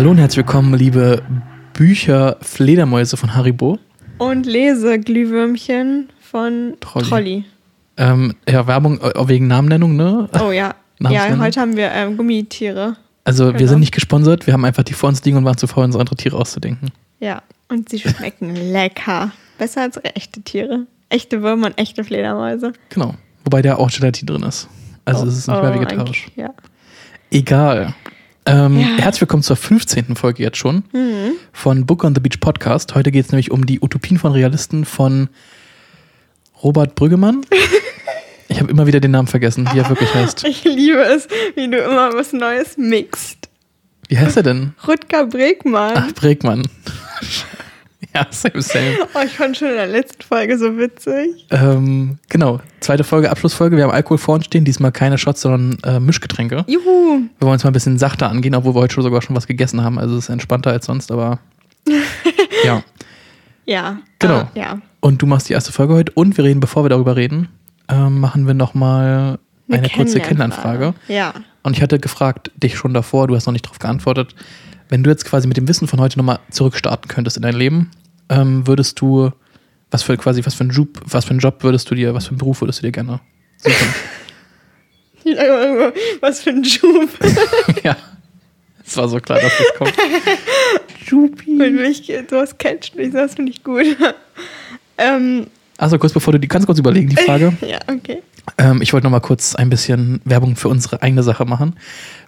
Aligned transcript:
Hallo 0.00 0.12
und 0.12 0.16
herzlich 0.16 0.46
willkommen, 0.46 0.72
liebe 0.72 1.22
Bücher-Fledermäuse 1.74 3.18
von 3.18 3.34
Haribo. 3.34 3.78
Und 4.16 4.46
Leseglühwürmchen 4.46 6.08
von 6.22 6.78
Trolli. 6.80 7.06
Trolli. 7.06 7.44
Ähm, 7.98 8.34
ja, 8.48 8.66
Werbung 8.66 8.98
äh, 9.02 9.28
wegen 9.28 9.46
Namennennung, 9.46 9.96
ne? 9.96 10.26
Oh 10.42 10.52
ja. 10.52 10.74
ja, 11.00 11.38
heute 11.38 11.60
haben 11.60 11.76
wir 11.76 11.90
ähm, 11.90 12.16
Gummitiere. 12.16 12.96
Also 13.24 13.48
wir 13.48 13.52
genau. 13.52 13.68
sind 13.72 13.80
nicht 13.80 13.92
gesponsert, 13.92 14.46
wir 14.46 14.54
haben 14.54 14.64
einfach 14.64 14.84
die 14.84 14.94
vor 14.94 15.10
uns 15.10 15.22
liegen 15.22 15.36
und 15.36 15.44
waren 15.44 15.58
zu 15.58 15.66
faul, 15.66 15.84
uns 15.84 15.96
andere 15.96 16.16
Tiere 16.16 16.38
auszudenken. 16.38 16.92
Ja, 17.18 17.42
und 17.68 17.90
sie 17.90 17.98
schmecken 17.98 18.56
lecker. 18.72 19.32
Besser 19.58 19.82
als 19.82 20.00
echte 20.14 20.40
Tiere. 20.40 20.86
Echte 21.10 21.42
Würmer 21.42 21.66
und 21.66 21.78
echte 21.78 22.04
Fledermäuse. 22.04 22.72
Genau. 22.88 23.16
Wobei 23.44 23.60
da 23.60 23.76
auch 23.76 23.90
Gelatin 23.90 24.26
drin 24.26 24.44
ist. 24.44 24.66
Also 25.04 25.24
Oh, 25.24 25.28
es 25.28 25.36
ist 25.36 25.46
nicht 25.46 25.60
mehr 25.60 25.70
oh, 25.70 25.74
vegetarisch. 25.74 26.28
eigentlich, 26.28 26.36
Ja. 26.36 26.54
Egal. 27.30 27.94
Ähm, 28.50 28.80
Ja. 28.80 28.86
Herzlich 28.98 29.20
willkommen 29.20 29.44
zur 29.44 29.54
15. 29.54 30.16
Folge 30.16 30.42
jetzt 30.42 30.56
schon 30.56 30.82
Mhm. 30.92 31.34
von 31.52 31.86
Book 31.86 32.02
on 32.02 32.14
the 32.16 32.20
Beach 32.20 32.40
Podcast. 32.40 32.96
Heute 32.96 33.12
geht 33.12 33.26
es 33.26 33.30
nämlich 33.30 33.52
um 33.52 33.64
die 33.64 33.80
Utopien 33.80 34.18
von 34.18 34.32
Realisten 34.32 34.84
von 34.84 35.28
Robert 36.60 36.96
Brüggemann. 36.96 37.42
Ich 38.48 38.58
habe 38.60 38.68
immer 38.70 38.88
wieder 38.88 38.98
den 38.98 39.12
Namen 39.12 39.28
vergessen, 39.28 39.68
wie 39.72 39.78
er 39.78 39.88
wirklich 39.88 40.12
heißt. 40.12 40.44
Ich 40.48 40.64
liebe 40.64 40.98
es, 41.00 41.28
wie 41.54 41.70
du 41.70 41.78
immer 41.78 42.12
was 42.14 42.32
Neues 42.32 42.76
mixt. 42.76 43.48
Wie 44.08 44.18
heißt 44.18 44.36
er 44.36 44.42
denn? 44.42 44.74
Rutger 44.88 45.26
Bregmann. 45.26 45.92
Ach, 45.94 46.12
Bregmann. 46.14 46.66
ja, 48.14 48.26
same, 48.30 48.62
same. 48.62 48.96
Oh, 49.14 49.20
ich 49.24 49.32
fand 49.32 49.56
schon 49.56 49.68
in 49.68 49.74
der 49.74 49.86
letzten 49.86 50.22
Folge 50.22 50.58
so 50.58 50.76
witzig. 50.76 51.46
Ähm, 51.50 52.18
genau, 52.28 52.60
zweite 52.80 53.04
Folge, 53.04 53.30
Abschlussfolge. 53.30 53.76
Wir 53.76 53.84
haben 53.84 53.90
Alkohol 53.90 54.18
vor 54.18 54.34
uns 54.34 54.46
stehen, 54.46 54.64
diesmal 54.64 54.92
keine 54.92 55.18
Shots, 55.18 55.42
sondern 55.42 55.78
äh, 55.84 56.00
Mischgetränke. 56.00 56.64
Juhu. 56.66 57.20
Wir 57.38 57.40
wollen 57.40 57.52
uns 57.52 57.64
mal 57.64 57.70
ein 57.70 57.74
bisschen 57.74 57.98
sachter 57.98 58.28
angehen, 58.28 58.54
obwohl 58.54 58.74
wir 58.74 58.80
heute 58.80 58.94
schon 58.94 59.04
sogar 59.04 59.22
schon 59.22 59.36
was 59.36 59.46
gegessen 59.46 59.82
haben. 59.82 59.98
Also 59.98 60.16
es 60.16 60.24
ist 60.24 60.30
entspannter 60.30 60.70
als 60.70 60.86
sonst, 60.86 61.12
aber 61.12 61.38
ja. 62.64 62.82
Ja. 63.66 63.98
Genau. 64.18 64.34
Ah, 64.34 64.50
ja. 64.54 64.78
Und 65.00 65.22
du 65.22 65.26
machst 65.26 65.48
die 65.48 65.52
erste 65.52 65.72
Folge 65.72 65.94
heute 65.94 66.12
und 66.12 66.36
wir 66.36 66.44
reden, 66.44 66.60
bevor 66.60 66.84
wir 66.84 66.88
darüber 66.88 67.16
reden, 67.16 67.48
ähm, 67.88 68.20
machen 68.20 68.46
wir 68.46 68.54
nochmal 68.54 69.38
eine, 69.70 69.88
kurze 69.88 70.20
Kennenlernfrage. 70.20 70.94
Ja. 71.08 71.32
Und 71.62 71.76
ich 71.76 71.82
hatte 71.82 71.98
gefragt, 71.98 72.50
dich 72.56 72.76
schon 72.76 72.94
davor, 72.94 73.28
du 73.28 73.36
hast 73.36 73.46
noch 73.46 73.52
nicht 73.52 73.66
darauf 73.66 73.78
geantwortet. 73.78 74.34
Wenn 74.90 75.02
du 75.04 75.10
jetzt 75.10 75.24
quasi 75.24 75.46
mit 75.48 75.56
dem 75.56 75.68
Wissen 75.68 75.88
von 75.88 76.00
heute 76.00 76.18
nochmal 76.18 76.40
zurückstarten 76.50 77.08
könntest 77.08 77.36
in 77.36 77.42
dein 77.42 77.54
Leben, 77.54 77.92
ähm, 78.28 78.66
würdest 78.66 79.00
du, 79.00 79.30
was 79.90 80.02
für 80.02 80.16
quasi, 80.16 80.44
was 80.44 80.54
für 80.54 80.62
einen 80.64 80.70
Job, 80.70 81.00
was 81.06 81.24
für 81.24 81.30
einen 81.30 81.38
Job 81.38 81.62
würdest 81.62 81.90
du 81.90 81.94
dir, 81.94 82.12
was 82.12 82.24
für 82.26 82.30
einen 82.30 82.38
Beruf 82.38 82.60
würdest 82.60 82.80
du 82.80 82.86
dir 82.86 82.92
gerne 82.92 83.20
suchen? 83.56 83.94
Was 86.20 86.40
für 86.40 86.50
ein 86.50 86.64
Schub. 86.64 87.10
ja. 87.84 87.94
Es 88.84 88.96
war 88.96 89.06
so 89.06 89.20
klar, 89.20 89.38
dass 89.38 89.52
das 89.56 89.74
kommt. 89.76 89.94
Wenn 91.58 91.76
mich 91.76 92.10
sowas 92.28 92.56
catcht 92.56 92.96
mich, 92.96 93.12
das 93.12 93.34
finde 93.34 93.52
ich 93.52 93.62
gut. 93.62 93.84
ähm, 94.98 95.46
Also 95.76 95.98
kurz 95.98 96.14
bevor 96.14 96.32
du 96.32 96.40
die, 96.40 96.48
kannst 96.48 96.66
kurz 96.66 96.78
überlegen, 96.78 97.10
die 97.10 97.16
Frage. 97.16 97.52
ja, 97.60 97.78
okay. 97.86 98.22
Ähm, 98.60 98.82
ich 98.82 98.92
wollte 98.92 99.06
noch 99.06 99.10
mal 99.10 99.20
kurz 99.20 99.54
ein 99.54 99.70
bisschen 99.70 100.20
Werbung 100.26 100.54
für 100.54 100.68
unsere 100.68 101.00
eigene 101.02 101.22
Sache 101.22 101.46
machen. 101.46 101.76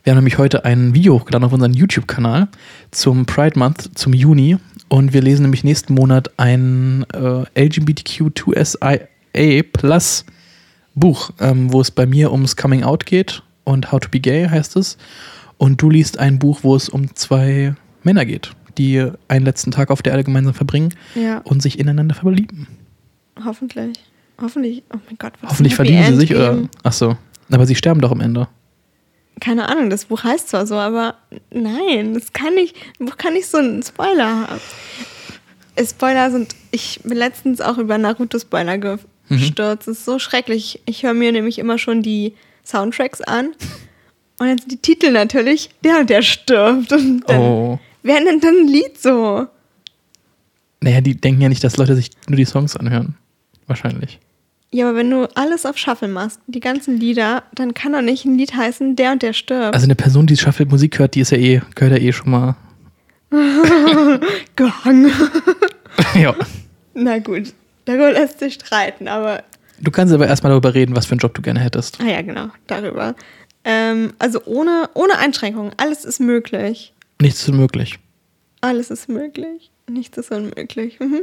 Wir 0.02 0.12
haben 0.12 0.18
nämlich 0.18 0.38
heute 0.38 0.64
ein 0.64 0.94
Video 0.94 1.14
hochgeladen 1.14 1.44
auf 1.44 1.52
unseren 1.52 1.74
YouTube-Kanal 1.74 2.48
zum 2.90 3.26
Pride 3.26 3.58
Month, 3.58 3.90
zum 3.98 4.14
Juni. 4.14 4.56
Und 4.88 5.12
wir 5.12 5.20
lesen 5.20 5.42
nämlich 5.42 5.62
nächsten 5.62 5.92
Monat 5.94 6.30
ein 6.38 7.04
äh, 7.12 7.44
LGBTQ2SIA 7.66 9.62
Plus 9.72 10.24
Buch, 10.94 11.30
ähm, 11.38 11.70
wo 11.72 11.80
es 11.82 11.90
bei 11.90 12.06
mir 12.06 12.32
ums 12.32 12.56
Coming 12.56 12.82
Out 12.82 13.04
geht 13.06 13.42
und 13.64 13.92
How 13.92 14.00
to 14.00 14.08
Be 14.10 14.20
Gay 14.20 14.48
heißt 14.48 14.76
es. 14.76 14.96
Und 15.58 15.80
du 15.82 15.90
liest 15.90 16.18
ein 16.18 16.38
Buch, 16.38 16.60
wo 16.62 16.74
es 16.74 16.88
um 16.88 17.14
zwei 17.14 17.74
Männer 18.02 18.24
geht, 18.24 18.52
die 18.78 19.06
einen 19.28 19.44
letzten 19.44 19.70
Tag 19.70 19.90
auf 19.90 20.00
der 20.02 20.12
Erde 20.12 20.24
gemeinsam 20.24 20.54
verbringen 20.54 20.94
Ja, 21.14 21.38
und 21.44 21.62
sich 21.62 21.78
ineinander 21.78 22.14
verlieben. 22.14 22.68
hoffentlich. 23.44 23.98
Hoffentlich. 24.42 24.82
Oh 24.92 24.98
mein 25.06 25.16
Gott. 25.18 25.32
wird's 25.40 25.52
Hoffentlich 25.52 25.74
verlieben 25.74 26.04
sie 26.06 26.14
sich, 26.16 26.34
oder? 26.34 26.58
Ach 26.82 26.92
so. 26.92 27.16
Aber 27.50 27.66
sie 27.66 27.74
sterben 27.76 28.00
doch 28.00 28.10
am 28.12 28.20
Ende. 28.20 28.48
Keine 29.40 29.68
Ahnung, 29.68 29.88
das 29.90 30.04
Buch 30.06 30.24
heißt 30.24 30.48
zwar 30.50 30.66
so, 30.66 30.74
aber 30.76 31.14
nein, 31.50 32.14
das 32.14 32.32
kann 32.32 32.54
nicht, 32.54 32.76
ein 33.00 33.06
Buch 33.06 33.16
kann 33.16 33.32
nicht 33.32 33.46
so 33.48 33.58
einen 33.58 33.82
Spoiler 33.82 34.48
haben. 34.48 34.60
Äh, 35.74 35.86
Spoiler 35.86 36.30
sind, 36.30 36.54
ich 36.70 37.00
bin 37.02 37.16
letztens 37.16 37.60
auch 37.60 37.78
über 37.78 37.96
Naruto-Spoiler 37.98 38.76
Mhm. 38.76 38.98
gestürzt. 39.28 39.88
Das 39.88 39.98
ist 39.98 40.04
so 40.04 40.18
schrecklich. 40.18 40.80
Ich 40.84 41.02
höre 41.04 41.14
mir 41.14 41.32
nämlich 41.32 41.58
immer 41.58 41.78
schon 41.78 42.02
die 42.02 42.34
Soundtracks 42.64 43.20
an 43.22 43.46
und 44.38 44.46
dann 44.48 44.58
sind 44.58 44.70
die 44.70 44.76
Titel 44.76 45.10
natürlich, 45.10 45.70
der 45.84 46.00
und 46.00 46.10
der 46.10 46.22
stirbt. 46.22 46.92
Und 46.92 47.28
dann, 47.28 47.40
Oh. 47.40 47.78
wer 48.02 48.20
nennt 48.20 48.44
dann 48.44 48.54
ein 48.56 48.68
Lied 48.68 49.00
so? 49.00 49.46
Naja, 50.80 51.00
die 51.00 51.14
denken 51.14 51.40
ja 51.40 51.48
nicht, 51.48 51.62
dass 51.64 51.76
Leute 51.76 51.94
sich 51.96 52.10
nur 52.28 52.36
die 52.36 52.44
Songs 52.44 52.76
anhören. 52.76 53.16
Wahrscheinlich. 53.66 54.18
Ja, 54.74 54.88
aber 54.88 54.96
wenn 54.96 55.10
du 55.10 55.28
alles 55.34 55.66
auf 55.66 55.76
Shuffle 55.76 56.08
machst, 56.08 56.40
die 56.46 56.60
ganzen 56.60 56.98
Lieder, 56.98 57.42
dann 57.54 57.74
kann 57.74 57.92
doch 57.92 58.00
nicht 58.00 58.24
ein 58.24 58.38
Lied 58.38 58.56
heißen, 58.56 58.96
der 58.96 59.12
und 59.12 59.22
der 59.22 59.34
stirbt. 59.34 59.74
Also 59.74 59.84
eine 59.84 59.94
Person, 59.94 60.26
die 60.26 60.36
Shuffle 60.36 60.64
Musik 60.64 60.98
hört, 60.98 61.14
die 61.14 61.20
ist 61.20 61.30
ja 61.30 61.36
eh, 61.36 61.60
gehört 61.74 62.00
ja 62.00 62.08
eh 62.08 62.12
schon 62.12 62.30
mal. 62.30 62.56
Gehangen. 64.56 65.12
ja. 66.14 66.34
Na 66.94 67.18
gut, 67.18 67.52
darüber 67.84 68.12
lässt 68.12 68.38
sich 68.38 68.54
streiten, 68.54 69.08
aber. 69.08 69.42
Du 69.78 69.90
kannst 69.90 70.14
aber 70.14 70.26
erstmal 70.26 70.50
darüber 70.50 70.72
reden, 70.72 70.96
was 70.96 71.04
für 71.04 71.12
einen 71.12 71.20
Job 71.20 71.34
du 71.34 71.42
gerne 71.42 71.60
hättest. 71.60 72.00
Ah 72.00 72.06
ja, 72.06 72.22
genau, 72.22 72.48
darüber. 72.66 73.14
Ähm, 73.64 74.14
also 74.18 74.42
ohne, 74.46 74.88
ohne 74.94 75.18
Einschränkungen, 75.18 75.72
alles 75.76 76.06
ist 76.06 76.18
möglich. 76.18 76.94
Nichts 77.20 77.42
ist 77.42 77.48
unmöglich. 77.50 77.98
Alles 78.62 78.90
ist 78.90 79.10
möglich. 79.10 79.70
Nichts 79.86 80.16
ist 80.16 80.30
unmöglich. 80.30 80.98
Mhm. 80.98 81.20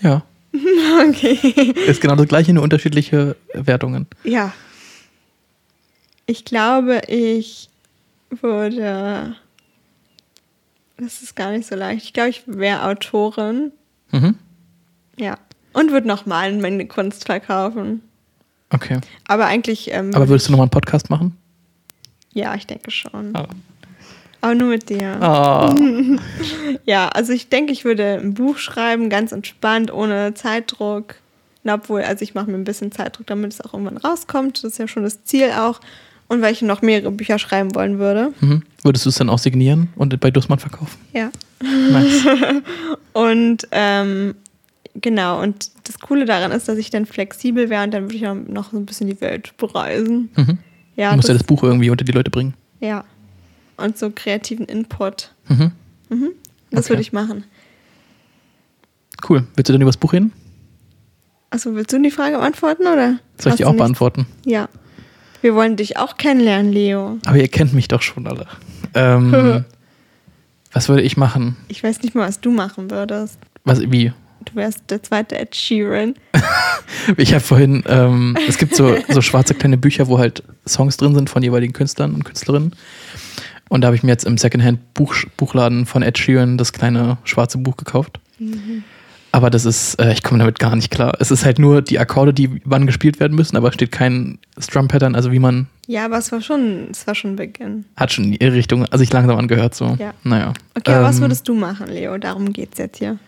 Ja. 0.00 0.22
Okay. 1.08 1.72
Ist 1.86 2.00
genau 2.00 2.16
das 2.16 2.26
gleiche, 2.26 2.52
nur 2.52 2.62
unterschiedliche 2.62 3.36
Wertungen. 3.52 4.06
Ja. 4.24 4.52
Ich 6.26 6.44
glaube, 6.44 7.02
ich 7.08 7.68
würde. 8.30 9.36
Das 10.98 11.22
ist 11.22 11.36
gar 11.36 11.52
nicht 11.52 11.68
so 11.68 11.76
leicht. 11.76 12.04
Ich 12.04 12.12
glaube, 12.12 12.30
ich 12.30 12.42
wäre 12.46 12.84
Autorin. 12.84 13.72
Mhm. 14.10 14.34
Ja. 15.18 15.38
Und 15.72 15.92
würde 15.92 16.08
noch 16.08 16.26
malen, 16.26 16.60
meine 16.60 16.86
Kunst 16.86 17.26
verkaufen. 17.26 18.02
Okay. 18.70 18.98
Aber 19.26 19.46
eigentlich. 19.46 19.90
Ähm, 19.92 20.14
Aber 20.14 20.28
würdest 20.28 20.48
du 20.48 20.52
nochmal 20.52 20.64
einen 20.64 20.70
Podcast 20.70 21.10
machen? 21.10 21.36
Ja, 22.32 22.54
ich 22.54 22.66
denke 22.66 22.90
schon. 22.90 23.34
Ah. 23.34 23.48
Aber 24.40 24.54
nur 24.54 24.68
mit 24.68 24.88
dir. 24.88 25.18
Oh. 25.20 25.74
Ja, 26.84 27.08
also 27.08 27.32
ich 27.32 27.48
denke, 27.48 27.72
ich 27.72 27.84
würde 27.84 28.18
ein 28.22 28.34
Buch 28.34 28.56
schreiben, 28.58 29.10
ganz 29.10 29.32
entspannt, 29.32 29.92
ohne 29.92 30.34
Zeitdruck. 30.34 31.16
Na, 31.64 31.74
obwohl, 31.74 32.02
also 32.02 32.22
ich 32.22 32.34
mache 32.34 32.50
mir 32.50 32.56
ein 32.56 32.64
bisschen 32.64 32.92
Zeitdruck, 32.92 33.26
damit 33.26 33.52
es 33.52 33.60
auch 33.60 33.74
irgendwann 33.74 33.96
rauskommt. 33.98 34.58
Das 34.58 34.72
ist 34.72 34.78
ja 34.78 34.88
schon 34.88 35.02
das 35.02 35.24
Ziel 35.24 35.50
auch. 35.58 35.80
Und 36.28 36.40
weil 36.42 36.52
ich 36.52 36.62
noch 36.62 36.82
mehrere 36.82 37.10
Bücher 37.10 37.38
schreiben 37.38 37.74
wollen 37.74 37.98
würde. 37.98 38.32
Mhm. 38.40 38.62
Würdest 38.82 39.04
du 39.06 39.10
es 39.10 39.16
dann 39.16 39.28
auch 39.30 39.38
signieren 39.38 39.88
und 39.96 40.18
bei 40.20 40.30
Dussmann 40.30 40.58
verkaufen? 40.58 40.98
Ja. 41.12 41.30
Nice. 41.62 42.24
Und 43.14 43.66
ähm, 43.72 44.34
genau, 44.94 45.42
und 45.42 45.70
das 45.84 45.98
Coole 45.98 46.24
daran 46.24 46.52
ist, 46.52 46.68
dass 46.68 46.78
ich 46.78 46.90
dann 46.90 47.04
flexibel 47.06 47.68
wäre 47.70 47.82
und 47.82 47.92
dann 47.92 48.04
würde 48.04 48.14
ich 48.16 48.26
auch 48.28 48.34
noch 48.34 48.70
so 48.70 48.76
ein 48.76 48.86
bisschen 48.86 49.08
die 49.08 49.20
Welt 49.20 49.56
bereisen. 49.56 50.30
Mhm. 50.36 50.58
Ja, 50.94 51.10
du 51.10 51.16
musst 51.16 51.28
ja 51.28 51.34
das, 51.34 51.42
das 51.42 51.46
Buch 51.48 51.64
irgendwie 51.64 51.90
unter 51.90 52.04
die 52.04 52.12
Leute 52.12 52.30
bringen. 52.30 52.54
ja. 52.80 53.04
Und 53.78 53.96
so 53.96 54.10
kreativen 54.14 54.66
Input. 54.66 55.32
Mhm. 55.48 55.72
Das 56.70 56.84
Okay. 56.84 56.88
würde 56.90 57.02
ich 57.02 57.12
machen. 57.12 57.44
Cool. 59.28 59.46
Willst 59.56 59.68
du 59.68 59.72
denn 59.72 59.80
über 59.82 59.88
das 59.90 59.96
Buch 59.96 60.12
reden? 60.12 60.32
Achso, 61.50 61.74
willst 61.74 61.92
du 61.92 62.00
die 62.02 62.10
Frage 62.10 62.36
beantworten 62.36 62.82
oder? 62.82 63.18
Soll 63.38 63.52
ich 63.52 63.56
die 63.56 63.64
auch 63.64 63.70
nichts? 63.70 63.78
beantworten? 63.82 64.26
Ja. 64.44 64.68
Wir 65.40 65.54
wollen 65.54 65.76
dich 65.76 65.96
auch 65.96 66.16
kennenlernen, 66.16 66.72
Leo. 66.72 67.18
Aber 67.24 67.36
ihr 67.38 67.48
kennt 67.48 67.72
mich 67.72 67.88
doch 67.88 68.02
schon 68.02 68.26
alle. 68.26 68.46
Ähm, 68.94 69.64
was 70.72 70.88
würde 70.88 71.02
ich 71.02 71.16
machen? 71.16 71.56
Ich 71.68 71.82
weiß 71.82 72.02
nicht 72.02 72.14
mal, 72.14 72.28
was 72.28 72.40
du 72.40 72.50
machen 72.50 72.90
würdest. 72.90 73.38
Was, 73.64 73.80
wie? 73.80 74.12
Du 74.44 74.54
wärst 74.54 74.90
der 74.90 75.02
zweite 75.02 75.38
Ed 75.38 75.54
Sheeran. 75.54 76.14
Ich 77.18 77.32
habe 77.34 77.40
vorhin, 77.44 77.84
ähm, 77.86 78.36
es 78.48 78.56
gibt 78.58 78.74
so, 78.74 78.96
so 79.08 79.20
schwarze 79.20 79.54
kleine 79.54 79.76
Bücher, 79.76 80.08
wo 80.08 80.18
halt 80.18 80.42
Songs 80.66 80.96
drin 80.96 81.14
sind 81.14 81.28
von 81.30 81.42
jeweiligen 81.42 81.72
Künstlern 81.74 82.14
und 82.14 82.24
Künstlerinnen. 82.24 82.72
Und 83.68 83.82
da 83.82 83.86
habe 83.88 83.96
ich 83.96 84.02
mir 84.02 84.10
jetzt 84.10 84.24
im 84.24 84.38
Secondhand-Buchladen 84.38 85.86
von 85.86 86.02
Ed 86.02 86.18
Sheeran 86.18 86.56
das 86.58 86.72
kleine 86.72 87.18
schwarze 87.24 87.58
Buch 87.58 87.76
gekauft. 87.76 88.20
Aber 89.30 89.50
das 89.50 89.64
ist, 89.66 90.00
äh, 90.00 90.12
ich 90.12 90.22
komme 90.22 90.38
damit 90.38 90.58
gar 90.58 90.74
nicht 90.74 90.90
klar. 90.90 91.12
Es 91.20 91.30
ist 91.30 91.44
halt 91.44 91.58
nur 91.58 91.82
die 91.82 91.98
Akkorde, 91.98 92.32
die 92.32 92.60
wann 92.64 92.86
gespielt 92.86 93.20
werden 93.20 93.34
müssen, 93.36 93.56
aber 93.56 93.68
es 93.68 93.74
steht 93.74 93.92
kein 93.92 94.38
Strum-Pattern, 94.58 95.14
also 95.14 95.32
wie 95.32 95.38
man 95.38 95.66
Ja, 95.86 96.06
aber 96.06 96.16
es 96.18 96.32
war 96.32 96.40
schon, 96.40 96.88
es 96.90 97.06
war 97.06 97.14
schon 97.14 97.36
Beginn. 97.36 97.84
hat 97.96 98.10
schon 98.12 98.32
ihre 98.32 98.52
Richtung, 98.54 98.86
also 98.86 99.02
ich 99.04 99.12
langsam 99.12 99.36
angehört 99.36 99.74
so. 99.74 99.96
Ja. 99.98 100.14
Naja. 100.24 100.54
Okay, 100.74 100.92
aber 100.92 101.04
was 101.04 101.16
Ähm, 101.16 101.22
würdest 101.22 101.46
du 101.46 101.54
machen, 101.54 101.88
Leo? 101.88 102.16
Darum 102.16 102.52
geht's 102.54 102.78
jetzt 102.78 102.98
hier. 102.98 103.18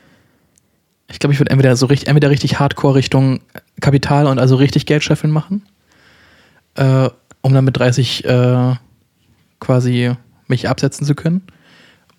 Ich 1.12 1.18
glaube, 1.18 1.34
ich 1.34 1.40
würde 1.40 1.50
entweder 1.50 1.76
so 1.76 1.86
richtig, 1.86 2.08
entweder 2.08 2.30
richtig 2.30 2.58
Hardcore 2.60 2.94
Richtung 2.94 3.40
Kapital 3.80 4.26
und 4.26 4.38
also 4.38 4.54
richtig 4.56 4.86
Geld 4.86 5.02
scheffeln 5.04 5.32
machen, 5.32 5.62
äh, 6.76 7.10
um 7.42 7.52
dann 7.52 7.64
mit 7.64 7.76
30 7.76 8.24
äh, 8.24 8.74
quasi 9.58 10.12
mich 10.50 10.68
absetzen 10.68 11.06
zu 11.06 11.14
können. 11.14 11.42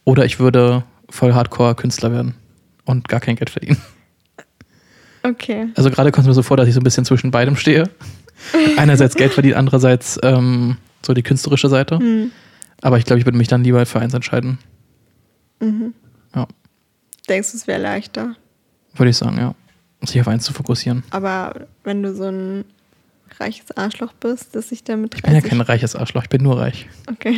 Oder 0.04 0.26
ich 0.26 0.40
würde 0.40 0.84
voll 1.10 1.34
Hardcore-Künstler 1.34 2.12
werden 2.12 2.36
und 2.86 3.08
gar 3.08 3.20
kein 3.20 3.36
Geld 3.36 3.50
verdienen. 3.50 3.78
Okay. 5.24 5.68
Also 5.76 5.92
gerade 5.92 6.12
kommt 6.12 6.24
es 6.24 6.28
mir 6.30 6.34
so 6.34 6.42
vor, 6.42 6.58
dass 6.58 6.68
ich 6.68 6.74
so 6.74 6.80
ein 6.80 6.84
bisschen 6.84 7.06
zwischen 7.06 7.30
beidem 7.30 7.56
stehe. 7.56 7.90
Einerseits 8.78 9.16
Geld 9.16 9.34
verdienen, 9.34 9.56
andererseits 9.56 10.20
ähm, 10.24 10.78
so 11.06 11.14
die 11.14 11.22
künstlerische 11.22 11.70
Seite. 11.70 12.00
Hm. 12.00 12.32
Aber 12.82 12.98
ich 12.98 13.06
glaube, 13.06 13.20
ich 13.20 13.26
würde 13.26 13.38
mich 13.38 13.48
dann 13.48 13.64
lieber 13.64 13.86
für 13.86 14.00
eins 14.00 14.16
entscheiden. 14.16 14.58
Mhm. 15.60 15.94
Ja, 16.36 16.48
Denkst 17.30 17.52
du, 17.52 17.58
es 17.58 17.68
wäre 17.68 17.82
leichter? 17.82 18.36
würde 18.96 19.12
ich 19.12 19.18
sagen, 19.18 19.38
ja. 19.38 19.56
Sich 20.04 20.20
auf 20.20 20.28
eins 20.28 20.44
zu 20.44 20.54
fokussieren. 20.54 21.04
Aber 21.12 21.68
wenn 21.84 22.02
du 22.02 22.14
so 22.16 22.26
ein 22.26 22.66
reiches 23.40 23.72
Arschloch 23.78 24.14
bist, 24.14 24.56
dass 24.56 24.70
sich 24.70 24.84
damit 24.84 25.16
Ich 25.16 25.22
bin 25.22 25.34
ja 25.34 25.42
kein 25.42 25.62
reiches 25.62 25.96
Arschloch, 25.96 26.24
ich 26.24 26.30
bin 26.30 26.42
nur 26.42 26.60
reich. 26.60 26.90
Okay. 27.08 27.36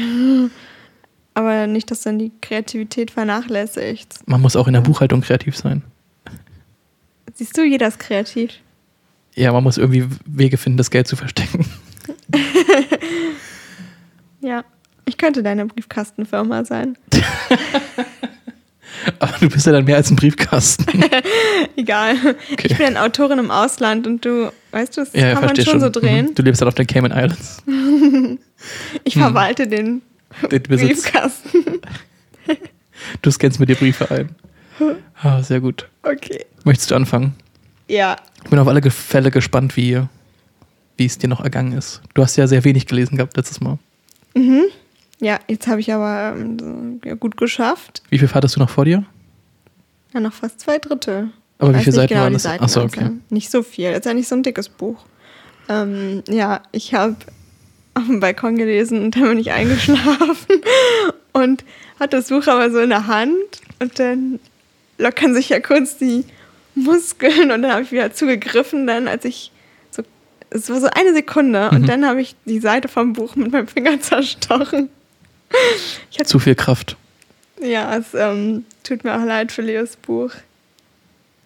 Aber 1.35 1.67
nicht, 1.67 1.89
dass 1.91 2.01
dann 2.01 2.19
die 2.19 2.31
Kreativität 2.41 3.09
vernachlässigt. 3.11 4.27
Man 4.27 4.41
muss 4.41 4.55
auch 4.55 4.67
in 4.67 4.73
der 4.73 4.81
Buchhaltung 4.81 5.21
kreativ 5.21 5.57
sein. 5.57 5.81
Siehst 7.33 7.57
du, 7.57 7.63
jeder 7.63 7.87
ist 7.87 7.99
kreativ. 7.99 8.51
Ja, 9.35 9.51
man 9.51 9.63
muss 9.63 9.77
irgendwie 9.79 10.05
Wege 10.25 10.57
finden, 10.57 10.77
das 10.77 10.91
Geld 10.91 11.07
zu 11.07 11.15
verstecken. 11.15 11.65
Ja. 14.41 14.63
Ich 15.05 15.17
könnte 15.17 15.41
deine 15.43 15.65
Briefkastenfirma 15.65 16.65
sein. 16.65 16.97
Aber 19.19 19.33
du 19.39 19.49
bist 19.49 19.65
ja 19.65 19.71
dann 19.73 19.83
mehr 19.85 19.97
als 19.97 20.09
ein 20.11 20.15
Briefkasten. 20.15 21.03
Egal. 21.75 22.15
Okay. 22.51 22.67
Ich 22.71 22.77
bin 22.77 22.85
eine 22.87 23.01
Autorin 23.01 23.39
im 23.39 23.51
Ausland 23.51 24.07
und 24.07 24.23
du, 24.23 24.51
weißt 24.71 24.95
du, 24.97 25.01
das 25.01 25.13
Ja, 25.13 25.33
kann 25.33 25.45
man 25.45 25.55
schon, 25.55 25.65
schon. 25.65 25.79
so 25.81 25.89
drehen. 25.89 26.33
Du 26.35 26.41
lebst 26.43 26.61
dann 26.61 26.67
auf 26.69 26.75
den 26.75 26.87
Cayman 26.87 27.11
Islands. 27.11 27.63
Ich 29.03 29.15
Hm. 29.15 29.21
verwalte 29.21 29.67
den 29.67 30.01
Den 30.51 30.63
Besitz. 30.63 31.03
Briefkasten. 31.03 31.81
Du 33.21 33.31
scannst 33.31 33.59
mir 33.59 33.65
die 33.65 33.73
Briefe 33.75 34.09
ein. 34.11 34.29
Ah, 35.21 35.41
sehr 35.41 35.59
gut. 35.59 35.89
Okay. 36.03 36.45
Möchtest 36.63 36.91
du 36.91 36.95
anfangen? 36.95 37.35
Ja. 37.87 38.15
Ich 38.43 38.49
bin 38.49 38.59
auf 38.59 38.67
alle 38.67 38.81
Fälle 38.91 39.29
gespannt, 39.29 39.75
wie, 39.75 40.01
wie 40.97 41.05
es 41.05 41.17
dir 41.17 41.27
noch 41.27 41.41
ergangen 41.41 41.73
ist. 41.73 42.01
Du 42.13 42.21
hast 42.23 42.35
ja 42.37 42.47
sehr 42.47 42.63
wenig 42.63 42.85
gelesen 42.87 43.17
gehabt 43.17 43.35
letztes 43.35 43.59
Mal. 43.61 43.77
Mhm. 44.35 44.63
Ja, 45.19 45.39
jetzt 45.47 45.67
habe 45.67 45.79
ich 45.81 45.91
aber 45.91 46.35
ähm, 46.37 47.01
gut 47.19 47.35
geschafft. 47.37 48.03
Wie 48.09 48.17
viel 48.17 48.31
hattest 48.33 48.55
du 48.55 48.59
noch 48.59 48.69
vor 48.69 48.85
dir? 48.85 49.03
Ja, 50.13 50.19
noch 50.19 50.33
fast 50.33 50.59
zwei 50.59 50.77
Drittel. 50.77 51.29
Aber 51.59 51.71
Ich 51.71 51.77
wie 51.77 51.83
viele 51.83 51.95
Seiten 51.95 52.09
genau 52.13 52.23
waren 52.23 52.33
das? 52.33 52.43
Seiten 52.43 52.63
Achso, 52.63 52.83
okay. 52.83 53.11
Nicht 53.29 53.51
so 53.51 53.63
viel. 53.63 53.89
Das 53.89 53.99
ist 53.99 54.05
ja 54.05 54.13
nicht 54.13 54.27
so 54.27 54.35
ein 54.35 54.43
dickes 54.43 54.69
Buch. 54.69 55.05
Ähm, 55.69 56.23
ja, 56.27 56.61
ich 56.71 56.93
habe 56.93 57.15
auf 57.95 58.05
dem 58.05 58.19
Balkon 58.19 58.55
gelesen 58.57 59.03
und 59.03 59.15
dann 59.15 59.23
bin 59.23 59.37
ich 59.39 59.51
eingeschlafen 59.51 60.61
und 61.33 61.63
hatte 61.99 62.17
das 62.17 62.29
Buch 62.29 62.47
aber 62.47 62.71
so 62.71 62.79
in 62.79 62.89
der 62.89 63.07
Hand 63.07 63.35
und 63.79 63.99
dann 63.99 64.39
lockern 64.97 65.33
sich 65.33 65.49
ja 65.49 65.59
kurz 65.59 65.97
die 65.97 66.25
Muskeln 66.75 67.51
und 67.51 67.61
dann 67.61 67.71
habe 67.71 67.83
ich 67.83 67.91
wieder 67.91 68.11
zugegriffen, 68.13 68.87
dann 68.87 69.07
als 69.07 69.25
ich 69.25 69.51
so, 69.91 70.01
es 70.49 70.69
war 70.69 70.79
so 70.79 70.87
eine 70.87 71.13
Sekunde 71.13 71.69
und 71.69 71.81
Mhm. 71.83 71.85
dann 71.87 72.05
habe 72.07 72.21
ich 72.21 72.35
die 72.45 72.59
Seite 72.59 72.87
vom 72.87 73.13
Buch 73.13 73.35
mit 73.35 73.51
meinem 73.51 73.67
Finger 73.67 73.99
zerstochen. 74.01 74.89
Ich 76.09 76.17
hatte 76.19 76.27
Zu 76.29 76.39
viel 76.39 76.55
Kraft. 76.55 76.97
ja, 77.61 77.95
es 77.95 78.13
ähm, 78.15 78.65
tut 78.83 79.03
mir 79.03 79.15
auch 79.15 79.23
leid 79.25 79.51
für 79.51 79.61
Leos 79.61 79.95
Buch. 79.97 80.31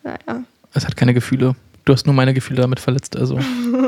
Naja. 0.03 0.43
Es 0.73 0.85
hat 0.85 0.95
keine 0.95 1.13
Gefühle. 1.13 1.55
Du 1.87 1.93
hast 1.93 2.05
nur 2.05 2.13
meine 2.13 2.33
Gefühle 2.33 2.59
damit 2.61 2.81
verletzt, 2.81 3.15
also. 3.15 3.39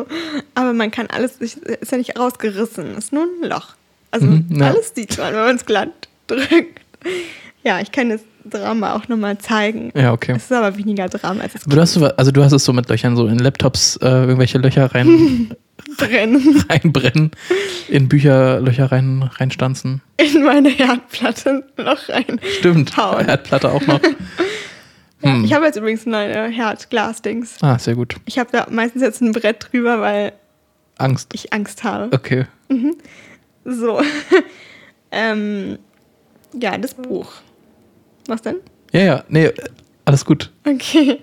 Aber 0.56 0.72
man 0.74 0.90
kann 0.90 1.07
alles, 1.07 1.34
ist 1.38 1.60
ja 1.92 1.98
nicht 1.98 2.18
rausgerissen, 2.18 2.96
ist 2.98 3.12
nur 3.12 3.24
ein 3.24 3.50
Loch. 3.50 3.74
Also 4.10 4.25
Mhm, 4.25 4.46
ja. 4.57 4.68
alles 4.68 4.94
sieht 4.96 5.18
man, 5.18 5.34
wenn 5.34 5.42
man 5.42 5.56
es 5.57 5.66
glatt 5.66 5.90
drückt. 6.28 6.80
Ja, 7.63 7.81
ich 7.81 7.92
kann 7.92 8.10
das 8.10 8.22
Drama 8.46 8.94
auch 8.96 9.10
nochmal 9.10 9.38
zeigen. 9.38 9.92
Ja, 9.96 10.13
okay. 10.13 10.31
Es 10.38 10.44
ist 10.46 10.51
aber 10.54 10.78
weniger 10.78 11.10
Drama 11.10 11.42
als 11.42 11.56
es 11.56 11.66
Aber 11.66 11.75
du 11.75 11.81
hast, 11.81 11.94
so- 11.94 12.06
also 12.06 12.31
du 12.31 12.42
hast 12.42 12.54
es 12.54 12.63
so 12.63 12.72
mit 12.72 12.88
Löchern, 12.88 13.18
so 13.18 13.28
in 13.28 13.38
Laptops 13.38 13.98
äh, 13.98 14.07
irgendwelche 14.07 14.60
Löcher 14.60 14.86
rein, 14.95 15.54
drin 15.98 16.63
reinbrennen, 16.69 17.31
in 17.90 18.07
Bücherlöcher 18.07 18.92
rein, 18.94 19.30
reinstanzen. 19.36 20.02
in 20.16 20.42
meine 20.44 20.69
Herdplatte 20.69 21.66
noch 21.78 22.07
rein. 22.07 22.40
Stimmt. 22.60 22.95
Hauen. 22.95 23.28
Erdplatte 23.28 23.69
auch 23.72 23.86
noch. 23.86 24.00
Hm. 25.21 25.44
Ich 25.44 25.54
habe 25.54 25.66
jetzt 25.66 25.75
übrigens 25.75 26.06
neue 26.06 26.48
Herdglas-Dings. 26.48 27.57
Ah, 27.62 27.77
sehr 27.77 27.95
gut. 27.95 28.16
Ich 28.25 28.39
habe 28.39 28.50
da 28.51 28.68
meistens 28.69 29.01
jetzt 29.01 29.21
ein 29.21 29.31
Brett 29.33 29.68
drüber, 29.71 30.00
weil 30.00 30.33
Angst. 30.98 31.31
ich 31.33 31.51
Angst 31.54 31.83
habe. 31.83 32.13
Okay. 32.16 32.45
So. 33.66 34.01
ähm, 35.12 35.77
ja, 36.54 36.77
das 36.77 36.94
Buch. 36.94 37.31
Was 38.27 38.42
denn? 38.42 38.57
Ja, 38.94 39.01
ja, 39.01 39.24
nee, 39.30 39.51
alles 40.06 40.25
gut. 40.25 40.51
Okay. 40.66 41.19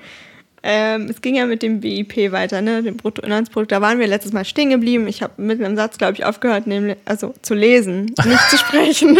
Ähm, 0.62 1.06
es 1.08 1.20
ging 1.20 1.36
ja 1.36 1.46
mit 1.46 1.62
dem 1.62 1.80
BIP 1.80 2.32
weiter, 2.32 2.60
ne, 2.60 2.82
dem 2.82 2.96
Bruttoinlandsprodukt. 2.96 3.70
Da 3.70 3.80
waren 3.80 4.00
wir 4.00 4.06
letztes 4.08 4.32
Mal 4.32 4.44
stehen 4.44 4.70
geblieben. 4.70 5.06
Ich 5.06 5.22
habe 5.22 5.40
mitten 5.40 5.64
im 5.64 5.76
Satz, 5.76 5.96
glaube 5.96 6.14
ich, 6.14 6.24
aufgehört, 6.24 6.66
nämlich, 6.66 6.96
also 7.04 7.34
zu 7.42 7.54
lesen, 7.54 8.06
nicht 8.24 8.50
zu 8.50 8.58
sprechen. 8.58 9.16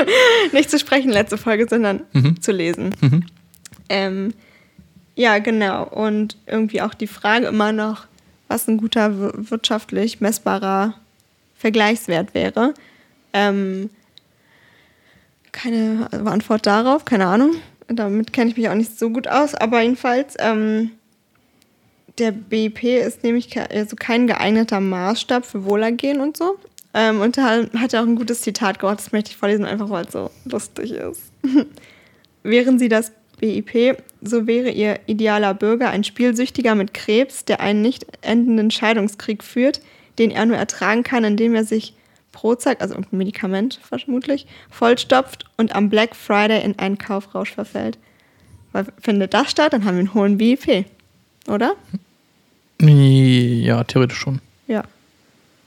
nicht 0.53 0.71
zu 0.71 0.79
sprechen, 0.79 1.11
letzte 1.11 1.39
Folge, 1.39 1.67
sondern 1.69 2.01
Mhm. 2.13 2.41
zu 2.41 2.51
lesen. 2.51 2.95
Mhm. 3.01 3.27
Ähm, 3.89 4.35
ja, 5.17 5.39
genau. 5.41 5.85
Und 5.89 6.37
irgendwie 6.47 6.81
auch 6.83 6.95
die 6.95 7.07
Frage 7.09 7.47
immer 7.47 7.73
noch, 7.73 8.07
was 8.49 8.69
ein 8.69 8.77
guter 8.77 9.19
wir- 9.19 9.51
wirtschaftlich 9.51 10.21
messbarer 10.21 10.95
Vergleichswert 11.57 12.33
wäre. 12.35 12.75
Ähm, 13.33 13.91
keine 15.53 16.09
Antwort 16.13 16.67
darauf, 16.67 17.05
keine 17.05 17.27
Ahnung. 17.27 17.57
Damit 17.89 18.33
kenne 18.33 18.51
ich 18.51 18.57
mich 18.57 18.69
auch 18.69 18.75
nicht 18.75 18.99
so 18.99 19.11
gut 19.11 19.29
aus. 19.29 19.55
Aber 19.55 19.81
jedenfalls, 19.81 20.35
ähm, 20.39 20.91
der 22.19 22.33
BIP 22.33 22.83
ist 22.85 23.23
nämlich 23.25 23.51
ke- 23.51 23.71
also 23.71 23.97
kein 23.97 24.27
geeigneter 24.27 24.81
Maßstab 24.81 25.45
für 25.47 25.65
Wohlergehen 25.65 26.21
und 26.21 26.37
so. 26.37 26.59
Ähm, 26.95 27.21
und 27.21 27.37
da 27.37 27.65
hat 27.79 27.93
er 27.95 28.03
auch 28.03 28.07
ein 28.07 28.17
gutes 28.17 28.41
Zitat 28.43 28.79
gebracht, 28.79 28.99
das 28.99 29.13
möchte 29.13 29.31
ich 29.31 29.37
vorlesen, 29.37 29.65
einfach 29.65 29.91
weil 29.91 30.07
es 30.07 30.13
so 30.13 30.31
lustig 30.47 30.93
ist. 30.93 31.23
Wären 32.43 32.79
Sie 32.79 32.89
das 32.89 33.13
BIP, 33.39 33.99
so 34.27 34.47
wäre 34.47 34.71
Ihr 34.71 35.01
idealer 35.07 35.55
Bürger 35.55 35.91
ein 35.91 36.05
Spielsüchtiger 36.05 36.75
mit 36.75 36.95
Krebs, 36.95 37.45
der 37.45 37.61
einen 37.61 37.83
nicht 37.83 38.07
endenden 38.23 38.71
Scheidungskrieg 38.71 39.43
führt, 39.43 39.81
den 40.19 40.31
er 40.31 40.47
nur 40.47 40.57
ertragen 40.57 41.03
kann, 41.03 41.25
indem 41.25 41.55
er 41.55 41.65
sich 41.65 41.95
Prozac, 42.33 42.81
also 42.81 42.95
irgendein 42.95 43.19
Medikament 43.19 43.81
vermutlich, 43.83 44.47
vollstopft 44.71 45.47
und 45.57 45.75
am 45.75 45.89
Black 45.89 46.15
Friday 46.15 46.63
in 46.63 46.79
einen 46.79 46.99
Kaufrausch 46.99 47.53
verfällt. 47.55 47.99
Weil 48.73 48.87
findet 49.01 49.33
das 49.33 49.51
statt, 49.51 49.73
dann 49.73 49.85
haben 49.85 49.95
wir 49.95 50.01
einen 50.01 50.15
hohen 50.15 50.37
BIP, 50.39 50.85
oder? 51.49 51.75
Ja, 52.81 53.85
theoretisch 53.85 54.19
schon. 54.19 54.41
Ja. 54.67 54.85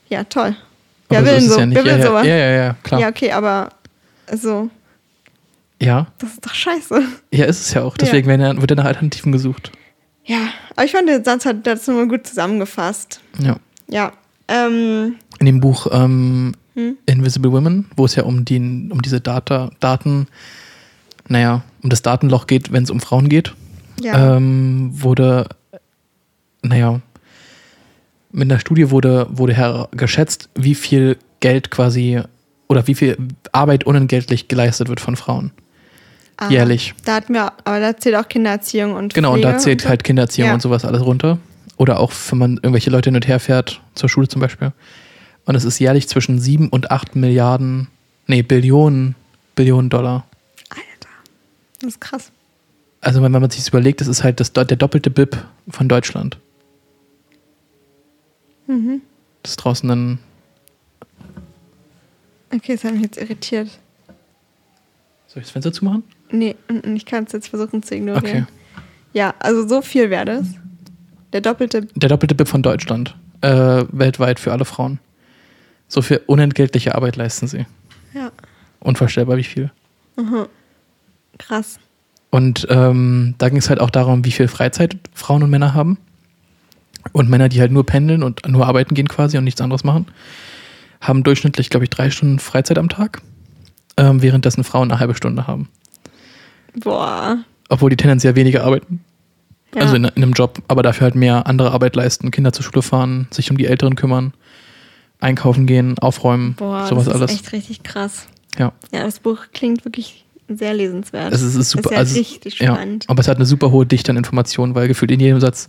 Ja, 0.09 0.23
toll. 0.25 0.55
Aber 1.09 1.25
will 1.25 1.33
ist 1.33 1.37
denn 1.37 1.45
es 1.47 1.53
so? 1.53 1.59
ja 1.59 1.65
nicht. 1.65 1.83
Will 1.83 1.87
ja, 1.87 2.01
sowas? 2.01 2.27
ja, 2.27 2.35
ja, 2.35 2.49
ja, 2.51 2.75
klar. 2.83 2.99
Ja, 2.99 3.07
Ja. 3.07 3.11
okay, 3.11 3.31
aber 3.31 3.69
also, 4.27 4.69
ja, 5.81 6.07
das 6.17 6.33
ist 6.33 6.45
doch 6.45 6.53
scheiße. 6.53 7.01
ist 7.31 7.61
es 7.61 7.73
ja 7.73 7.83
auch. 7.83 7.97
Deswegen 7.97 8.29
ja, 8.29 8.59
wird 8.59 8.71
ja 8.71 8.75
nach 8.75 8.85
Alternativen 8.85 9.31
gesucht. 9.31 9.71
Ja, 10.25 10.49
aber 10.75 10.85
ich 10.85 10.91
fand, 10.91 11.07
der 11.09 11.23
Satz 11.23 11.45
hat 11.45 11.65
das 11.65 11.87
nochmal 11.87 12.07
gut 12.07 12.27
zusammengefasst. 12.27 13.21
Ja. 13.39 13.57
Ja. 13.87 14.13
Ähm, 14.47 15.15
In 15.39 15.45
dem 15.45 15.59
Buch 15.59 15.87
ähm, 15.91 16.53
Hm? 16.79 16.97
Invisible 17.07 17.51
Women, 17.51 17.85
wo 17.97 18.05
es 18.05 18.15
ja 18.15 18.23
um, 18.23 18.45
die, 18.45 18.57
um 18.57 19.01
diese 19.01 19.19
Data, 19.19 19.69
Daten, 19.81 20.27
naja, 21.27 21.63
um 21.83 21.89
das 21.89 22.01
Datenloch 22.01 22.47
geht, 22.47 22.71
wenn 22.71 22.83
es 22.83 22.89
um 22.89 23.01
Frauen 23.01 23.27
geht, 23.27 23.53
ja. 24.01 24.37
ähm, 24.37 24.89
wurde, 24.93 25.49
naja, 26.61 27.01
mit 28.31 28.49
einer 28.49 28.59
Studie 28.61 28.91
wurde, 28.91 29.27
wurde 29.29 29.53
her 29.53 29.89
geschätzt, 29.91 30.49
wie 30.55 30.75
viel 30.75 31.17
Geld 31.41 31.69
quasi 31.69 32.21
oder 32.69 32.87
wie 32.87 32.95
viel 32.95 33.17
Arbeit 33.51 33.85
unentgeltlich 33.85 34.47
geleistet 34.47 34.87
wird 34.87 35.01
von 35.01 35.17
Frauen. 35.17 35.51
Ah, 36.41 36.49
jährlich. 36.49 36.93
Da 37.03 37.15
hatten 37.15 37.33
wir, 37.33 37.51
aber 37.65 37.79
da 37.81 37.97
zählt 37.97 38.15
auch 38.15 38.27
Kindererziehung 38.27 38.93
und 38.93 39.13
Genau, 39.13 39.33
und 39.33 39.39
Pflege 39.41 39.51
da 39.53 39.57
zählt 39.59 39.81
so. 39.81 39.89
halt 39.89 40.03
Kindererziehung 40.05 40.47
Ja. 40.47 40.53
und 40.53 40.61
sowas 40.61 40.85
alles 40.85 41.03
runter. 41.03 41.37
Oder 41.75 41.99
auch, 41.99 42.11
wenn 42.29 42.37
man 42.37 42.53
irgendwelche 42.55 42.89
Leute 42.89 43.09
hin 43.09 43.15
und 43.15 43.27
her 43.27 43.39
fährt, 43.39 43.81
zur 43.95 44.07
Schule 44.09 44.27
zum 44.29 44.39
Beispiel. 44.41 44.71
Und 45.45 45.55
es 45.55 45.63
ist 45.65 45.79
jährlich 45.79 46.07
zwischen 46.07 46.39
7 46.39 46.69
und 46.69 46.91
8 46.91 47.15
Milliarden, 47.15 47.87
nee, 48.27 48.41
Billionen, 48.41 49.15
Billionen 49.55 49.89
Dollar. 49.89 50.25
Alter, 50.69 51.09
das 51.81 51.89
ist 51.89 52.01
krass. 52.01 52.31
Also 53.01 53.21
wenn 53.21 53.31
man 53.31 53.49
sich 53.49 53.59
das 53.61 53.69
überlegt, 53.69 53.99
das 54.01 54.07
ist 54.07 54.23
halt 54.23 54.39
das, 54.39 54.53
der 54.53 54.65
doppelte 54.65 55.09
BIP 55.09 55.37
von 55.69 55.87
Deutschland. 55.89 56.37
Mhm. 58.67 59.01
Das 59.43 59.51
ist 59.53 59.57
draußen 59.57 59.89
dann, 59.89 60.19
Okay, 62.53 62.73
das 62.75 62.83
hat 62.83 62.93
mich 62.93 63.03
jetzt 63.03 63.17
irritiert. 63.17 63.67
soll 65.27 65.41
ich 65.41 65.43
das 65.43 65.51
Fenster 65.51 65.71
zumachen? 65.71 66.03
Nee, 66.31 66.55
ich 66.95 67.05
kann 67.05 67.23
es 67.25 67.31
jetzt 67.31 67.47
versuchen 67.47 67.83
zu 67.83 67.95
ignorieren. 67.95 68.43
Okay. 68.43 68.45
Ja, 69.13 69.33
also 69.39 69.67
so 69.67 69.81
viel 69.81 70.09
wäre 70.09 70.25
das. 70.25 70.47
Der 71.33 71.41
doppelte. 71.41 71.87
Der 71.95 72.09
doppelte 72.09 72.35
BIP 72.35 72.47
von 72.47 72.61
Deutschland. 72.61 73.15
Äh, 73.41 73.85
weltweit 73.91 74.39
für 74.39 74.51
alle 74.51 74.65
Frauen. 74.65 74.99
So 75.87 76.01
viel 76.01 76.21
unentgeltliche 76.27 76.95
Arbeit 76.95 77.15
leisten 77.15 77.47
sie. 77.47 77.65
Ja. 78.13 78.31
Unvorstellbar, 78.79 79.37
wie 79.37 79.43
viel. 79.43 79.71
Mhm. 80.17 80.45
Krass. 81.37 81.79
Und 82.29 82.67
ähm, 82.69 83.35
da 83.37 83.49
ging 83.49 83.57
es 83.57 83.69
halt 83.69 83.79
auch 83.79 83.89
darum, 83.89 84.23
wie 84.23 84.31
viel 84.31 84.47
Freizeit 84.47 84.97
Frauen 85.13 85.41
und 85.41 85.49
Männer 85.49 85.73
haben. 85.73 85.97
Und 87.11 87.29
Männer, 87.29 87.49
die 87.49 87.59
halt 87.59 87.71
nur 87.71 87.85
pendeln 87.85 88.23
und 88.23 88.47
nur 88.47 88.67
arbeiten 88.67 88.93
gehen 88.93 89.07
quasi 89.07 89.37
und 89.37 89.45
nichts 89.45 89.61
anderes 89.61 89.83
machen, 89.83 90.07
haben 91.01 91.23
durchschnittlich, 91.23 91.69
glaube 91.69 91.85
ich, 91.85 91.89
drei 91.89 92.11
Stunden 92.11 92.39
Freizeit 92.39 92.77
am 92.77 92.89
Tag, 92.89 93.21
ähm, 93.97 94.21
währenddessen 94.21 94.63
Frauen 94.63 94.91
eine 94.91 94.99
halbe 94.99 95.15
Stunde 95.15 95.47
haben. 95.47 95.69
Boah. 96.75 97.39
Obwohl 97.69 97.89
die 97.89 97.97
tendenziell 97.97 98.35
weniger 98.35 98.63
arbeiten. 98.63 99.03
Ja. 99.75 99.81
Also 99.81 99.95
in, 99.95 100.05
in 100.05 100.23
einem 100.23 100.33
Job, 100.33 100.61
aber 100.67 100.81
dafür 100.81 101.05
halt 101.05 101.15
mehr 101.15 101.45
andere 101.45 101.71
Arbeit 101.71 101.95
leisten, 101.95 102.31
Kinder 102.31 102.51
zur 102.51 102.63
Schule 102.63 102.81
fahren, 102.81 103.27
sich 103.31 103.51
um 103.51 103.57
die 103.57 103.67
Älteren 103.67 103.95
kümmern, 103.95 104.33
einkaufen 105.19 105.67
gehen, 105.67 105.97
aufräumen, 105.99 106.55
Boah, 106.55 106.87
sowas 106.87 107.05
das 107.05 107.13
ist 107.13 107.21
alles. 107.21 107.31
echt 107.31 107.51
richtig 107.51 107.83
krass. 107.83 108.27
Ja. 108.57 108.71
Ja, 108.91 109.03
das 109.03 109.19
Buch 109.19 109.37
klingt 109.53 109.85
wirklich 109.85 110.25
sehr 110.47 110.73
lesenswert. 110.73 111.31
Es 111.31 111.41
ist, 111.41 111.49
es 111.53 111.55
ist 111.55 111.69
super. 111.69 111.89
Ist 111.89 111.91
ja 111.91 111.97
also, 111.99 112.17
richtig 112.17 112.59
ja, 112.59 112.73
spannend. 112.73 113.05
aber 113.07 113.19
es 113.19 113.27
hat 113.27 113.35
eine 113.37 113.45
super 113.45 113.69
hohe 113.69 113.85
Dichte 113.85 114.11
an 114.11 114.17
Informationen, 114.17 114.73
weil 114.73 114.87
gefühlt 114.87 115.11
in 115.11 115.19
jedem 115.19 115.39
Satz, 115.39 115.67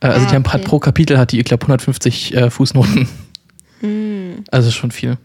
äh, 0.00 0.08
also 0.08 0.26
Ah, 0.26 0.28
die 0.28 0.34
haben 0.34 0.44
okay. 0.46 0.58
pro 0.58 0.78
Kapitel 0.78 1.16
hat 1.16 1.32
die, 1.32 1.38
ich 1.38 1.46
glaube, 1.46 1.62
150 1.62 2.34
äh, 2.34 2.50
Fußnoten. 2.50 3.08
Hm. 3.80 4.44
Also 4.50 4.68
ist 4.68 4.74
schon 4.74 4.90
viel. 4.90 5.18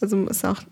Also 0.00 0.24
ist 0.26 0.44
auch 0.46 0.62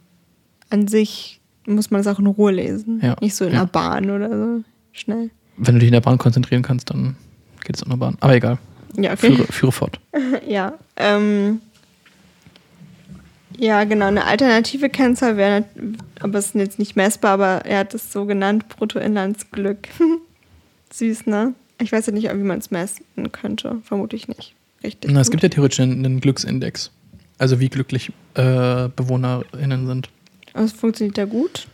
an 0.71 0.89
sich, 0.89 1.41
muss 1.67 1.91
man 1.91 2.01
es 2.01 2.07
auch 2.07 2.19
in 2.19 2.27
Ruhe 2.27 2.53
lesen. 2.53 3.01
Ja, 3.03 3.17
Nicht 3.21 3.35
so 3.35 3.45
in 3.45 3.53
ja. 3.53 3.61
der 3.61 3.67
Bahn 3.67 4.11
oder 4.11 4.29
so. 4.29 4.65
Schnell. 4.93 5.31
Wenn 5.57 5.75
du 5.75 5.81
dich 5.81 5.89
in 5.89 5.93
der 5.93 6.01
Bahn 6.01 6.19
konzentrieren 6.19 6.63
kannst, 6.63 6.91
dann 6.91 7.17
geht 7.65 7.77
es 7.77 7.83
in 7.83 7.91
der 7.91 7.97
Bahn. 7.97 8.17
Aber 8.21 8.35
egal. 8.35 8.59
Ja, 8.97 9.13
okay. 9.13 9.35
Führe, 9.35 9.53
führe 9.53 9.73
fort. 9.73 10.01
Ja, 10.47 10.75
ähm, 10.97 11.61
ja, 13.57 13.85
genau. 13.85 14.07
Eine 14.07 14.25
alternative 14.25 14.89
Kennzahl 14.89 15.37
wäre, 15.37 15.65
aber 16.21 16.39
es 16.39 16.47
ist 16.47 16.55
jetzt 16.55 16.79
nicht 16.79 16.97
messbar, 16.97 17.33
aber 17.33 17.65
er 17.65 17.81
hat 17.81 17.95
es 17.95 18.13
so 18.13 18.27
genannt, 18.27 18.69
Bruttoinlandsglück. 18.69 19.89
Süß, 20.93 21.27
ne? 21.27 21.55
Ich 21.81 21.93
weiß 21.93 22.07
ja 22.07 22.13
nicht, 22.13 22.31
wie 22.31 22.43
man 22.43 22.59
es 22.59 22.71
messen 22.71 23.33
könnte. 23.33 23.79
Vermute 23.85 24.17
ich 24.17 24.29
nicht. 24.29 24.55
Richtig. 24.83 25.11
Na, 25.13 25.21
es 25.21 25.31
gibt 25.31 25.43
ja 25.43 25.49
theoretisch 25.49 25.81
einen, 25.81 26.05
einen 26.05 26.21
Glücksindex. 26.21 26.91
Also 27.39 27.59
wie 27.59 27.69
glücklich 27.69 28.13
äh, 28.35 28.89
BewohnerInnen 28.89 29.87
sind. 29.87 30.09
Aber 30.55 30.65
es 30.65 30.73
funktioniert 30.73 31.19
ja 31.19 31.27
gut. 31.27 31.67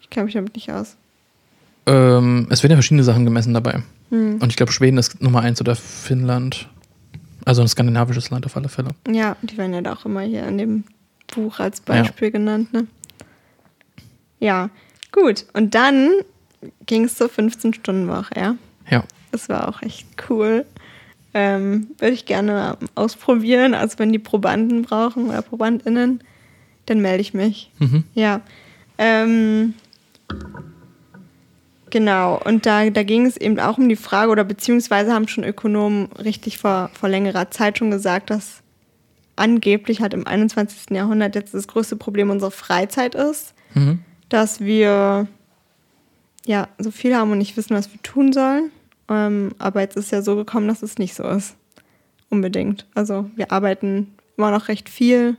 Ich 0.00 0.10
kenne 0.10 0.24
mich 0.24 0.34
damit 0.34 0.54
nicht 0.54 0.72
aus. 0.72 0.96
Ähm, 1.86 2.46
es 2.50 2.62
werden 2.62 2.72
ja 2.72 2.76
verschiedene 2.76 3.04
Sachen 3.04 3.24
gemessen 3.24 3.54
dabei. 3.54 3.82
Hm. 4.10 4.38
Und 4.40 4.48
ich 4.48 4.56
glaube, 4.56 4.72
Schweden 4.72 4.98
ist 4.98 5.22
Nummer 5.22 5.40
eins 5.40 5.60
oder 5.60 5.76
Finnland. 5.76 6.68
Also 7.44 7.62
ein 7.62 7.68
skandinavisches 7.68 8.30
Land 8.30 8.46
auf 8.46 8.56
alle 8.56 8.68
Fälle. 8.68 8.90
Ja, 9.08 9.36
die 9.42 9.56
werden 9.56 9.72
ja 9.72 9.80
da 9.80 9.94
auch 9.94 10.04
immer 10.04 10.20
hier 10.20 10.46
in 10.46 10.58
dem 10.58 10.84
Buch 11.34 11.58
als 11.60 11.80
Beispiel 11.80 12.30
genannt, 12.30 12.72
ne? 12.72 12.86
Ja, 14.40 14.70
gut. 15.12 15.46
Und 15.52 15.74
dann 15.74 16.10
ging 16.86 17.04
es 17.04 17.16
zur 17.16 17.28
15-Stunden-Woche, 17.28 18.34
ja? 18.36 18.56
Ja. 18.90 19.04
Das 19.32 19.48
war 19.48 19.68
auch 19.68 19.82
echt 19.82 20.06
cool. 20.28 20.66
Ähm, 21.32 21.88
Würde 21.98 22.14
ich 22.14 22.26
gerne 22.26 22.76
ausprobieren. 22.94 23.74
Also 23.74 23.98
wenn 23.98 24.12
die 24.12 24.18
Probanden 24.18 24.82
brauchen 24.82 25.28
oder 25.28 25.42
ProbandInnen, 25.42 26.22
dann 26.90 27.00
melde 27.00 27.20
ich 27.22 27.32
mich. 27.34 27.70
Mhm. 27.78 28.04
Ja. 28.14 28.40
Ähm, 28.98 29.74
genau. 31.90 32.40
Und 32.44 32.66
da, 32.66 32.90
da 32.90 33.02
ging 33.02 33.26
es 33.26 33.36
eben 33.36 33.58
auch 33.58 33.78
um 33.78 33.88
die 33.88 33.96
Frage, 33.96 34.30
oder 34.30 34.44
beziehungsweise 34.44 35.12
haben 35.12 35.28
schon 35.28 35.44
Ökonomen 35.44 36.06
richtig 36.22 36.58
vor, 36.58 36.90
vor 36.98 37.08
längerer 37.08 37.50
Zeit 37.50 37.78
schon 37.78 37.90
gesagt, 37.90 38.30
dass 38.30 38.62
angeblich 39.36 40.02
halt 40.02 40.12
im 40.14 40.26
21. 40.26 40.90
Jahrhundert 40.90 41.34
jetzt 41.34 41.54
das 41.54 41.66
größte 41.68 41.96
Problem 41.96 42.30
unsere 42.30 42.50
Freizeit 42.50 43.14
ist, 43.14 43.54
Mhm. 43.74 44.00
dass 44.28 44.60
wir 44.60 45.28
ja 46.44 46.68
so 46.78 46.90
viel 46.90 47.14
haben 47.14 47.30
und 47.30 47.38
nicht 47.38 47.56
wissen, 47.56 47.76
was 47.76 47.92
wir 47.92 48.02
tun 48.02 48.32
sollen. 48.32 48.70
Ähm, 49.08 49.52
aber 49.58 49.80
jetzt 49.80 49.96
ist 49.96 50.10
ja 50.10 50.22
so 50.22 50.34
gekommen, 50.36 50.66
dass 50.68 50.82
es 50.82 50.98
nicht 50.98 51.14
so 51.14 51.22
ist. 51.22 51.54
Unbedingt. 52.30 52.86
Also 52.94 53.30
wir 53.36 53.52
arbeiten 53.52 54.12
immer 54.36 54.50
noch 54.50 54.68
recht 54.68 54.88
viel. 54.88 55.36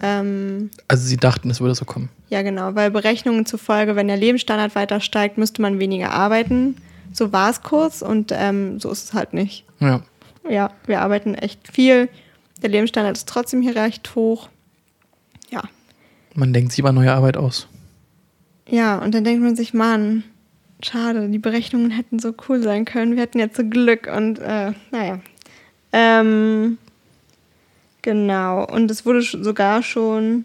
Ähm, 0.00 0.70
Also 0.86 1.06
sie 1.06 1.16
dachten, 1.16 1.50
es 1.50 1.60
würde 1.60 1.74
so 1.74 1.84
kommen. 1.84 2.08
ja, 2.28 2.42
genau, 2.42 2.74
weil 2.74 2.90
Berechnungen 2.90 3.46
zufolge, 3.46 3.96
wenn 3.96 4.06
der 4.08 4.16
Lebensstandard 4.16 4.74
weiter 4.74 5.00
steigt, 5.00 5.38
müsste 5.38 5.60
man 5.62 5.78
weniger 5.80 6.12
arbeiten. 6.12 6.76
So 7.12 7.32
war 7.32 7.50
es 7.50 7.62
kurz 7.62 8.02
und 8.02 8.32
ähm, 8.34 8.78
so 8.80 8.90
ist 8.90 9.04
es 9.04 9.14
halt 9.14 9.32
nicht. 9.32 9.64
Ja. 9.80 10.02
Ja, 10.48 10.70
wir 10.86 11.00
arbeiten 11.00 11.34
echt 11.34 11.66
viel. 11.72 12.08
Der 12.62 12.70
Lebensstandard 12.70 13.16
ist 13.16 13.28
trotzdem 13.28 13.60
hier 13.62 13.74
recht 13.76 14.14
hoch. 14.14 14.48
Ja. 15.50 15.62
Man 16.34 16.52
denkt 16.52 16.72
sich 16.72 16.78
über 16.80 16.92
neue 16.92 17.12
Arbeit 17.12 17.36
aus. 17.36 17.66
Ja, 18.68 18.98
und 18.98 19.14
dann 19.14 19.24
denkt 19.24 19.42
man 19.42 19.56
sich, 19.56 19.74
Mann, 19.74 20.22
schade, 20.82 21.28
die 21.28 21.38
Berechnungen 21.38 21.90
hätten 21.90 22.18
so 22.18 22.34
cool 22.48 22.62
sein 22.62 22.84
können. 22.84 23.16
Wir 23.16 23.22
hätten 23.22 23.38
jetzt 23.38 23.56
so 23.56 23.64
Glück 23.64 24.06
und 24.14 24.38
äh, 24.38 24.72
naja. 24.90 25.20
Ähm, 25.92 26.78
genau, 28.02 28.64
und 28.64 28.90
es 28.90 29.04
wurde 29.06 29.22
sogar 29.22 29.82
schon 29.82 30.44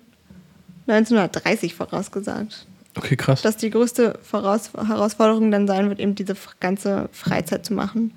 1930 0.88 1.75
vorausgesagt. 1.75 2.67
Okay, 2.95 3.15
krass. 3.15 3.41
dass 3.41 3.57
die 3.57 3.72
größte 3.72 4.19
Voraus 4.22 4.72
Herausforderung 4.75 5.50
dann 5.50 5.67
sein 5.67 5.89
wird, 5.89 6.00
eben 6.00 6.13
diese 6.13 6.36
ganze 6.60 7.10
Freizeit 7.12 7.65
zu 7.65 7.74
machen. 7.74 8.13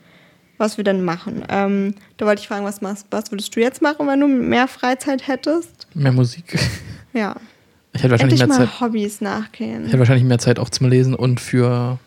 Was 0.59 0.79
wir 0.79 0.85
dann 0.85 1.05
machen. 1.05 1.45
Ähm, 1.51 1.95
da 2.17 2.25
wollte 2.25 2.41
ich 2.41 2.49
fragen, 2.49 2.65
was, 2.65 2.81
machst, 2.81 3.07
was 3.11 3.31
würdest 3.31 3.55
du 3.55 3.61
jetzt 3.61 3.83
machen, 3.83 4.07
wenn 4.07 4.21
du 4.21 4.27
mehr 4.27 4.69
Freizeit 4.69 5.27
hättest? 5.29 5.87
mehr 5.95 6.13
Musik. 6.13 6.59
Ja. 7.13 7.35
Ich 7.95 8.03
hätte 8.03 8.11
wahrscheinlich 8.11 8.39
Endlich 8.41 8.59
mehr 8.59 8.67
mal 8.67 8.71
Zeit. 8.71 8.81
Hobbys 8.81 9.23
nachgehen. 9.23 9.85
Ich 9.85 9.89
hätte 9.89 9.99
wahrscheinlich 9.99 10.25
mehr 10.27 10.39
Zeit 10.39 10.59
auch 10.59 10.69
zum 10.69 10.91
Lesen 10.91 11.15
und 11.15 11.41
für 11.41 11.99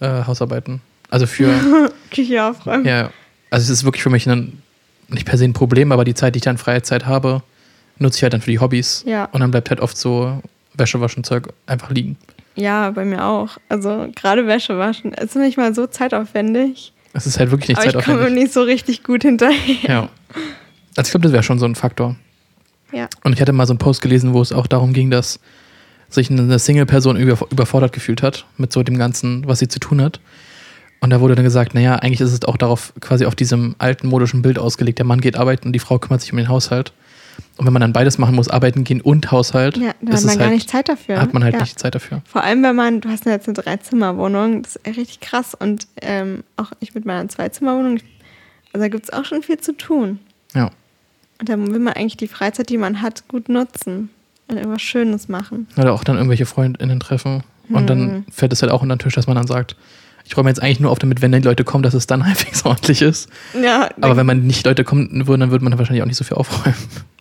äh, 0.00 0.24
Hausarbeiten. 0.26 0.82
Also 1.08 1.26
für, 1.26 1.90
Küche 2.10 2.44
aufräumen. 2.44 2.84
ja, 2.84 3.10
also 3.48 3.64
es 3.64 3.70
ist 3.70 3.84
wirklich 3.84 4.02
für 4.02 4.10
mich 4.10 4.28
ein, 4.28 4.62
nicht 5.08 5.26
per 5.26 5.38
se 5.38 5.44
ein 5.44 5.52
Problem, 5.52 5.92
aber 5.92 6.04
die 6.04 6.14
Zeit, 6.14 6.34
die 6.34 6.38
ich 6.38 6.44
dann 6.44 6.58
freie 6.58 6.82
Zeit 6.82 7.06
habe, 7.06 7.42
nutze 7.98 8.18
ich 8.18 8.22
halt 8.22 8.32
dann 8.32 8.40
für 8.40 8.50
die 8.50 8.60
Hobbys. 8.60 9.04
Ja. 9.06 9.24
Und 9.26 9.40
dann 9.40 9.50
bleibt 9.50 9.70
halt 9.70 9.80
oft 9.80 9.96
so 9.96 10.40
Wäsche 10.74 11.00
waschen 11.00 11.24
Zeug 11.24 11.48
einfach 11.66 11.90
liegen. 11.90 12.16
Ja, 12.54 12.90
bei 12.90 13.04
mir 13.04 13.24
auch. 13.24 13.56
Also 13.68 14.08
gerade 14.14 14.46
Wäsche 14.46 14.78
waschen 14.78 15.12
ist 15.12 15.36
nicht 15.36 15.56
mal 15.56 15.74
so 15.74 15.86
zeitaufwendig. 15.86 16.92
Es 17.14 17.26
ist 17.26 17.38
halt 17.38 17.50
wirklich 17.50 17.68
nicht 17.68 17.78
aber 17.78 17.86
ich 17.86 17.92
komme 17.94 18.18
zeitaufwendig. 18.18 18.44
nicht 18.44 18.52
so 18.52 18.62
richtig 18.62 19.02
gut 19.02 19.22
hinterher. 19.22 19.76
Ja. 19.82 20.08
Also 20.96 21.08
ich 21.08 21.10
glaube, 21.10 21.22
das 21.22 21.32
wäre 21.32 21.42
schon 21.42 21.58
so 21.58 21.66
ein 21.66 21.74
Faktor. 21.74 22.16
Ja. 22.92 23.08
Und 23.22 23.32
ich 23.32 23.40
hatte 23.40 23.52
mal 23.52 23.66
so 23.66 23.72
einen 23.72 23.78
Post 23.78 24.02
gelesen, 24.02 24.34
wo 24.34 24.42
es 24.42 24.52
auch 24.52 24.66
darum 24.66 24.92
ging, 24.92 25.10
dass 25.10 25.40
sich 26.08 26.30
eine 26.30 26.58
Single-Person 26.58 27.16
über, 27.16 27.38
überfordert 27.50 27.92
gefühlt 27.92 28.22
hat 28.22 28.46
mit 28.56 28.72
so 28.72 28.82
dem 28.82 28.98
Ganzen, 28.98 29.46
was 29.46 29.58
sie 29.58 29.68
zu 29.68 29.78
tun 29.78 30.00
hat. 30.00 30.20
Und 31.00 31.10
da 31.10 31.20
wurde 31.20 31.34
dann 31.36 31.44
gesagt, 31.44 31.74
naja, 31.74 31.96
eigentlich 31.96 32.20
ist 32.20 32.32
es 32.32 32.44
auch 32.44 32.56
darauf 32.56 32.92
quasi 33.00 33.24
auf 33.24 33.34
diesem 33.36 33.76
alten 33.78 34.08
modischen 34.08 34.42
Bild 34.42 34.58
ausgelegt. 34.58 34.98
Der 34.98 35.06
Mann 35.06 35.20
geht 35.20 35.36
arbeiten 35.36 35.68
und 35.68 35.72
die 35.72 35.78
Frau 35.78 35.98
kümmert 35.98 36.20
sich 36.22 36.32
um 36.32 36.38
den 36.38 36.48
Haushalt. 36.48 36.92
Und 37.56 37.66
wenn 37.66 37.72
man 37.72 37.80
dann 37.80 37.92
beides 37.92 38.18
machen 38.18 38.34
muss, 38.34 38.48
arbeiten 38.48 38.82
gehen 38.82 39.00
und 39.00 39.30
Haushalt, 39.30 39.76
Ja, 39.76 39.82
da 39.86 39.88
hat 39.90 39.98
man 40.00 40.14
es 40.14 40.24
gar 40.26 40.38
halt, 40.46 40.50
nicht 40.54 40.68
Zeit 40.68 40.88
dafür. 40.88 41.20
hat 41.20 41.32
man 41.34 41.44
halt 41.44 41.54
ja. 41.54 41.60
nicht 41.60 41.78
Zeit 41.78 41.94
dafür. 41.94 42.20
Vor 42.24 42.42
allem, 42.42 42.62
wenn 42.64 42.74
man, 42.74 43.00
du 43.00 43.08
hast 43.08 43.26
ja 43.26 43.32
jetzt 43.32 43.46
eine 43.46 43.54
Dreizimmerwohnung, 43.54 44.62
das 44.62 44.74
ist 44.76 44.86
echt 44.88 44.98
richtig 44.98 45.20
krass. 45.20 45.54
Und 45.54 45.86
ähm, 46.02 46.42
auch 46.56 46.72
ich 46.80 46.94
mit 46.96 47.04
meiner 47.04 47.28
Zweizimmerwohnung, 47.28 48.00
also 48.72 48.84
da 48.84 48.88
gibt 48.88 49.04
es 49.04 49.12
auch 49.12 49.24
schon 49.24 49.42
viel 49.42 49.58
zu 49.58 49.76
tun. 49.76 50.18
Ja. 50.54 50.70
Und 51.40 51.48
dann 51.48 51.70
will 51.72 51.78
man 51.78 51.94
eigentlich 51.94 52.16
die 52.16 52.26
Freizeit, 52.28 52.70
die 52.70 52.78
man 52.78 53.02
hat, 53.02 53.28
gut 53.28 53.48
nutzen 53.48 54.10
und 54.48 54.56
irgendwas 54.56 54.82
Schönes 54.82 55.28
machen. 55.28 55.68
Oder 55.76 55.92
auch 55.94 56.02
dann 56.02 56.16
irgendwelche 56.16 56.46
FreundInnen 56.46 56.98
treffen. 56.98 57.44
Und 57.70 57.88
dann 57.88 57.98
Hm. 58.00 58.24
fällt 58.32 58.52
es 58.52 58.62
halt 58.62 58.72
auch 58.72 58.82
unter 58.82 58.96
den 58.96 59.00
Tisch, 59.00 59.14
dass 59.14 59.26
man 59.28 59.36
dann 59.36 59.46
sagt, 59.46 59.76
ich 60.28 60.36
räume 60.36 60.50
jetzt 60.50 60.62
eigentlich 60.62 60.78
nur 60.80 60.90
auf, 60.90 60.98
damit, 60.98 61.22
wenn 61.22 61.32
die 61.32 61.38
Leute 61.40 61.64
kommen, 61.64 61.82
dass 61.82 61.94
es 61.94 62.06
dann 62.06 62.24
halbwegs 62.26 62.64
ordentlich 62.64 63.00
ist. 63.02 63.30
Ja, 63.60 63.88
Aber 64.00 64.16
wenn 64.16 64.26
man 64.26 64.46
nicht 64.46 64.64
Leute 64.66 64.84
kommen 64.84 65.26
würden, 65.26 65.40
dann 65.40 65.50
würde 65.50 65.64
man 65.64 65.76
wahrscheinlich 65.78 66.02
auch 66.02 66.06
nicht 66.06 66.18
so 66.18 66.24
viel 66.24 66.36
aufräumen. 66.36 66.76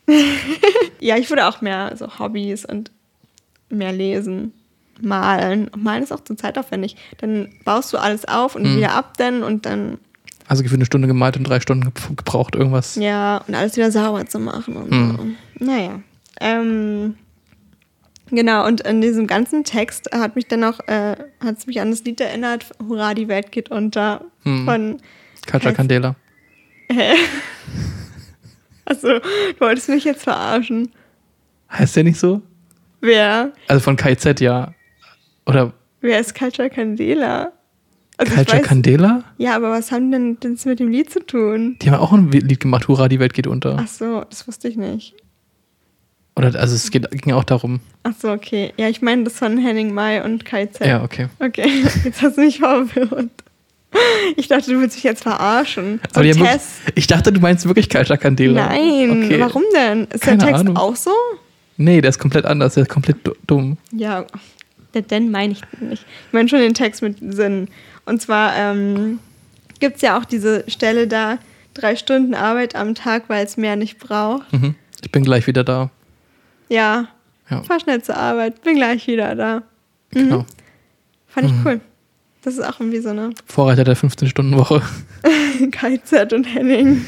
ja, 1.00 1.18
ich 1.18 1.30
würde 1.30 1.48
auch 1.48 1.62
mehr 1.62 1.96
so 1.98 2.20
Hobbys 2.20 2.66
und 2.66 2.92
mehr 3.70 3.94
lesen, 3.94 4.52
malen. 5.02 5.70
Malen 5.78 6.04
ist 6.04 6.12
auch 6.12 6.24
zur 6.24 6.38
Zeit 6.38 6.58
aufwendig. 6.58 6.96
Dann 7.20 7.50
baust 7.64 7.94
du 7.94 7.98
alles 7.98 8.26
auf 8.28 8.56
und 8.56 8.66
Hm. 8.66 8.78
wieder 8.78 8.94
ab 8.94 9.14
dann 9.18 9.44
und 9.44 9.66
dann, 9.66 9.98
Also 10.48 10.64
gefühlt 10.64 10.80
eine 10.80 10.86
Stunde 10.86 11.08
gemalt 11.08 11.38
und 11.38 11.44
drei 11.46 11.60
Stunden 11.60 11.92
gebraucht, 12.16 12.56
irgendwas. 12.56 12.96
ja, 12.96 13.38
und 13.48 13.56
alles 13.56 13.76
wieder 13.78 13.92
sauber 13.92 14.26
zu 14.26 14.40
machen 14.40 14.76
und 14.76 14.92
Hm. 14.92 15.18
so. 15.60 15.66
Naja. 15.66 16.00
Ähm, 16.40 17.16
genau, 18.30 18.66
und 18.68 18.82
in 18.82 19.02
diesem 19.02 19.28
ganzen 19.28 19.64
Text 19.64 20.10
hat 20.14 20.36
mich 20.36 20.48
dann 20.48 20.64
auch, 20.64 20.80
äh, 20.88 21.16
hat 21.44 21.58
es 21.58 21.68
mich 21.68 21.80
an 21.82 21.92
das 21.92 22.04
Lied 22.04 22.20
erinnert, 22.22 22.66
Hurra, 22.88 23.14
die 23.14 23.28
Welt 23.28 23.52
geht 23.52 23.70
unter, 23.72 24.26
Hm. 24.44 24.66
von, 24.66 24.98
Katja 25.46 25.72
Candela. 25.72 26.16
also, 28.86 29.08
du 29.20 29.60
wolltest 29.60 29.90
mich 29.90 30.04
jetzt 30.04 30.24
verarschen. 30.24 30.90
Heißt 31.72 31.96
der 31.96 32.04
nicht 32.04 32.20
so? 32.20 32.42
Wer? 33.02 33.52
Also 33.68 33.82
von 33.82 33.96
KZ, 33.96 34.40
ja. 34.42 34.74
Oder 35.46 35.74
Wer 36.02 36.20
ist 36.20 36.36
Culture 36.36 36.70
Candela? 36.70 37.52
Also 38.18 38.34
Katja 38.34 38.60
weiß- 38.60 38.64
Candela? 38.64 39.24
Ja, 39.38 39.56
aber 39.56 39.72
was 39.72 39.92
haben 39.92 40.12
denn 40.12 40.38
das 40.40 40.66
mit 40.66 40.80
dem 40.80 40.90
Lied 40.90 41.10
zu 41.12 41.20
tun? 41.26 41.78
Die 41.82 41.90
haben 41.92 42.00
auch 42.02 42.12
ein 42.14 42.32
Lied 42.32 42.60
gemacht, 42.60 42.88
Hurra, 42.88 43.08
die 43.08 43.20
Welt 43.20 43.34
geht 43.34 43.48
unter. 43.48 43.78
Ach 43.80 43.88
so, 43.88 44.24
das 44.30 44.48
wusste 44.48 44.68
ich 44.68 44.78
nicht. 44.78 45.16
Oder 46.38 46.60
also 46.60 46.76
es 46.76 46.92
geht, 46.92 47.10
ging 47.12 47.34
auch 47.34 47.44
darum. 47.44 47.80
Ach 48.04 48.14
so, 48.20 48.30
okay. 48.32 48.72
Ja, 48.78 48.88
ich 48.90 49.02
meine 49.02 49.24
das 49.24 49.34
von 49.38 49.58
Henning 49.58 49.94
May 49.94 50.22
und 50.22 50.46
Kai 50.46 50.68
Z. 50.68 50.86
Ja, 50.86 51.04
okay. 51.04 51.28
Okay, 51.40 51.84
jetzt 52.04 52.22
hast 52.22 52.38
du 52.38 52.42
mich 52.42 52.60
verwirrt. 52.60 53.30
Ich 54.36 54.48
dachte, 54.48 54.72
du 54.72 54.80
willst 54.80 54.98
mich 54.98 55.04
jetzt 55.04 55.24
verarschen. 55.24 56.00
So 56.14 56.20
Aber 56.20 56.30
haben 56.30 56.38
Test. 56.44 56.86
wirklich, 56.86 56.98
ich 56.98 57.08
dachte, 57.08 57.32
du 57.32 57.40
meinst 57.40 57.66
wirklich 57.66 57.90
Kalter 57.90 58.18
Candela. 58.18 58.68
Nein, 58.68 59.24
Okay. 59.26 59.40
warum 59.40 59.64
denn? 59.74 60.06
Ist 60.14 60.22
Keine 60.22 60.38
der 60.38 60.48
Text 60.48 60.62
Ahnung. 60.62 60.78
auch 60.78 60.96
so? 60.96 61.12
Nee, 61.78 62.02
der 62.02 62.10
ist 62.10 62.20
komplett 62.20 62.46
anders, 62.46 62.74
der 62.76 62.84
ist 62.84 62.90
komplett 62.90 63.18
du- 63.26 63.34
dumm. 63.48 63.78
Ja, 63.92 64.26
den- 64.94 65.08
den 65.08 65.32
meine 65.32 65.54
ich 65.54 65.62
nicht. 65.80 66.06
Ich 66.28 66.34
meine 66.34 66.50
schon 66.50 66.60
den 66.60 66.74
Text 66.74 67.02
mit 67.02 67.18
Sinn. 67.34 67.70
Und 68.06 68.22
zwar 68.22 68.56
ähm, 68.56 69.20
gibt 69.80 69.96
es 69.98 70.02
ja 70.02 70.18
auch 70.20 70.26
diese 70.26 70.64
Stelle 70.70 71.08
da, 71.08 71.40
drei 71.74 71.96
Stunden 71.96 72.34
Arbeit 72.36 72.76
am 72.76 72.94
Tag, 72.94 73.24
weil 73.28 73.46
es 73.46 73.58
mehr 73.58 73.76
nicht 73.76 74.00
braucht. 74.00 74.52
Mhm. 74.54 74.76
Ich 75.04 75.12
bin 75.12 75.24
gleich 75.24 75.48
wieder 75.48 75.64
da. 75.64 75.90
Ja, 76.70 77.08
Ja, 77.50 77.62
fahr 77.64 77.80
schnell 77.80 78.02
zur 78.02 78.18
Arbeit, 78.18 78.62
bin 78.64 78.76
gleich 78.76 79.08
wieder 79.08 79.34
da. 79.36 79.64
genau. 80.12 80.46
Fand 81.28 81.48
ich 81.48 81.54
Mhm. 81.54 81.62
cool. 81.66 81.82
Das 82.44 82.54
ist 82.56 82.62
auch 82.64 82.80
irgendwie 82.80 83.00
so 83.00 83.10
eine 83.10 83.32
Vorreiter 83.46 83.84
der 83.84 83.96
15-Stunden-Woche. 83.98 84.82
KZ 85.72 86.34
und 86.34 86.44
Henning. 86.46 87.04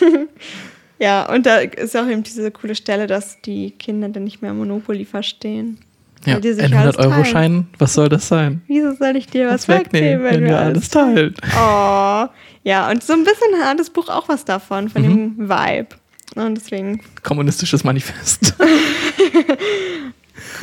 ja, 0.98 1.28
und 1.32 1.46
da 1.46 1.58
ist 1.58 1.96
auch 1.96 2.06
eben 2.06 2.22
diese 2.22 2.50
coole 2.50 2.74
Stelle, 2.74 3.06
dass 3.06 3.40
die 3.42 3.70
Kinder 3.72 4.08
dann 4.08 4.24
nicht 4.24 4.42
mehr 4.42 4.52
Monopoly 4.54 5.04
verstehen. 5.04 5.78
Ja, 6.24 6.36
ein 6.36 6.74
alles 6.74 6.96
100-Euro-Schein, 6.96 7.66
was 7.78 7.94
soll 7.94 8.08
das 8.08 8.28
sein? 8.28 8.62
Wieso 8.68 8.92
soll 8.94 9.16
ich 9.16 9.26
dir 9.26 9.48
was, 9.48 9.66
Was 9.68 9.76
wegnehmen, 9.80 10.22
wenn 10.24 10.44
wir 10.44 10.56
alles 10.58 10.88
teilen. 10.88 11.34
Oh, 11.58 12.26
ja, 12.62 12.88
und 12.90 13.02
so 13.02 13.12
ein 13.14 13.24
bisschen 13.24 13.60
hat 13.64 13.80
das 13.80 13.90
Buch 13.90 14.08
auch 14.08 14.28
was 14.28 14.44
davon, 14.44 14.88
von 14.88 15.02
Mhm. 15.02 15.36
dem 15.38 15.48
Vibe. 15.48 15.88
Und 16.34 16.54
deswegen, 16.54 17.02
Kommunistisches 17.22 17.84
Manifest. 17.84 18.54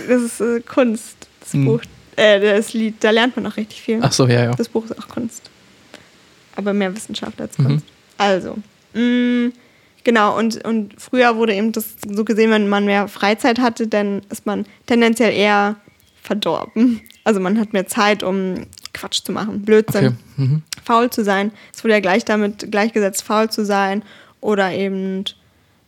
das 0.08 0.22
ist 0.22 0.42
äh, 0.42 0.62
Kunst, 0.62 1.16
das 1.42 1.54
Mhm. 1.54 1.66
Buch, 1.66 1.82
äh, 2.16 2.40
das 2.40 2.74
Lied, 2.74 2.96
da 3.04 3.12
lernt 3.12 3.36
man 3.36 3.46
auch 3.48 3.58
richtig 3.58 3.82
viel. 3.82 4.00
Ach 4.02 4.12
so, 4.12 4.28
ja, 4.28 4.44
ja. 4.46 4.52
Das 4.56 4.70
Buch 4.70 4.86
ist 4.86 4.98
auch 4.98 5.08
Kunst. 5.08 5.50
Aber 6.56 6.74
mehr 6.74 6.96
Wissenschaft 6.96 7.40
als 7.42 7.58
Mhm. 7.58 7.64
Kunst. 7.66 7.86
Also, 8.18 8.58
mh, 8.94 9.52
genau, 10.04 10.38
und, 10.38 10.64
und 10.66 10.94
früher 11.00 11.36
wurde 11.38 11.56
eben 11.56 11.72
das 11.72 11.96
so 12.08 12.26
gesehen, 12.26 12.52
wenn 12.52 12.68
man 12.68 12.86
mehr 12.86 13.08
Freizeit 13.08 13.60
hatte, 13.60 13.88
dann 13.88 14.22
ist 14.30 14.46
man 14.46 14.66
tendenziell 14.86 15.34
eher 15.34 15.76
verdorben. 16.22 17.02
Also 17.24 17.40
man 17.40 17.60
hat 17.60 17.74
mehr 17.74 17.88
Zeit, 17.88 18.24
um 18.24 18.66
Quatsch 18.94 19.22
zu 19.24 19.32
machen, 19.32 19.62
Blödsinn, 19.64 20.08
Okay. 20.08 20.16
Mhm. 20.38 20.62
faul 20.84 21.10
zu 21.10 21.24
sein. 21.24 21.52
Es 21.74 21.84
wurde 21.84 21.94
ja 21.94 22.00
gleich 22.00 22.26
damit 22.26 22.72
gleichgesetzt, 22.72 23.24
faul 23.24 23.50
zu 23.50 23.66
sein. 23.66 24.04
Oder 24.42 24.72
eben, 24.74 25.26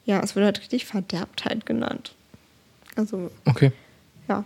ja, 0.05 0.20
es 0.22 0.36
wurde 0.36 0.46
halt 0.46 0.60
richtig 0.60 0.86
Verderbtheit 0.86 1.65
genannt. 1.65 2.13
Also, 2.96 3.31
Okay. 3.46 3.72
ja. 4.27 4.43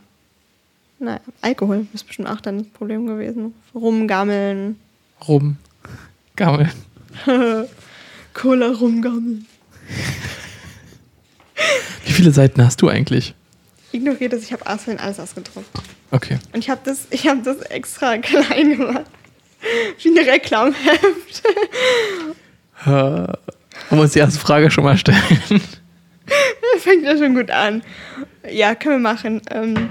Naja, 1.00 1.20
Alkohol 1.42 1.88
ist 1.94 2.06
bestimmt 2.08 2.30
auch 2.30 2.40
dann 2.42 2.60
das 2.60 2.68
Problem 2.68 3.06
gewesen. 3.08 3.54
Rumgammeln, 3.74 4.80
Rum. 5.28 5.58
Gammel. 6.36 6.70
Cola 8.34 8.68
rumgammeln. 8.72 9.46
Wie 12.06 12.12
viele 12.12 12.32
Seiten 12.32 12.64
hast 12.64 12.82
du 12.82 12.90
eigentlich? 12.90 13.34
Ignoriert 13.92 14.34
das, 14.34 14.44
ich 14.44 14.52
habe 14.54 14.68
Asien 14.68 15.00
alles 15.00 15.20
ausgedruckt. 15.20 15.70
Okay. 16.12 16.38
Und 16.54 16.60
ich 16.60 16.70
habe 16.70 16.82
das, 16.84 17.08
ich 17.12 17.28
hab 17.28 17.44
das 17.44 17.58
extra 17.62 18.18
klein 18.20 18.78
gemacht. 18.78 19.06
Wie 20.02 20.10
ein 20.10 20.18
Reklamheft. 20.30 21.44
Wollen 23.90 24.00
wir 24.00 24.04
uns 24.04 24.14
die 24.14 24.20
erste 24.20 24.40
Frage 24.40 24.72
schon 24.72 24.84
mal 24.84 24.98
stellen? 24.98 25.22
Das 26.74 26.84
fängt 26.84 27.04
ja 27.04 27.18
schon 27.18 27.36
gut 27.36 27.52
an. 27.52 27.84
Ja, 28.50 28.76
können 28.76 28.96
wir 28.96 29.10
machen. 29.10 29.42
Ähm, 29.52 29.90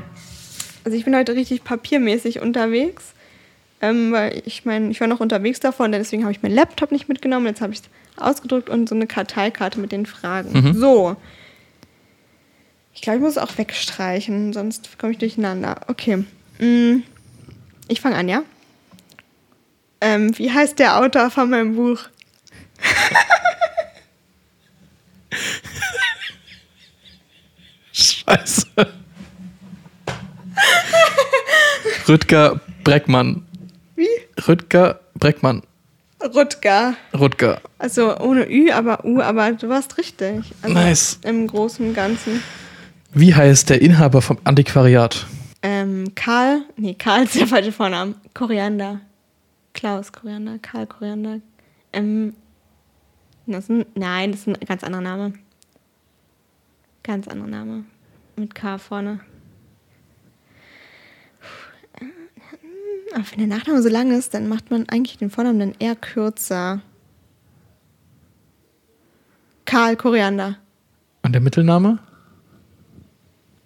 also 0.85 0.97
ich 0.97 1.05
bin 1.05 1.15
heute 1.17 1.35
richtig 1.35 1.65
papiermäßig 1.65 2.41
unterwegs. 2.41 3.13
Ähm, 3.81 4.13
weil 4.13 4.43
ich 4.47 4.65
meine, 4.65 4.91
ich 4.91 5.01
war 5.01 5.09
noch 5.09 5.21
unterwegs 5.21 5.61
davon, 5.61 5.93
deswegen 5.93 6.23
habe 6.23 6.33
ich 6.33 6.43
meinen 6.43 6.55
Laptop 6.55 6.91
nicht 6.93 7.09
mitgenommen. 7.09 7.47
Jetzt 7.47 7.61
habe 7.61 7.73
ich 7.73 7.81
es 7.81 7.85
ausgedruckt 8.23 8.69
und 8.71 8.89
so 8.89 8.95
eine 8.95 9.07
Karteikarte 9.07 9.79
mit 9.81 9.93
den 9.93 10.07
Fragen. 10.07 10.53
Mhm. 10.53 10.75
So. 10.75 11.17
Ich 12.95 13.03
glaube, 13.03 13.19
ich 13.19 13.23
muss 13.23 13.33
es 13.33 13.39
auch 13.39 13.59
wegstreichen, 13.59 14.53
sonst 14.53 14.99
komme 14.99 15.13
ich 15.13 15.19
durcheinander. 15.19 15.81
Okay. 15.89 16.25
Mm, 16.59 17.03
Ich 17.89 18.01
fange 18.01 18.17
an, 18.17 18.29
ja? 18.29 18.43
Ähm, 20.01 20.37
wie 20.39 20.51
heißt 20.53 20.79
der 20.79 20.99
Autor 20.99 21.31
von 21.31 21.51
meinem 21.51 21.75
Buch? 21.77 21.99
Scheiße. 27.93 28.67
Rüdger 32.09 32.61
Breckmann. 32.83 33.47
Wie? 33.97 34.09
Rüdger 34.47 35.01
Breckmann. 35.15 35.63
Rutger. 36.35 36.95
Rutger. 37.13 37.61
Also 37.79 38.17
ohne 38.19 38.49
Ü, 38.49 38.71
aber 38.71 39.05
U, 39.05 39.21
aber 39.21 39.53
du 39.53 39.69
warst 39.69 39.99
richtig. 39.99 40.53
Also 40.63 40.75
Nice. 40.75 41.19
Im 41.23 41.47
Großen 41.47 41.89
und 41.89 41.95
Ganzen. 41.95 42.43
Wie 43.13 43.35
heißt 43.35 43.71
der 43.71 43.83
Inhaber 43.83 44.23
vom 44.23 44.39
Antiquariat? 44.45 45.27
Ähm, 45.63 46.15
Karl, 46.15 46.63
nee, 46.77 46.95
Karl 46.95 47.25
ist 47.25 47.35
der 47.35 47.47
falsche 47.47 47.73
Vorname. 47.73 48.15
Koriander. 48.33 49.01
Klaus 49.73 50.13
Koriander, 50.13 50.59
Karl 50.61 50.87
Koriander. 50.87 51.41
Ähm, 51.93 52.35
das 53.53 53.69
ein, 53.69 53.85
nein, 53.95 54.33
das 54.33 54.41
ist 54.41 54.49
ein 54.49 54.57
ganz 54.67 54.83
anderer 54.83 55.03
Name. 55.03 55.35
Ganz 57.03 57.29
anderer 57.29 57.49
Name. 57.49 57.85
Mit 58.37 58.55
K 58.55 58.79
vorne. 58.79 59.21
Aber 63.15 63.25
wenn 63.31 63.49
der 63.49 63.59
Nachname 63.59 63.81
so 63.81 63.89
lang 63.89 64.11
ist, 64.11 64.35
dann 64.35 64.49
macht 64.49 64.71
man 64.71 64.89
eigentlich 64.89 65.19
den 65.19 65.31
Vornamen 65.31 65.61
dann 65.61 65.75
eher 65.79 65.95
kürzer. 65.95 66.81
Karl 69.67 69.97
Koriander. 69.97 70.57
Und 71.23 71.33
der 71.33 71.41
Mittelname? 71.41 71.99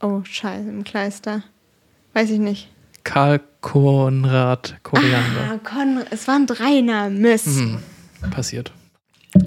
Oh, 0.01 0.21
scheiße, 0.23 0.69
im 0.69 0.85
Kleister. 0.85 1.43
Weiß 2.13 2.31
ich 2.31 2.39
nicht. 2.39 2.71
Karl 3.05 3.41
Konrad 3.61 4.77
Koriander. 4.83 5.53
Ah, 5.53 5.59
Konrad. 5.59 6.09
Es 6.11 6.29
waren 6.29 6.47
drei 6.47 6.83
Namen. 6.83 7.21
Mist. 7.21 7.47
Hm, 7.47 7.79
passiert. 8.31 8.73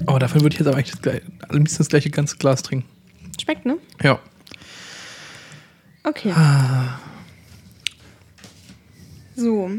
Oh, 0.06 0.18
davon 0.18 0.40
würde 0.42 0.54
ich 0.54 0.58
jetzt 0.60 0.68
aber 0.68 0.76
eigentlich 0.78 0.92
das, 0.92 1.02
gleiche- 1.02 1.22
am 1.48 1.56
liebsten 1.56 1.78
das 1.78 1.88
gleiche 1.88 2.10
ganze 2.10 2.36
Glas 2.36 2.62
trinken. 2.62 2.88
Schmeckt, 3.40 3.66
ne? 3.66 3.78
Ja. 4.02 4.18
Okay. 6.04 6.32
Ah, 6.32 6.98
So. 9.34 9.70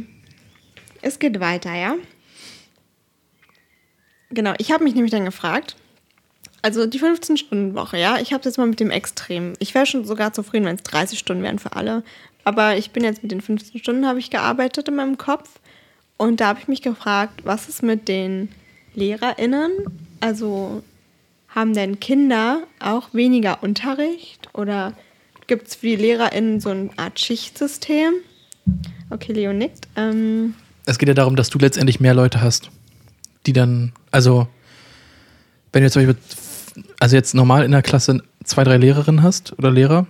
Es 1.02 1.20
geht 1.20 1.39
weiter, 1.39 1.74
ja? 1.74 1.96
Genau, 4.30 4.54
ich 4.58 4.72
habe 4.72 4.84
mich 4.84 4.96
nämlich 4.96 5.12
dann 5.12 5.26
gefragt, 5.26 5.76
also 6.62 6.86
die 6.88 7.00
15-Stunden-Woche, 7.00 7.98
ja, 8.00 8.18
ich 8.20 8.32
habe 8.32 8.39
es 8.39 8.46
jetzt 8.46 8.58
mal 8.58 8.68
mit 8.68 8.80
dem 8.80 8.89
Extrem. 8.89 9.54
Ich 9.60 9.76
wäre 9.76 9.86
schon 9.86 10.06
sogar 10.06 10.32
zufrieden, 10.34 10.66
wenn 10.66 10.78
es 10.78 10.84
30 10.84 11.20
Stunden 11.20 11.44
wären 11.44 11.60
für 11.60 11.74
alle. 11.76 12.04
Aber 12.46 12.78
ich 12.78 12.92
bin 12.92 13.04
jetzt 13.04 13.22
mit 13.22 13.32
den 13.32 13.42
15 13.42 13.80
Stunden, 13.80 14.08
habe 14.08 14.20
ich 14.20 14.30
gearbeitet 14.32 14.88
in 14.88 14.96
meinem 14.96 15.18
Kopf. 15.18 15.50
Und 16.18 16.39
da 16.39 16.48
habe 16.48 16.60
ich 16.60 16.68
mich 16.70 16.82
gefragt, 16.82 17.42
was 17.44 17.68
ist 17.70 17.84
mit 17.84 18.08
den 18.08 18.50
LehrerInnen? 18.95 19.71
Also 20.19 20.84
haben 21.49 21.73
denn 21.73 21.99
Kinder 21.99 22.63
auch 22.79 23.13
weniger 23.13 23.62
Unterricht? 23.63 24.49
Oder 24.53 24.93
gibt 25.47 25.67
es 25.67 25.75
für 25.75 25.88
die 25.88 25.95
LehrerInnen 25.97 26.60
so 26.60 26.69
eine 26.69 26.89
Art 26.97 27.19
Schichtsystem? 27.19 28.13
Okay, 29.10 29.34
Leo 29.34 29.53
nickt. 29.53 29.88
Ähm, 29.95 30.56
es 30.86 30.97
geht 30.97 31.08
ja 31.10 31.13
darum, 31.13 31.36
dass 31.36 31.49
du 31.49 31.60
letztendlich 31.60 31.99
mehr 31.99 32.13
Leute 32.13 32.41
hast, 32.41 32.69
die 33.45 33.53
dann, 33.53 33.91
also, 34.12 34.47
wenn 35.71 35.82
du 35.82 35.86
jetzt 35.86 35.93
zum 35.93 36.06
Beispiel, 36.06 36.21
also 36.99 37.15
jetzt 37.15 37.36
normal 37.36 37.63
in 37.65 37.71
der 37.71 37.82
Klasse 37.82 38.23
zwei, 38.43 38.63
drei 38.63 38.77
Lehrerinnen 38.77 39.21
hast 39.21 39.58
oder 39.60 39.69
Lehrer, 39.71 40.08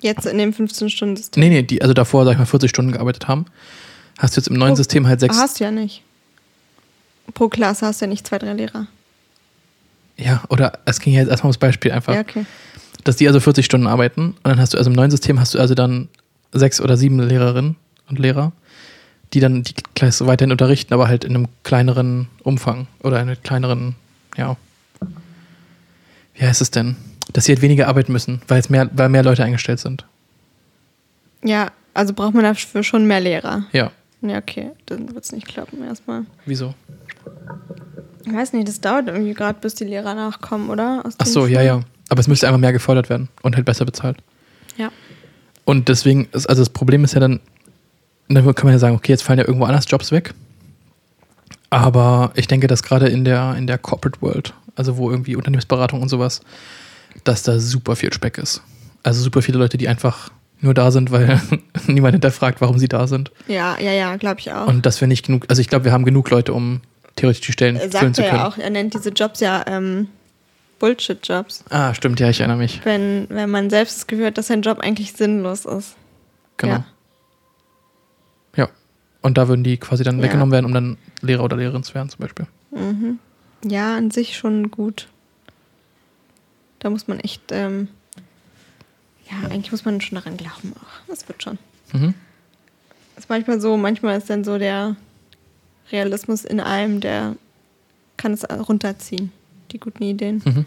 jetzt 0.00 0.26
in 0.26 0.36
dem 0.38 0.50
15-Stunden-System. 0.52 1.40
nee, 1.42 1.48
nee, 1.48 1.62
die 1.62 1.80
also 1.80 1.94
davor, 1.94 2.24
sag 2.24 2.32
ich 2.32 2.38
mal, 2.38 2.46
40 2.46 2.68
Stunden 2.68 2.92
gearbeitet 2.92 3.28
haben, 3.28 3.46
hast 4.18 4.36
du 4.36 4.40
jetzt 4.40 4.48
im 4.48 4.56
neuen 4.56 4.72
Oh, 4.72 4.76
System 4.76 5.06
halt 5.06 5.20
sechs, 5.20 5.38
Hast 5.38 5.60
du 5.60 5.64
ja 5.64 5.70
nicht. 5.70 6.02
Pro 7.34 7.48
Klasse 7.48 7.86
hast 7.86 8.00
du 8.00 8.04
ja 8.04 8.08
nicht 8.10 8.26
zwei, 8.26 8.38
drei 8.38 8.52
Lehrer. 8.52 8.86
ja, 10.16 10.42
oder 10.48 10.78
es 10.84 11.00
ging 11.00 11.12
ja 11.14 11.20
jetzt 11.20 11.30
erstmal 11.30 11.48
ums 11.48 11.58
Beispiel 11.58 11.92
einfach, 11.92 12.14
Ja, 12.14 12.20
okay. 12.20 12.44
dass 13.04 13.16
die 13.16 13.26
also 13.26 13.40
40 13.40 13.64
Stunden 13.64 13.86
arbeiten 13.86 14.30
und 14.42 14.46
dann 14.46 14.60
hast 14.60 14.74
du 14.74 14.78
also 14.78 14.90
im 14.90 14.96
neuen 14.96 15.10
System 15.10 15.40
hast 15.40 15.54
du 15.54 15.58
also 15.58 15.74
dann 15.74 16.08
sechs 16.52 16.80
oder 16.80 16.96
sieben 16.96 17.18
Lehrerinnen 17.20 17.76
und 18.08 18.18
Lehrer, 18.18 18.52
die 19.32 19.40
dann 19.40 19.62
die 19.62 19.74
Klasse 19.94 20.26
weiterhin 20.26 20.52
unterrichten, 20.52 20.92
aber 20.92 21.08
halt 21.08 21.24
in 21.24 21.34
einem 21.34 21.48
kleineren 21.62 22.28
Umfang 22.42 22.86
oder 23.02 23.16
in 23.20 23.28
einem 23.28 23.42
kleineren, 23.42 23.94
ja, 24.36 24.56
wie 26.34 26.44
heißt 26.46 26.60
es 26.60 26.70
denn? 26.70 26.96
Dass 27.32 27.44
sie 27.46 27.52
halt 27.52 27.62
weniger 27.62 27.88
arbeiten 27.88 28.12
müssen, 28.12 28.42
weil 28.48 28.58
jetzt 28.58 28.68
mehr, 28.70 28.90
weil 28.92 29.08
mehr 29.08 29.22
Leute 29.22 29.44
eingestellt 29.44 29.78
sind. 29.80 30.04
Ja, 31.44 31.70
also 31.94 32.12
braucht 32.12 32.34
man 32.34 32.42
dafür 32.44 32.82
schon 32.82 33.06
mehr 33.06 33.20
Lehrer. 33.20 33.64
Ja. 33.72 33.90
Ja, 34.22 34.38
okay. 34.38 34.70
Dann 34.86 35.14
wird 35.14 35.24
es 35.24 35.32
nicht 35.32 35.46
klappen 35.46 35.82
erstmal. 35.82 36.24
Wieso? 36.46 36.74
Ich 38.24 38.32
weiß 38.32 38.52
nicht, 38.52 38.68
das 38.68 38.80
dauert 38.80 39.08
irgendwie 39.08 39.34
gerade, 39.34 39.58
bis 39.60 39.74
die 39.74 39.84
Lehrer 39.84 40.14
nachkommen, 40.14 40.70
oder? 40.70 41.02
Aus 41.04 41.14
Ach 41.18 41.26
so, 41.26 41.46
ja, 41.46 41.60
Schulen. 41.60 41.66
ja. 41.66 41.80
Aber 42.08 42.20
es 42.20 42.28
müsste 42.28 42.46
einfach 42.46 42.60
mehr 42.60 42.72
gefordert 42.72 43.08
werden 43.08 43.28
und 43.42 43.56
halt 43.56 43.64
besser 43.64 43.84
bezahlt. 43.84 44.18
Ja. 44.76 44.90
Und 45.64 45.88
deswegen, 45.88 46.28
ist, 46.32 46.46
also 46.46 46.62
das 46.62 46.68
Problem 46.70 47.04
ist 47.04 47.14
ja 47.14 47.20
dann, 47.20 47.40
dann 48.28 48.44
kann 48.54 48.66
man 48.66 48.74
ja 48.74 48.78
sagen, 48.78 48.94
okay, 48.94 49.12
jetzt 49.12 49.22
fallen 49.22 49.38
ja 49.38 49.46
irgendwo 49.46 49.66
anders 49.66 49.86
Jobs 49.88 50.12
weg. 50.12 50.34
Aber 51.70 52.32
ich 52.34 52.46
denke, 52.48 52.66
dass 52.66 52.82
gerade 52.82 53.08
in 53.08 53.24
der, 53.24 53.54
in 53.56 53.66
der 53.66 53.78
Corporate 53.78 54.20
World, 54.20 54.54
also 54.76 54.98
wo 54.98 55.10
irgendwie 55.10 55.36
Unternehmensberatung 55.36 56.02
und 56.02 56.08
sowas, 56.08 56.40
dass 57.24 57.42
da 57.42 57.58
super 57.58 57.96
viel 57.96 58.12
Speck 58.12 58.38
ist. 58.38 58.62
Also 59.02 59.22
super 59.22 59.42
viele 59.42 59.58
Leute, 59.58 59.78
die 59.78 59.88
einfach 59.88 60.30
nur 60.62 60.74
da 60.74 60.90
sind, 60.90 61.10
weil 61.10 61.40
niemand 61.86 62.14
hinterfragt, 62.14 62.60
warum 62.60 62.78
sie 62.78 62.88
da 62.88 63.06
sind. 63.06 63.30
Ja, 63.48 63.76
ja, 63.80 63.92
ja, 63.92 64.16
glaube 64.16 64.40
ich 64.40 64.52
auch. 64.52 64.66
Und 64.66 64.86
dass 64.86 65.00
wir 65.00 65.08
nicht 65.08 65.26
genug, 65.26 65.46
also 65.48 65.60
ich 65.60 65.68
glaube, 65.68 65.84
wir 65.84 65.92
haben 65.92 66.04
genug 66.04 66.30
Leute, 66.30 66.52
um 66.52 66.80
theoretisch 67.16 67.42
die 67.46 67.52
Stellen 67.52 67.76
er 67.76 67.82
füllen 67.90 67.92
sagt 67.92 68.16
zu 68.16 68.22
er 68.22 68.28
können. 68.30 68.40
ja 68.42 68.48
auch, 68.48 68.58
er 68.58 68.70
nennt 68.70 68.94
diese 68.94 69.10
Jobs 69.10 69.40
ja 69.40 69.64
ähm, 69.66 70.08
Bullshit-Jobs. 70.78 71.64
Ah, 71.70 71.94
stimmt, 71.94 72.18
ja, 72.20 72.28
ich 72.28 72.40
erinnere 72.40 72.58
mich. 72.58 72.80
Wenn, 72.84 73.26
wenn 73.28 73.50
man 73.50 73.70
selbst 73.70 73.96
das 73.98 74.06
Gefühl 74.06 74.26
hat, 74.26 74.38
dass 74.38 74.48
sein 74.48 74.62
Job 74.62 74.80
eigentlich 74.80 75.12
sinnlos 75.12 75.64
ist. 75.64 75.94
Genau. 76.56 76.72
Ja. 76.74 76.84
Ja. 78.56 78.68
Und 79.20 79.38
da 79.38 79.46
würden 79.48 79.62
die 79.62 79.76
quasi 79.76 80.02
dann 80.04 80.18
Ja. 80.18 80.24
weggenommen 80.24 80.52
werden, 80.52 80.66
um 80.66 80.74
dann 80.74 80.96
Lehrer 81.20 81.44
oder 81.44 81.56
Lehrerin 81.56 81.82
zu 81.84 81.94
werden, 81.94 82.08
zum 82.08 82.20
Beispiel. 82.20 82.46
Mhm. 82.72 83.18
Ja, 83.64 83.96
an 83.96 84.10
sich 84.10 84.36
schon 84.36 84.70
gut. 84.72 85.06
Da 86.80 86.90
muss 86.90 87.06
man 87.06 87.20
echt, 87.20 87.42
ähm, 87.52 87.86
ja, 89.32 89.48
eigentlich 89.48 89.72
muss 89.72 89.84
man 89.84 90.00
schon 90.00 90.16
daran 90.16 90.36
glauben. 90.36 90.74
Ach, 90.78 91.02
das 91.08 91.26
wird 91.28 91.42
schon. 91.42 91.58
Mhm. 91.92 92.14
ist 93.16 93.28
manchmal 93.28 93.60
so, 93.60 93.76
manchmal 93.76 94.18
ist 94.18 94.30
dann 94.30 94.44
so 94.44 94.58
der 94.58 94.96
Realismus 95.90 96.44
in 96.44 96.60
einem, 96.60 97.00
der 97.00 97.36
kann 98.16 98.32
es 98.32 98.48
runterziehen, 98.48 99.32
die 99.70 99.78
guten 99.78 100.02
Ideen. 100.02 100.42
Mhm. 100.44 100.66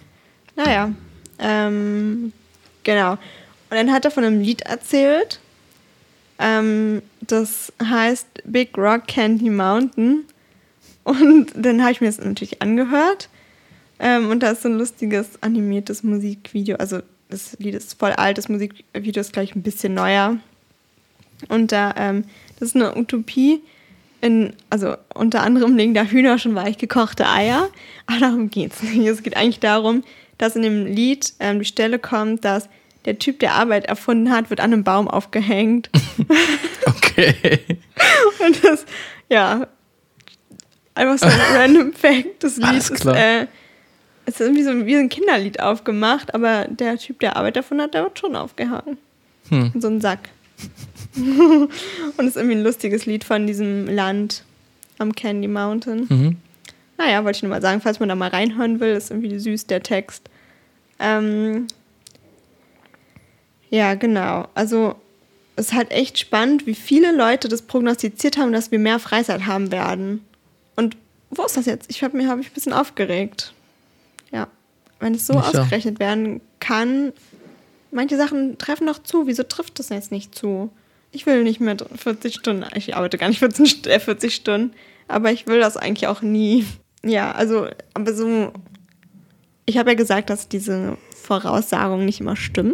Naja, 0.55 0.93
ähm, 1.39 2.31
genau. 2.83 3.13
Und 3.13 3.19
dann 3.71 3.91
hat 3.91 4.05
er 4.05 4.11
von 4.11 4.23
einem 4.23 4.41
Lied 4.41 4.61
erzählt, 4.61 5.39
ähm, 6.37 7.01
das 7.21 7.73
heißt 7.83 8.27
Big 8.45 8.77
Rock 8.77 9.07
Candy 9.07 9.49
Mountain. 9.49 10.25
Und 11.03 11.47
dann 11.55 11.81
habe 11.81 11.91
ich 11.91 12.01
mir 12.01 12.07
das 12.07 12.19
natürlich 12.19 12.61
angehört. 12.61 13.29
Ähm, 13.99 14.29
und 14.29 14.41
da 14.41 14.51
ist 14.51 14.63
so 14.63 14.69
ein 14.69 14.77
lustiges 14.77 15.41
animiertes 15.41 16.03
Musikvideo. 16.03 16.77
Also 16.77 17.01
das 17.35 17.57
Lied 17.59 17.75
ist 17.75 17.99
voll 17.99 18.13
alt, 18.13 18.37
das 18.37 18.49
Musikvideo 18.49 19.21
ist 19.21 19.33
gleich 19.33 19.55
ein 19.55 19.61
bisschen 19.61 19.93
neuer. 19.93 20.37
Und 21.49 21.71
da, 21.71 21.93
ähm, 21.97 22.23
das 22.59 22.69
ist 22.69 22.75
eine 22.75 22.95
Utopie. 22.97 23.61
In, 24.21 24.53
also 24.69 24.95
unter 25.13 25.43
anderem 25.43 25.75
liegen 25.75 25.93
da 25.93 26.03
Hühner 26.03 26.39
schon 26.39 26.55
weich 26.55 26.77
gekochte 26.77 27.27
Eier. 27.27 27.69
Aber 28.07 28.19
darum 28.19 28.49
geht 28.49 28.73
es 28.73 28.81
nicht. 28.81 29.05
Es 29.05 29.21
geht 29.21 29.35
eigentlich 29.35 29.59
darum, 29.59 30.03
dass 30.37 30.55
in 30.55 30.61
dem 30.61 30.85
Lied 30.85 31.33
ähm, 31.39 31.59
die 31.59 31.65
Stelle 31.65 31.99
kommt, 31.99 32.45
dass 32.45 32.69
der 33.03 33.19
Typ, 33.19 33.39
der 33.39 33.53
Arbeit 33.53 33.85
erfunden 33.85 34.31
hat, 34.31 34.49
wird 34.49 34.61
an 34.61 34.73
einem 34.73 34.83
Baum 34.83 35.07
aufgehängt. 35.07 35.89
Okay. 37.17 37.61
Und 38.45 38.63
das, 38.63 38.85
ja, 39.29 39.67
einfach 40.93 41.17
so 41.17 41.25
ein 41.25 41.39
random 41.55 41.93
Fact. 41.93 42.43
Das 42.43 42.57
Lied 42.57 42.77
ist, 42.77 43.05
äh, 43.05 43.47
es 44.25 44.35
ist 44.35 44.41
irgendwie 44.41 44.63
so 44.63 44.85
wie 44.85 44.95
ein 44.95 45.09
Kinderlied 45.09 45.59
aufgemacht, 45.59 46.33
aber 46.33 46.65
der 46.69 46.97
Typ, 46.97 47.19
der 47.19 47.37
Arbeit 47.37 47.55
davon 47.57 47.81
hat, 47.81 47.93
der 47.93 48.03
wird 48.03 48.19
schon 48.19 48.35
aufgehangen. 48.35 48.97
Hm. 49.49 49.71
In 49.73 49.81
so 49.81 49.87
einen 49.87 50.01
Sack. 50.01 50.29
Und 51.15 51.69
es 52.17 52.27
ist 52.27 52.37
irgendwie 52.37 52.55
ein 52.55 52.63
lustiges 52.63 53.05
Lied 53.05 53.23
von 53.23 53.45
diesem 53.47 53.87
Land 53.87 54.43
am 54.97 55.13
Candy 55.13 55.47
Mountain. 55.47 56.07
Mhm. 56.09 56.37
Naja, 56.97 57.23
wollte 57.23 57.37
ich 57.37 57.43
nur 57.43 57.49
mal 57.49 57.61
sagen, 57.61 57.81
falls 57.81 57.99
man 57.99 58.09
da 58.09 58.15
mal 58.15 58.29
reinhören 58.29 58.79
will, 58.79 58.93
ist 58.93 59.11
irgendwie 59.11 59.37
süß 59.37 59.67
der 59.67 59.83
Text. 59.83 60.29
Ähm, 60.99 61.67
ja, 63.69 63.95
genau. 63.95 64.47
Also 64.55 64.95
es 65.55 65.67
ist 65.67 65.73
halt 65.73 65.91
echt 65.91 66.17
spannend, 66.17 66.65
wie 66.65 66.75
viele 66.75 67.15
Leute 67.15 67.47
das 67.47 67.61
prognostiziert 67.61 68.37
haben, 68.37 68.51
dass 68.51 68.71
wir 68.71 68.79
mehr 68.79 68.99
Freizeit 68.99 69.45
haben 69.45 69.71
werden. 69.71 70.25
Und 70.75 70.97
wo 71.29 71.43
ist 71.43 71.57
das 71.57 71.65
jetzt? 71.65 71.89
Ich 71.89 72.03
habe 72.03 72.15
mich 72.15 72.27
hab 72.27 72.39
ich 72.39 72.47
ein 72.47 72.53
bisschen 72.53 72.73
aufgeregt. 72.73 73.53
Wenn 75.05 75.13
es 75.13 75.27
so 75.27 75.33
Nicht 75.33 75.51
so. 75.51 75.59
ausgerechnet 75.59 75.99
werden 75.99 76.41
kann, 76.59 77.13
manche 77.91 78.17
Sachen 78.17 78.57
treffen 78.57 78.87
doch 78.87 78.97
zu. 79.03 79.27
Wieso 79.27 79.43
trifft 79.43 79.77
das 79.77 79.89
jetzt 79.89 80.11
nicht 80.11 80.33
zu? 80.33 80.71
Ich 81.11 81.27
will 81.27 81.43
nicht 81.43 81.59
mehr 81.59 81.77
40 81.95 82.33
Stunden, 82.33 82.65
ich 82.75 82.95
arbeite 82.95 83.19
gar 83.19 83.27
nicht 83.29 83.37
14, 83.37 83.65
St- 83.67 83.87
äh, 83.87 83.99
40 83.99 84.33
Stunden, 84.33 84.73
aber 85.07 85.31
ich 85.31 85.45
will 85.45 85.59
das 85.59 85.77
eigentlich 85.77 86.07
auch 86.07 86.21
nie. 86.23 86.65
Ja, 87.07 87.33
also, 87.33 87.67
aber 87.93 88.15
so, 88.15 88.51
ich 89.67 89.77
habe 89.77 89.91
ja 89.91 89.95
gesagt, 89.95 90.31
dass 90.31 90.49
diese 90.49 90.97
Voraussagungen 91.15 92.03
nicht 92.03 92.19
immer 92.19 92.35
stimmen. 92.35 92.73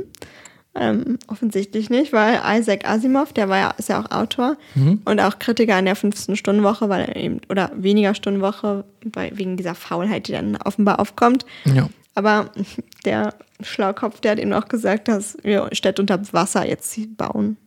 Ähm, 0.73 1.19
offensichtlich 1.27 1.89
nicht, 1.89 2.13
weil 2.13 2.39
Isaac 2.57 2.87
Asimov, 2.89 3.33
der 3.33 3.49
war 3.49 3.57
ja, 3.57 3.71
ist 3.71 3.89
ja 3.89 3.99
auch 4.01 4.09
Autor 4.09 4.55
Mhm. 4.73 5.01
und 5.03 5.19
auch 5.19 5.37
Kritiker 5.37 5.75
an 5.75 5.83
der 5.83 5.97
15-Stunden-Woche, 5.97 6.87
weil 6.87 7.01
er 7.09 7.15
eben, 7.17 7.41
oder 7.49 7.71
weniger 7.75 8.15
Stundenwoche, 8.15 8.85
weil, 9.03 9.37
wegen 9.37 9.57
dieser 9.57 9.75
Faulheit, 9.75 10.29
die 10.29 10.31
dann 10.31 10.55
offenbar 10.63 11.01
aufkommt. 11.01 11.45
Ja. 11.65 11.89
Aber 12.15 12.51
der 13.05 13.33
Schlaukopf, 13.61 14.21
der 14.21 14.31
hat 14.31 14.39
eben 14.39 14.53
auch 14.53 14.67
gesagt, 14.67 15.07
dass 15.07 15.37
wir 15.43 15.69
Städte 15.71 16.01
unter 16.01 16.21
Wasser 16.33 16.67
jetzt 16.67 16.97
bauen. 17.17 17.57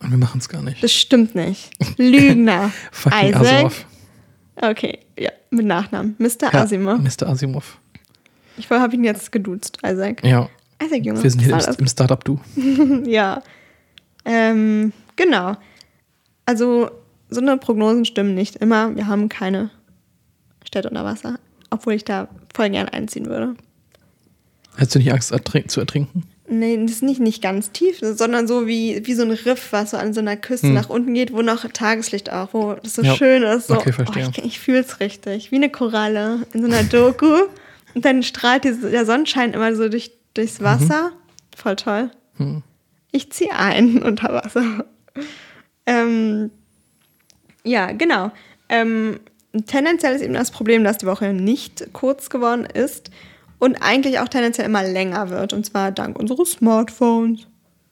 Und 0.00 0.10
wir 0.10 0.18
machen 0.18 0.38
es 0.38 0.48
gar 0.48 0.62
nicht. 0.62 0.82
Das 0.82 0.92
stimmt 0.92 1.34
nicht. 1.34 1.70
Lügner. 1.96 2.70
Fucking 2.92 3.30
Isaac. 3.30 3.42
Asimov. 3.42 3.86
Okay, 4.56 4.98
ja, 5.18 5.30
mit 5.50 5.66
Nachnamen. 5.66 6.14
Mr. 6.18 6.52
Ja, 6.52 6.62
Asimov. 6.62 6.98
Mr. 6.98 7.28
Asimov. 7.28 7.78
Ich 8.56 8.70
habe 8.70 8.94
ihn 8.94 9.04
jetzt 9.04 9.32
geduzt, 9.32 9.78
Isaac. 9.84 10.24
Ja. 10.24 10.48
Isaac, 10.82 11.04
Junge. 11.04 11.22
Wir 11.22 11.30
sind 11.30 11.40
hier 11.40 11.54
im, 11.56 11.74
im 11.78 11.86
Startup-Du. 11.86 12.38
Ja. 13.06 13.42
Ähm, 14.24 14.92
genau. 15.16 15.56
Also, 16.46 16.90
so 17.30 17.40
eine 17.40 17.56
Prognosen 17.56 18.04
stimmen 18.04 18.34
nicht 18.34 18.56
immer. 18.56 18.94
Wir 18.94 19.06
haben 19.06 19.28
keine 19.28 19.70
Städte 20.64 20.88
unter 20.88 21.04
Wasser. 21.04 21.38
Obwohl 21.70 21.94
ich 21.94 22.04
da 22.04 22.28
voll 22.54 22.70
gern 22.70 22.88
einziehen 22.88 23.26
würde. 23.26 23.56
Hättest 24.76 24.94
du 24.94 24.98
nicht 24.98 25.12
Angst 25.12 25.32
ertrink 25.32 25.70
zu 25.70 25.80
ertrinken? 25.80 26.24
Nee, 26.48 26.76
das 26.82 26.96
ist 26.96 27.02
nicht, 27.02 27.20
nicht 27.20 27.40
ganz 27.42 27.70
tief, 27.70 28.00
sondern 28.00 28.46
so 28.46 28.66
wie, 28.66 29.00
wie 29.06 29.14
so 29.14 29.22
ein 29.22 29.30
Riff, 29.30 29.72
was 29.72 29.92
so 29.92 29.96
an 29.96 30.12
so 30.12 30.20
einer 30.20 30.36
Küste 30.36 30.66
Hm. 30.68 30.74
nach 30.74 30.90
unten 30.90 31.14
geht, 31.14 31.32
wo 31.32 31.40
noch 31.42 31.64
Tageslicht 31.72 32.30
auch, 32.30 32.48
wo 32.52 32.74
das 32.74 32.96
so 32.96 33.02
Ja. 33.02 33.14
schön 33.16 33.42
ist. 33.44 33.68
So, 33.68 33.76
Okay, 33.76 33.92
verstehe. 33.92 34.26
Oh, 34.26 34.30
ich 34.36 34.44
ich 34.44 34.60
fühle 34.60 34.80
es 34.80 35.00
richtig. 35.00 35.50
Wie 35.52 35.56
eine 35.56 35.70
Koralle 35.70 36.46
in 36.52 36.60
so 36.60 36.66
einer 36.66 36.82
Doku. 36.84 37.34
Und 37.94 38.04
dann 38.04 38.22
strahlt 38.22 38.64
diese, 38.64 38.90
der 38.90 39.06
Sonnenschein 39.06 39.52
immer 39.54 39.74
so 39.74 39.88
durch, 39.88 40.10
durchs 40.34 40.60
Wasser. 40.60 41.12
Voll 41.56 41.76
toll. 41.76 42.10
Hm. 42.36 42.62
Ich 43.10 43.30
ziehe 43.32 43.54
ein 43.56 44.02
unter 44.02 44.34
Wasser. 44.34 44.84
Ähm, 45.86 46.50
ja, 47.62 47.92
genau. 47.92 48.32
Ähm, 48.68 49.20
tendenziell 49.66 50.14
ist 50.14 50.22
eben 50.22 50.34
das 50.34 50.50
Problem, 50.50 50.84
dass 50.84 50.98
die 50.98 51.06
Woche 51.06 51.32
nicht 51.32 51.92
kurz 51.92 52.28
geworden 52.30 52.64
ist 52.66 53.10
und 53.64 53.76
eigentlich 53.76 54.18
auch 54.18 54.28
tendenziell 54.28 54.66
immer 54.66 54.82
länger 54.82 55.30
wird. 55.30 55.54
Und 55.54 55.64
zwar 55.64 55.90
dank 55.90 56.18
unseres 56.18 56.52
Smartphones. 56.52 57.46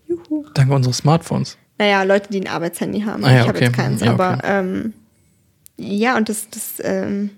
Juhu. 0.06 0.44
Dank 0.52 0.70
unseres 0.70 0.98
Smartphones. 0.98 1.56
Naja, 1.78 2.02
Leute, 2.02 2.28
die 2.30 2.42
ein 2.42 2.48
Arbeitshandy 2.48 3.00
haben. 3.00 3.24
Ah 3.24 3.32
ja, 3.32 3.40
ich 3.40 3.48
habe 3.48 3.56
okay. 3.56 3.64
jetzt 3.64 3.76
keins. 3.76 4.02
Ja, 4.02 4.12
aber 4.12 4.34
okay. 4.34 4.58
ähm, 4.60 4.92
ja, 5.78 6.18
und 6.18 6.28
das, 6.28 6.50
das 6.50 6.74
ähm, 6.84 7.30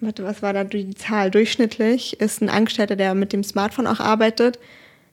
warte, 0.00 0.24
was 0.24 0.42
war 0.42 0.52
da 0.52 0.64
die 0.64 0.92
Zahl? 0.96 1.30
Durchschnittlich 1.30 2.20
ist 2.20 2.42
ein 2.42 2.50
Angestellter, 2.50 2.96
der 2.96 3.14
mit 3.14 3.32
dem 3.32 3.44
Smartphone 3.44 3.86
auch 3.86 4.00
arbeitet, 4.00 4.58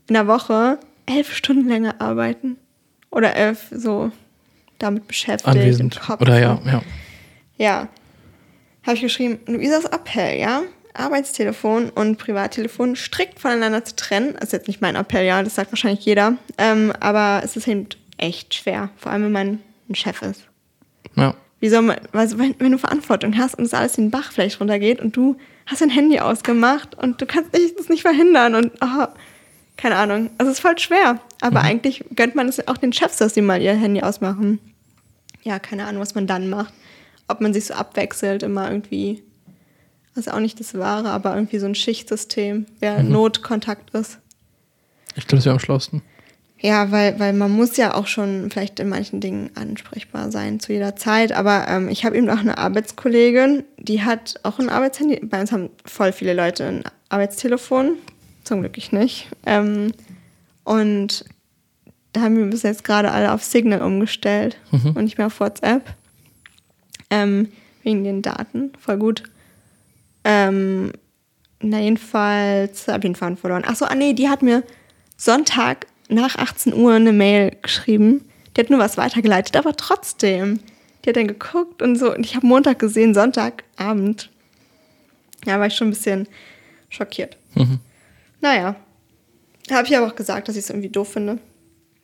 in 0.07 0.15
der 0.15 0.25
Woche 0.25 0.79
elf 1.05 1.35
Stunden 1.35 1.69
länger 1.69 2.01
arbeiten. 2.01 2.57
Oder 3.11 3.35
elf 3.35 3.67
so 3.69 4.11
damit 4.79 5.07
beschäftigt. 5.07 5.47
Anwesend. 5.47 6.01
Oder 6.19 6.39
ja, 6.39 6.59
ja. 6.65 6.81
Ja. 7.57 7.87
Habe 8.81 8.95
ich 8.95 9.03
geschrieben, 9.03 9.39
Luisas 9.45 9.85
Appell, 9.85 10.39
ja? 10.39 10.63
Arbeitstelefon 10.93 11.89
und 11.89 12.17
Privattelefon 12.17 12.95
strikt 12.95 13.39
voneinander 13.39 13.83
zu 13.83 13.95
trennen. 13.95 14.33
Das 14.33 14.45
ist 14.45 14.53
jetzt 14.53 14.67
nicht 14.67 14.81
mein 14.81 14.95
Appell, 14.95 15.25
ja, 15.25 15.41
das 15.41 15.55
sagt 15.55 15.71
wahrscheinlich 15.71 16.05
jeder. 16.05 16.37
Ähm, 16.57 16.93
aber 16.99 17.41
es 17.43 17.55
ist 17.55 17.67
eben 17.67 17.87
echt 18.17 18.53
schwer, 18.53 18.89
vor 18.97 19.11
allem 19.11 19.23
wenn 19.23 19.31
man 19.31 19.59
ein 19.89 19.95
Chef 19.95 20.21
ist. 20.21 20.43
ja. 21.15 21.35
Wie 21.59 21.69
soll 21.69 21.81
man, 21.81 21.95
also 22.11 22.37
wenn, 22.39 22.55
wenn 22.59 22.73
du 22.73 22.77
Verantwortung 22.77 23.37
hast 23.37 23.55
und 23.55 23.63
es 23.63 23.73
alles 23.73 23.93
den 23.93 24.11
Bach 24.11 24.33
vielleicht 24.33 24.59
runtergeht 24.59 24.99
und 24.99 25.15
du 25.15 25.37
hast 25.65 25.79
dein 25.79 25.89
Handy 25.89 26.19
ausgemacht 26.19 26.93
und 26.95 27.21
du 27.21 27.25
kannst 27.25 27.53
nicht, 27.53 27.79
das 27.79 27.87
nicht 27.87 28.01
verhindern 28.01 28.55
und 28.55 28.73
oh, 28.81 29.07
keine 29.77 29.95
Ahnung. 29.95 30.29
Also 30.37 30.51
es 30.51 30.57
ist 30.57 30.61
voll 30.61 30.77
schwer. 30.77 31.19
Aber 31.39 31.61
eigentlich 31.61 32.03
gönnt 32.15 32.35
man 32.35 32.49
es 32.49 32.67
auch 32.67 32.77
den 32.77 32.91
Chefs, 32.91 33.15
dass 33.15 33.33
sie 33.33 33.41
mal 33.41 33.61
ihr 33.61 33.75
Handy 33.75 34.01
ausmachen. 34.01 34.59
Ja, 35.43 35.57
keine 35.57 35.85
Ahnung, 35.85 36.01
was 36.01 36.15
man 36.15 36.27
dann 36.27 36.49
macht. 36.49 36.73
Ob 37.29 37.39
man 37.39 37.53
sich 37.53 37.65
so 37.65 37.73
abwechselt, 37.73 38.43
immer 38.43 38.69
irgendwie. 38.69 39.23
Das 40.15 40.27
ist 40.27 40.33
auch 40.33 40.39
nicht 40.39 40.59
das 40.59 40.75
Wahre, 40.77 41.09
aber 41.09 41.33
irgendwie 41.35 41.59
so 41.59 41.65
ein 41.65 41.75
Schichtsystem, 41.75 42.65
wer 42.79 43.01
Notkontakt 43.03 43.89
ist. 43.95 44.19
Ich 45.15 45.25
glaube, 45.27 45.37
das 45.37 45.45
wäre 45.45 45.53
am 45.53 45.59
schlausten. 45.59 46.01
Ja, 46.59 46.91
weil, 46.91 47.19
weil 47.19 47.33
man 47.33 47.51
muss 47.51 47.75
ja 47.77 47.93
auch 47.93 48.07
schon 48.07 48.49
vielleicht 48.49 48.79
in 48.79 48.87
manchen 48.89 49.19
Dingen 49.19 49.49
ansprechbar 49.55 50.31
sein 50.31 50.59
zu 50.61 50.71
jeder 50.71 50.95
Zeit. 50.95 51.31
Aber 51.33 51.67
ähm, 51.67 51.89
ich 51.89 52.05
habe 52.05 52.15
eben 52.17 52.29
auch 52.29 52.37
eine 52.39 52.57
Arbeitskollegin, 52.57 53.63
die 53.77 54.01
hat 54.03 54.35
auch 54.43 54.59
ein 54.59 54.69
Arbeitshandy. 54.69 55.19
Bei 55.25 55.41
uns 55.41 55.51
haben 55.51 55.69
voll 55.85 56.13
viele 56.13 56.33
Leute 56.33 56.65
ein 56.65 56.83
Arbeitstelefon. 57.09 57.97
Zum 58.45 58.61
Glück 58.61 58.77
ich 58.77 58.91
nicht. 58.93 59.27
Ähm, 59.45 59.91
und 60.63 61.25
da 62.13 62.21
haben 62.21 62.37
wir 62.37 62.45
bis 62.45 62.63
jetzt 62.63 62.83
gerade 62.85 63.11
alle 63.11 63.33
auf 63.33 63.43
Signal 63.43 63.81
umgestellt 63.81 64.57
Mhm. 64.71 64.91
und 64.91 65.03
nicht 65.03 65.17
mehr 65.17 65.27
auf 65.27 65.39
WhatsApp. 65.39 65.83
Ähm, 67.09 67.49
wegen 67.83 68.03
den 68.05 68.21
Daten. 68.21 68.71
Voll 68.79 68.97
gut. 68.97 69.23
Ähm, 70.23 70.91
na, 71.59 71.79
jedenfalls 71.79 72.87
habe 72.87 72.99
ich 72.99 73.03
den 73.03 73.15
Faden 73.15 73.37
verloren. 73.37 73.63
Achso, 73.65 73.85
ah 73.85 73.95
nee, 73.95 74.13
die 74.13 74.29
hat 74.29 74.41
mir 74.41 74.63
Sonntag 75.17 75.87
nach 76.09 76.35
18 76.35 76.73
Uhr 76.73 76.93
eine 76.93 77.13
Mail 77.13 77.55
geschrieben. 77.61 78.25
Die 78.55 78.61
hat 78.61 78.69
nur 78.69 78.79
was 78.79 78.97
weitergeleitet, 78.97 79.55
aber 79.55 79.75
trotzdem. 79.75 80.59
Die 81.03 81.09
hat 81.09 81.15
dann 81.15 81.27
geguckt 81.27 81.81
und 81.81 81.97
so. 81.97 82.13
Und 82.13 82.25
ich 82.25 82.35
habe 82.35 82.45
Montag 82.45 82.79
gesehen, 82.79 83.13
Sonntagabend. 83.13 84.29
Ja, 85.45 85.59
war 85.59 85.67
ich 85.67 85.75
schon 85.75 85.87
ein 85.87 85.91
bisschen 85.91 86.27
schockiert. 86.89 87.37
Mhm. 87.55 87.79
Naja. 88.41 88.75
Habe 89.71 89.87
ich 89.87 89.97
aber 89.97 90.07
auch 90.07 90.15
gesagt, 90.15 90.47
dass 90.47 90.55
ich 90.55 90.63
es 90.63 90.69
irgendwie 90.69 90.89
doof 90.89 91.13
finde. 91.13 91.39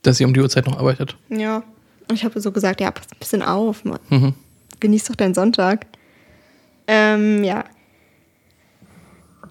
Dass 0.01 0.17
sie 0.17 0.25
um 0.25 0.34
die 0.34 0.39
Uhrzeit 0.39 0.65
noch 0.65 0.77
arbeitet. 0.77 1.17
Ja. 1.29 1.63
Und 2.10 2.15
ich 2.15 2.23
habe 2.23 2.39
so 2.39 2.51
gesagt, 2.51 2.82
ja, 2.82 2.91
pass 2.91 3.08
ein 3.12 3.19
bisschen 3.19 3.41
auf, 3.41 3.86
Mann. 3.86 3.99
Mhm. 4.10 4.34
Genieß 4.79 5.05
doch 5.05 5.15
deinen 5.15 5.34
Sonntag. 5.34 5.86
Ähm, 6.88 7.43
ja. 7.43 7.65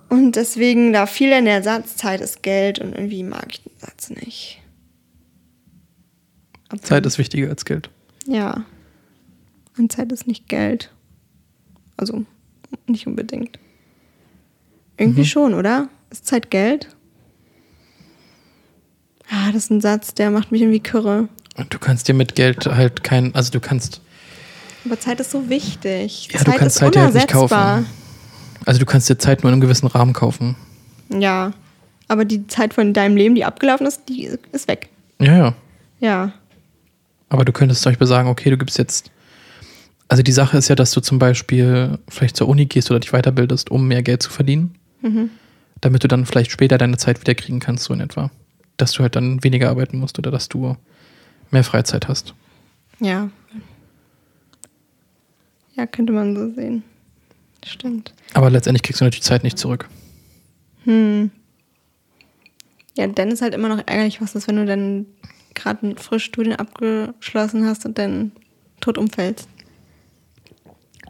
Und 0.08 0.36
deswegen, 0.36 0.92
da 0.92 1.06
viel 1.06 1.30
in 1.32 1.44
der 1.44 1.62
Satzzeit 1.62 2.20
ist 2.20 2.42
Geld 2.42 2.78
und 2.78 2.94
irgendwie 2.94 3.22
mag 3.22 3.46
ich 3.50 3.62
den 3.62 3.72
Satz 3.78 4.10
nicht. 4.10 4.60
Obwohl- 6.72 6.80
Zeit 6.80 7.06
ist 7.06 7.18
wichtiger 7.18 7.48
als 7.50 7.64
Geld. 7.64 7.90
Ja. 8.26 8.64
Und 9.76 9.92
Zeit 9.92 10.10
ist 10.12 10.26
nicht 10.26 10.48
Geld. 10.48 10.90
Also, 11.96 12.24
nicht 12.86 13.06
unbedingt. 13.06 13.58
Irgendwie 14.96 15.20
Mhm. 15.20 15.26
schon, 15.26 15.54
oder? 15.54 15.88
Ist 16.10 16.26
Zeit 16.26 16.50
Geld? 16.50 16.88
Ah, 19.30 19.48
das 19.52 19.64
ist 19.64 19.70
ein 19.70 19.80
Satz, 19.80 20.14
der 20.14 20.30
macht 20.30 20.50
mich 20.52 20.62
irgendwie 20.62 20.80
kürre. 20.80 21.28
Und 21.56 21.74
du 21.74 21.78
kannst 21.78 22.08
dir 22.08 22.14
mit 22.14 22.34
Geld 22.34 22.66
halt 22.66 23.04
kein, 23.04 23.34
also 23.34 23.50
du 23.50 23.60
kannst, 23.60 24.00
Aber 24.84 24.98
Zeit 24.98 25.20
ist 25.20 25.30
so 25.32 25.48
wichtig. 25.50 26.28
ja, 26.32 26.42
du 26.44 26.52
kannst 26.52 26.76
Zeit 26.78 26.94
ja 26.94 27.02
halt 27.02 27.14
nicht 27.14 27.34
unersetzbar. 27.34 27.78
kaufen. 27.82 27.86
Also 28.68 28.80
du 28.80 28.84
kannst 28.84 29.08
dir 29.08 29.16
Zeit 29.16 29.42
nur 29.42 29.48
in 29.48 29.54
einem 29.54 29.62
gewissen 29.62 29.86
Rahmen 29.86 30.12
kaufen. 30.12 30.54
Ja. 31.08 31.54
Aber 32.06 32.26
die 32.26 32.46
Zeit 32.48 32.74
von 32.74 32.92
deinem 32.92 33.16
Leben, 33.16 33.34
die 33.34 33.46
abgelaufen 33.46 33.86
ist, 33.86 34.02
die 34.10 34.28
ist 34.52 34.68
weg. 34.68 34.90
Ja, 35.18 35.38
ja. 35.38 35.54
Ja. 36.00 36.32
Aber 37.30 37.46
du 37.46 37.52
könntest 37.52 37.80
zum 37.80 37.92
Beispiel 37.92 38.06
sagen, 38.06 38.28
okay, 38.28 38.50
du 38.50 38.58
gibst 38.58 38.76
jetzt. 38.76 39.10
Also 40.08 40.22
die 40.22 40.32
Sache 40.32 40.58
ist 40.58 40.68
ja, 40.68 40.74
dass 40.74 40.90
du 40.90 41.00
zum 41.00 41.18
Beispiel 41.18 41.98
vielleicht 42.10 42.36
zur 42.36 42.46
Uni 42.46 42.66
gehst 42.66 42.90
oder 42.90 43.00
dich 43.00 43.12
weiterbildest, 43.12 43.70
um 43.70 43.88
mehr 43.88 44.02
Geld 44.02 44.22
zu 44.22 44.28
verdienen. 44.28 44.74
Mhm. 45.00 45.30
Damit 45.80 46.04
du 46.04 46.08
dann 46.08 46.26
vielleicht 46.26 46.50
später 46.50 46.76
deine 46.76 46.98
Zeit 46.98 47.22
wieder 47.22 47.34
kriegen 47.34 47.60
kannst, 47.60 47.84
so 47.84 47.94
in 47.94 48.00
etwa. 48.00 48.30
Dass 48.76 48.92
du 48.92 49.00
halt 49.02 49.16
dann 49.16 49.42
weniger 49.42 49.70
arbeiten 49.70 49.96
musst 49.96 50.18
oder 50.18 50.30
dass 50.30 50.50
du 50.50 50.76
mehr 51.50 51.64
Freizeit 51.64 52.06
hast. 52.06 52.34
Ja. 53.00 53.30
Ja, 55.74 55.86
könnte 55.86 56.12
man 56.12 56.36
so 56.36 56.52
sehen. 56.52 56.82
Stimmt. 57.68 58.14
Aber 58.34 58.50
letztendlich 58.50 58.82
kriegst 58.82 59.00
du 59.00 59.04
natürlich 59.04 59.22
Zeit 59.24 59.44
nicht 59.44 59.58
zurück. 59.58 59.88
Hm. 60.84 61.30
Ja, 62.96 63.06
dann 63.06 63.28
ist 63.30 63.42
halt 63.42 63.54
immer 63.54 63.68
noch 63.68 63.82
ärgerlich, 63.86 64.20
was 64.20 64.34
ist, 64.34 64.48
wenn 64.48 64.56
du 64.56 64.66
dann 64.66 65.06
gerade 65.54 65.86
ein 65.86 65.98
frisch 65.98 66.24
Studien 66.24 66.56
abgeschlossen 66.56 67.66
hast 67.66 67.84
und 67.84 67.98
dann 67.98 68.32
tot 68.80 68.98
umfällst. 68.98 69.48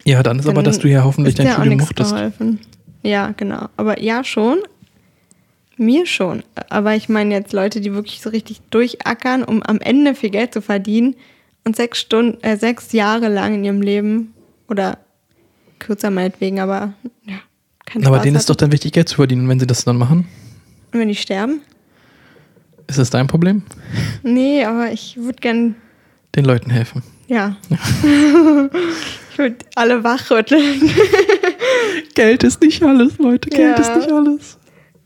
Ja, 0.04 0.22
dann 0.22 0.38
ist 0.38 0.46
aber, 0.46 0.56
Dann 0.56 0.64
dass 0.64 0.78
du 0.78 0.88
ja 0.88 1.04
hoffentlich 1.04 1.34
dein 1.34 1.52
Studium 1.52 1.78
mochtest. 1.78 2.12
geholfen. 2.12 2.60
Ja, 3.02 3.32
genau. 3.36 3.68
Aber 3.76 4.00
ja, 4.00 4.24
schon. 4.24 4.58
Mir 5.76 6.06
schon. 6.06 6.42
Aber 6.70 6.94
ich 6.94 7.08
meine 7.08 7.34
jetzt 7.34 7.52
Leute, 7.52 7.80
die 7.80 7.92
wirklich 7.94 8.20
so 8.20 8.30
richtig 8.30 8.60
durchackern, 8.70 9.44
um 9.44 9.62
am 9.62 9.80
Ende 9.80 10.14
viel 10.14 10.30
Geld 10.30 10.52
zu 10.52 10.60
verdienen 10.60 11.14
und 11.64 11.76
sechs 11.76 12.00
Stunden, 12.00 12.42
äh, 12.42 12.56
sechs 12.56 12.92
Jahre 12.92 13.28
lang 13.28 13.54
in 13.54 13.64
ihrem 13.64 13.82
Leben 13.82 14.34
oder 14.68 14.98
kürzer 15.78 16.10
meinetwegen, 16.10 16.60
aber 16.60 16.92
ja, 17.24 17.36
kein 17.86 18.04
Aber 18.06 18.16
Spaß 18.16 18.24
denen 18.24 18.36
ist 18.36 18.50
doch 18.50 18.56
dann 18.56 18.72
wichtig, 18.72 18.92
Geld 18.92 19.08
zu 19.08 19.16
verdienen. 19.16 19.48
Wenn 19.48 19.60
sie 19.60 19.66
das 19.66 19.84
dann 19.84 19.96
machen, 19.96 20.26
Und 20.92 21.00
wenn 21.00 21.08
die 21.08 21.14
sterben? 21.14 21.60
ist 22.86 22.98
das 22.98 23.10
dein 23.10 23.26
Problem? 23.26 23.62
Nee, 24.22 24.64
aber 24.64 24.90
ich 24.92 25.16
würde 25.16 25.38
gern, 25.40 25.74
Den 26.34 26.44
Leuten 26.44 26.70
helfen. 26.70 27.02
ja. 27.28 27.56
ich 27.70 29.38
würde 29.38 29.56
alle 29.74 30.02
wachrütteln. 30.04 30.90
Geld 32.14 32.42
ist 32.44 32.60
nicht 32.62 32.82
alles, 32.82 33.18
Leute. 33.18 33.48
Geld 33.50 33.78
Ja. 33.78 33.82
ist 33.84 33.96
nicht 33.96 34.12
alles. 34.12 34.58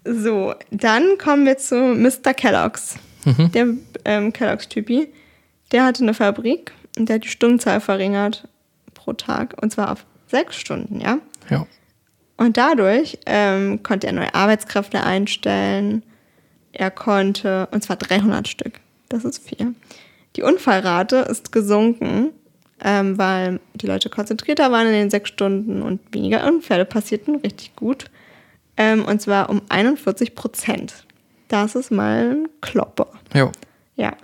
So, 0.04 0.54
dann 0.70 1.18
kommen 1.18 1.44
wir 1.46 1.58
zu 1.58 1.76
Mr. 1.76 2.34
Kellogg's. 2.34 2.96
Mhm. 3.24 3.52
Der 3.52 3.66
ähm, 4.04 4.32
Kellogg's-Typi, 4.32 5.08
der 5.70 5.84
hatte 5.84 6.02
eine 6.02 6.14
Fabrik 6.14 6.72
und 6.98 7.08
der 7.08 7.16
hat 7.16 7.24
die 7.24 7.28
Stundenzahl 7.28 7.80
verringert 7.80 8.48
pro 8.94 9.12
Tag. 9.12 9.54
Und 9.62 9.70
zwar 9.72 9.92
auf 9.92 10.04
sechs 10.32 10.56
Stunden, 10.56 11.00
ja. 11.00 11.18
Ja. 11.48 11.66
Und 12.36 12.56
dadurch 12.56 13.18
ähm, 13.26 13.82
konnte 13.84 14.08
er 14.08 14.12
neue 14.12 14.34
Arbeitskräfte 14.34 15.04
einstellen. 15.04 16.02
Er 16.72 16.90
konnte, 16.90 17.68
und 17.70 17.84
zwar 17.84 17.96
300 17.96 18.48
Stück. 18.48 18.80
Das 19.08 19.24
ist 19.24 19.46
viel. 19.46 19.74
Die 20.36 20.42
Unfallrate 20.42 21.16
ist 21.16 21.52
gesunken, 21.52 22.30
ähm, 22.82 23.18
weil 23.18 23.60
die 23.74 23.86
Leute 23.86 24.08
konzentrierter 24.08 24.72
waren 24.72 24.86
in 24.88 24.94
den 24.94 25.10
sechs 25.10 25.28
Stunden 25.28 25.82
und 25.82 26.00
weniger 26.12 26.46
Unfälle 26.46 26.84
passierten. 26.84 27.36
Richtig 27.36 27.76
gut. 27.76 28.06
Ähm, 28.76 29.04
und 29.04 29.20
zwar 29.20 29.50
um 29.50 29.62
41 29.68 30.34
Prozent. 30.34 31.06
Das 31.48 31.74
ist 31.74 31.90
mal 31.90 32.32
ein 32.32 32.48
Klopper. 32.60 33.08
Ja. 33.34 33.52
Ja. 33.94 34.16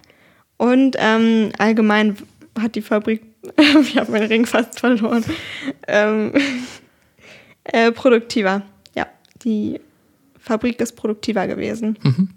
Und 0.56 0.96
ähm, 0.98 1.52
allgemein 1.58 2.16
hat 2.58 2.74
die 2.74 2.82
Fabrik, 2.82 3.22
ich 3.82 3.96
habe 3.96 4.12
meinen 4.12 4.28
Ring 4.28 4.46
fast 4.46 4.80
verloren, 4.80 5.24
ähm, 5.86 6.32
äh, 7.64 7.92
produktiver. 7.92 8.62
Ja, 8.94 9.06
die 9.44 9.80
Fabrik 10.38 10.80
ist 10.80 10.96
produktiver 10.96 11.46
gewesen. 11.46 11.98
Mhm. 12.02 12.30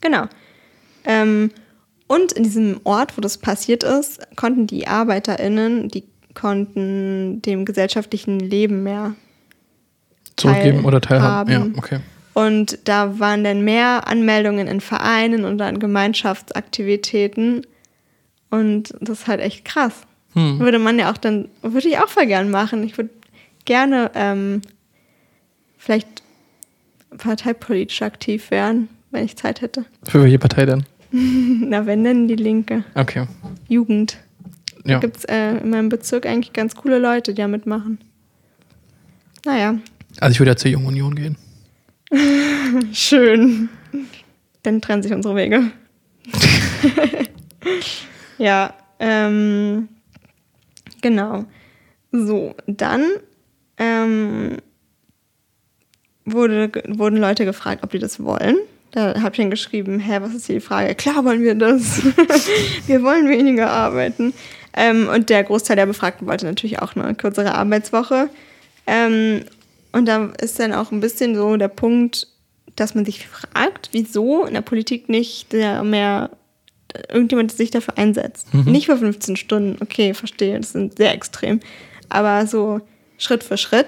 Genau. 0.00 0.26
Ähm, 1.04 1.50
und 2.06 2.32
in 2.32 2.42
diesem 2.42 2.80
Ort, 2.84 3.16
wo 3.16 3.20
das 3.20 3.38
passiert 3.38 3.84
ist, 3.84 4.20
konnten 4.36 4.66
die 4.66 4.88
ArbeiterInnen, 4.88 5.88
die 5.88 6.04
konnten 6.34 7.42
dem 7.42 7.64
gesellschaftlichen 7.64 8.40
Leben 8.40 8.82
mehr 8.82 9.14
Zurückgeben 10.36 10.84
oder 10.84 11.00
teilhaben. 11.00 11.52
Ja, 11.52 11.58
Teilhaben. 11.58 11.78
okay. 11.78 12.00
und 12.34 12.78
da 12.84 13.18
waren 13.18 13.44
dann 13.44 13.62
mehr 13.62 14.08
Anmeldungen 14.08 14.66
in 14.66 14.80
Vereinen 14.80 15.44
und 15.44 15.60
an 15.60 15.78
Gemeinschaftsaktivitäten. 15.78 17.66
Und 18.50 18.94
das 19.00 19.20
ist 19.20 19.26
halt 19.26 19.40
echt 19.40 19.64
krass. 19.64 20.02
Hm. 20.34 20.58
Würde 20.60 20.78
man 20.78 20.98
ja 20.98 21.10
auch 21.12 21.16
dann, 21.16 21.48
würde 21.62 21.88
ich 21.88 21.98
auch 21.98 22.08
voll 22.08 22.26
gern 22.26 22.50
machen. 22.50 22.82
Ich 22.84 22.96
würde 22.96 23.10
gerne 23.64 24.10
ähm, 24.14 24.62
vielleicht 25.76 26.22
parteipolitisch 27.18 28.02
aktiv 28.02 28.50
werden, 28.50 28.88
wenn 29.10 29.24
ich 29.24 29.36
Zeit 29.36 29.60
hätte. 29.60 29.84
Für 30.08 30.22
welche 30.22 30.38
Partei 30.38 30.66
denn? 30.66 30.84
Na, 31.12 31.86
wenn 31.86 32.04
denn 32.04 32.28
die 32.28 32.36
Linke. 32.36 32.84
Okay. 32.94 33.26
Jugend. 33.68 34.18
Da 34.84 34.92
Ja. 34.92 34.98
gibt 35.00 35.16
es 35.18 35.24
äh, 35.24 35.56
in 35.58 35.70
meinem 35.70 35.88
Bezirk 35.88 36.24
eigentlich 36.26 36.52
ganz 36.52 36.74
coole 36.76 36.98
Leute, 36.98 37.34
die 37.34 37.42
da 37.42 37.48
mitmachen. 37.48 37.98
Naja, 39.44 39.78
Also 40.20 40.32
ich 40.32 40.40
würde 40.40 40.52
ja 40.52 40.56
zur 40.56 40.70
Jungen 40.70 40.86
Union 40.86 41.14
gehen. 41.16 41.36
Schön. 42.92 43.68
Dann 44.62 44.80
trennen 44.80 45.02
sich 45.02 45.12
unsere 45.12 45.34
Wege. 45.36 45.70
ja, 48.38 48.74
ähm, 48.98 49.88
genau. 51.02 51.44
So, 52.12 52.54
dann 52.66 53.04
ähm, 53.76 54.56
wurde, 56.24 56.70
wurden 56.88 57.18
Leute 57.18 57.44
gefragt, 57.44 57.82
ob 57.84 57.90
die 57.90 57.98
das 57.98 58.22
wollen. 58.22 58.56
Da 58.92 59.20
habe 59.20 59.30
ich 59.30 59.36
dann 59.36 59.50
geschrieben, 59.50 60.00
hä, 60.00 60.18
was 60.20 60.34
ist 60.34 60.46
hier 60.46 60.56
die 60.56 60.60
Frage? 60.60 60.94
Klar 60.94 61.24
wollen 61.24 61.42
wir 61.42 61.54
das. 61.54 62.02
wir 62.86 63.02
wollen 63.02 63.28
weniger 63.28 63.70
arbeiten. 63.70 64.34
Ähm, 64.76 65.08
und 65.08 65.30
der 65.30 65.44
Großteil 65.44 65.76
der 65.76 65.86
Befragten 65.86 66.26
wollte 66.26 66.46
natürlich 66.46 66.80
auch 66.80 66.96
eine 66.96 67.14
kürzere 67.14 67.54
Arbeitswoche. 67.54 68.28
Ähm, 68.86 69.44
und 69.92 70.06
da 70.06 70.32
ist 70.40 70.58
dann 70.58 70.72
auch 70.72 70.90
ein 70.90 71.00
bisschen 71.00 71.34
so 71.34 71.56
der 71.56 71.68
Punkt, 71.68 72.28
dass 72.76 72.94
man 72.94 73.04
sich 73.04 73.26
fragt, 73.26 73.90
wieso 73.92 74.44
in 74.44 74.54
der 74.54 74.60
Politik 74.60 75.08
nicht 75.08 75.52
mehr 75.52 76.30
irgendjemand 77.08 77.52
sich 77.52 77.70
dafür 77.70 77.96
einsetzt. 77.98 78.52
Nicht 78.52 78.86
für 78.86 78.96
15 78.96 79.36
Stunden, 79.36 79.82
okay, 79.82 80.14
verstehe, 80.14 80.58
das 80.58 80.72
sind 80.72 80.96
sehr 80.96 81.14
extrem. 81.14 81.60
Aber 82.08 82.46
so 82.46 82.80
Schritt 83.18 83.44
für 83.44 83.56
Schritt, 83.56 83.86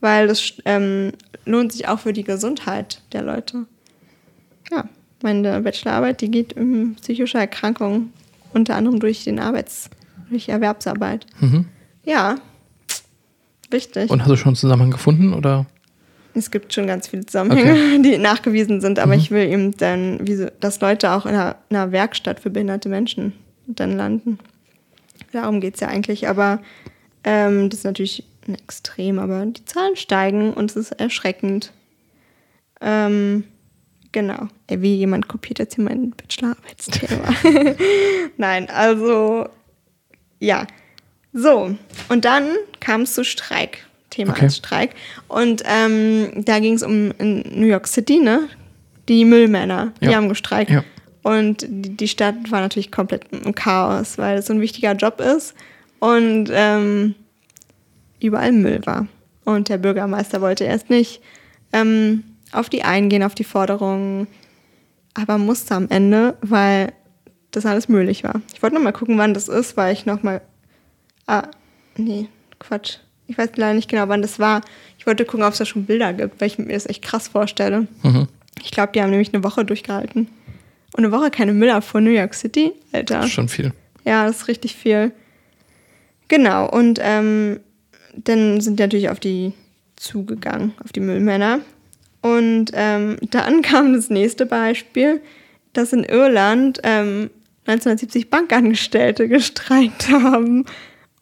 weil 0.00 0.28
das 0.28 0.54
ähm, 0.64 1.12
lohnt 1.44 1.72
sich 1.72 1.88
auch 1.88 2.00
für 2.00 2.12
die 2.12 2.24
Gesundheit 2.24 3.00
der 3.12 3.22
Leute. 3.22 3.66
Ja, 4.70 4.88
meine 5.22 5.60
Bachelorarbeit, 5.60 6.20
die 6.20 6.30
geht 6.30 6.56
um 6.56 6.96
psychische 6.96 7.38
Erkrankungen, 7.38 8.12
unter 8.52 8.76
anderem 8.76 9.00
durch 9.00 9.24
den 9.24 9.38
Arbeits-, 9.38 9.90
durch 10.30 10.48
Erwerbsarbeit. 10.48 11.26
Mhm. 11.40 11.66
Ja, 12.04 12.36
wichtig. 13.70 14.10
Und 14.10 14.22
hast 14.22 14.30
du 14.30 14.36
schon 14.36 14.50
einen 14.50 14.56
Zusammenhang 14.56 14.90
gefunden 14.90 15.34
oder? 15.34 15.66
Es 16.34 16.50
gibt 16.50 16.72
schon 16.72 16.86
ganz 16.86 17.08
viele 17.08 17.26
Zusammenhänge, 17.26 17.72
Okay. 17.72 18.02
die 18.02 18.18
nachgewiesen 18.18 18.80
sind, 18.80 18.98
aber 18.98 19.12
Mhm. 19.14 19.18
ich 19.20 19.30
will 19.30 19.46
eben 19.48 19.76
dann, 19.76 20.26
wie 20.26 20.34
so, 20.36 20.46
dass 20.60 20.80
Leute 20.80 21.12
auch 21.12 21.26
in 21.26 21.34
einer, 21.34 21.56
in 21.68 21.76
einer 21.76 21.92
Werkstatt 21.92 22.40
für 22.40 22.50
behinderte 22.50 22.88
Menschen 22.88 23.32
dann 23.66 23.96
landen. 23.96 24.38
Darum 25.32 25.60
geht 25.60 25.74
es 25.74 25.80
ja 25.80 25.88
eigentlich, 25.88 26.28
aber 26.28 26.60
ähm, 27.24 27.70
das 27.70 27.80
ist 27.80 27.84
natürlich 27.84 28.24
ein 28.48 28.54
Extrem, 28.54 29.18
aber 29.18 29.46
die 29.46 29.64
Zahlen 29.64 29.96
steigen 29.96 30.52
und 30.52 30.70
es 30.70 30.76
ist 30.76 30.92
erschreckend. 30.92 31.72
Ähm, 32.80 33.44
genau. 34.10 34.48
Wie 34.68 34.96
jemand 34.96 35.28
kopiert 35.28 35.58
jetzt 35.60 35.76
hier 35.76 35.84
mein 35.84 36.10
Bachelorarbeitsthema. 36.10 37.34
Nein, 38.36 38.68
also 38.68 39.48
ja. 40.40 40.66
So, 41.32 41.74
und 42.08 42.24
dann 42.24 42.48
kam 42.80 43.02
es 43.02 43.14
zu 43.14 43.24
Streik. 43.24 43.86
Thema 44.12 44.32
Okay. 44.32 44.44
als 44.44 44.56
Streik. 44.56 44.90
Und 45.28 45.62
ähm, 45.66 46.44
da 46.44 46.58
ging 46.60 46.74
es 46.74 46.82
um 46.82 47.10
in 47.18 47.44
New 47.54 47.66
York 47.66 47.86
City, 47.88 48.18
ne? 48.18 48.48
Die 49.08 49.24
Müllmänner, 49.24 49.92
die 50.00 50.06
Ja. 50.06 50.14
haben 50.16 50.28
gestreikt. 50.28 50.70
Ja. 50.70 50.84
Und 51.22 51.66
die 51.68 51.96
die 51.96 52.08
Stadt 52.08 52.34
war 52.50 52.60
natürlich 52.60 52.90
komplett 52.92 53.24
im 53.32 53.54
Chaos, 53.54 54.18
weil 54.18 54.38
es 54.38 54.46
so 54.46 54.52
ein 54.54 54.60
wichtiger 54.60 54.92
Job 54.94 55.20
ist 55.20 55.54
und 56.00 56.48
ähm, 56.52 57.14
überall 58.20 58.52
Müll 58.52 58.80
war. 58.84 59.06
Und 59.44 59.68
der 59.68 59.78
Bürgermeister 59.78 60.40
wollte 60.40 60.64
erst 60.64 60.88
nicht 60.90 61.20
ähm, 61.72 62.22
auf 62.52 62.68
die 62.68 62.82
eingehen, 62.84 63.22
auf 63.22 63.34
die 63.34 63.44
Forderungen, 63.44 64.26
aber 65.14 65.38
musste 65.38 65.74
am 65.74 65.88
Ende, 65.90 66.36
weil 66.42 66.92
das 67.50 67.66
alles 67.66 67.88
müllig 67.88 68.24
war. 68.24 68.40
Ich 68.54 68.62
wollte 68.62 68.74
noch 68.76 68.82
mal 68.82 68.92
gucken, 68.92 69.18
wann 69.18 69.34
das 69.34 69.48
ist, 69.48 69.76
weil 69.76 69.92
ich 69.92 70.06
noch 70.06 70.22
mal 70.22 70.40
Ah, 71.26 71.44
nee, 71.96 72.26
Quatsch. 72.58 72.98
Ich 73.32 73.38
weiß 73.38 73.50
leider 73.56 73.72
nicht 73.72 73.88
genau, 73.88 74.08
wann 74.08 74.20
das 74.20 74.38
war. 74.38 74.60
Ich 74.98 75.06
wollte 75.06 75.24
gucken, 75.24 75.42
ob 75.42 75.52
es 75.52 75.58
da 75.58 75.64
schon 75.64 75.86
Bilder 75.86 76.12
gibt, 76.12 76.38
weil 76.40 76.48
ich 76.48 76.58
mir 76.58 76.74
das 76.74 76.86
echt 76.86 77.02
krass 77.02 77.28
vorstelle. 77.28 77.86
Mhm. 78.02 78.28
Ich 78.62 78.70
glaube, 78.70 78.92
die 78.94 79.00
haben 79.00 79.08
nämlich 79.08 79.32
eine 79.32 79.42
Woche 79.42 79.64
durchgehalten. 79.64 80.28
Und 80.94 81.04
eine 81.04 81.12
Woche 81.12 81.30
keine 81.30 81.54
Müllabfuhr 81.54 82.00
in 82.00 82.04
New 82.04 82.10
York 82.10 82.34
City, 82.34 82.72
Alter. 82.92 83.16
Das 83.16 83.26
ist 83.26 83.32
schon 83.32 83.48
viel. 83.48 83.72
Ja, 84.04 84.26
das 84.26 84.42
ist 84.42 84.48
richtig 84.48 84.76
viel. 84.76 85.12
Genau, 86.28 86.68
und 86.68 86.98
ähm, 87.02 87.60
dann 88.14 88.60
sind 88.60 88.78
die 88.78 88.82
natürlich 88.82 89.08
auf 89.08 89.18
die 89.18 89.54
zugegangen, 89.96 90.74
auf 90.84 90.92
die 90.92 91.00
Müllmänner. 91.00 91.60
Und 92.20 92.72
ähm, 92.74 93.16
dann 93.30 93.62
kam 93.62 93.94
das 93.94 94.10
nächste 94.10 94.44
Beispiel, 94.44 95.22
dass 95.72 95.94
in 95.94 96.04
Irland 96.04 96.80
ähm, 96.82 97.30
1970 97.66 98.28
Bankangestellte 98.28 99.26
gestreikt 99.30 100.10
haben. 100.10 100.66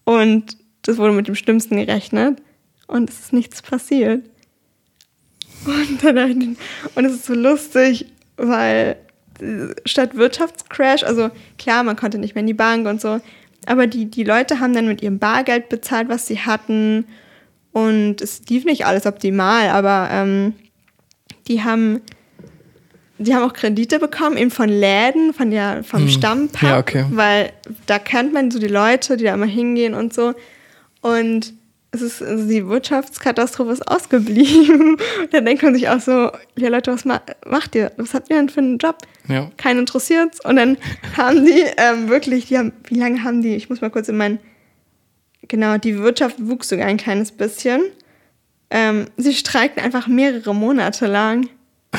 Und 0.05 0.57
das 0.83 0.97
wurde 0.99 1.13
mit 1.13 1.29
dem 1.29 1.35
Schlimmsten 1.35 1.77
gerechnet. 1.77 2.41
Und 2.87 3.09
es 3.11 3.21
ist 3.21 3.33
nichts 3.33 3.63
passiert. 3.63 4.25
Und, 5.67 6.03
dann, 6.03 6.57
und 6.95 7.05
es 7.05 7.13
ist 7.13 7.27
so 7.27 7.35
lustig, 7.35 8.07
weil 8.37 8.97
statt 9.85 10.17
Wirtschaftscrash, 10.17 11.03
also 11.03 11.31
klar, 11.59 11.83
man 11.83 11.97
konnte 11.97 12.19
nicht 12.19 12.35
mehr 12.35 12.41
in 12.41 12.47
die 12.47 12.55
Bank 12.55 12.87
und 12.87 13.01
so, 13.01 13.21
aber 13.67 13.87
die, 13.87 14.07
die 14.07 14.25
Leute 14.25 14.61
haben 14.61 14.75
dann 14.75 14.87
mit 14.87 15.03
ihrem 15.03 15.19
Bargeld 15.19 15.69
bezahlt, 15.69 16.09
was 16.09 16.27
sie 16.27 16.39
hatten 16.41 17.07
und 17.73 18.21
es 18.21 18.43
lief 18.49 18.65
nicht 18.65 18.87
alles 18.87 19.07
optimal, 19.07 19.69
aber 19.69 20.09
ähm, 20.11 20.55
die 21.49 21.63
haben 21.63 22.01
die 23.19 23.35
haben 23.35 23.43
auch 23.43 23.53
Kredite 23.53 23.99
bekommen, 23.99 24.39
eben 24.39 24.51
von 24.51 24.71
Läden, 24.71 25.35
von 25.35 25.51
der, 25.51 25.85
vom 25.85 26.01
Hm. 26.03 26.09
Stammpub, 26.09 26.63
Ja, 26.63 26.79
okay. 26.79 27.05
weil 27.11 27.53
da 27.85 27.99
kennt 27.99 28.33
man 28.33 28.51
so 28.51 28.59
die 28.59 28.67
Leute, 28.67 29.19
die 29.19 29.25
da 29.25 29.35
immer 29.35 29.45
hingehen 29.45 29.93
und 29.93 30.15
so. 30.15 30.33
Und 31.01 31.55
es 31.93 32.03
ist, 32.03 32.23
also 32.23 32.47
die 32.47 32.67
Wirtschaftskatastrophe 32.69 33.73
ist 33.73 33.87
ausgeblieben. 33.89 34.97
da 35.33 35.41
denkt 35.41 35.63
man 35.63 35.75
sich 35.75 35.89
auch 35.89 36.01
so, 36.01 36.31
ja 36.57 36.69
Leute, 36.69 36.93
was 36.93 37.05
ma 37.05 37.21
macht 37.47 37.75
ihr? 37.75 37.91
Was 37.97 38.15
habt 38.15 38.31
ihr 38.31 38.37
denn 38.37 38.49
für 38.49 38.61
einen 38.61 38.79
Job? 38.79 38.99
Ja. 39.29 39.51
Keinen 39.57 39.81
interessiert's. 39.81 40.45
Und 40.45 40.57
dann 40.57 40.77
haben 41.17 41.45
die 41.45 41.65
ähm, 41.77 42.09
wirklich, 42.09 42.47
die 42.47 42.59
haben, 42.59 42.73
wie 42.85 42.99
lange 42.99 43.23
haben 43.25 43.43
die? 43.43 43.57
Ich 43.57 43.69
muss 43.69 43.81
mal 43.81 43.91
kurz 43.91 44.09
in 44.09 44.17
mein, 44.17 44.39
genau, 45.49 45.79
die 45.79 45.99
Wirtschaft 45.99 46.37
wuchs 46.39 46.69
sogar 46.69 46.87
ein 46.87 46.97
kleines 46.97 47.33
bisschen. 47.33 47.83
Ähm, 48.71 49.07
sie 49.17 49.35
streikten 49.35 49.83
einfach 49.83 50.07
mehrere 50.07 50.55
Monate 50.55 51.07
lang. 51.07 51.49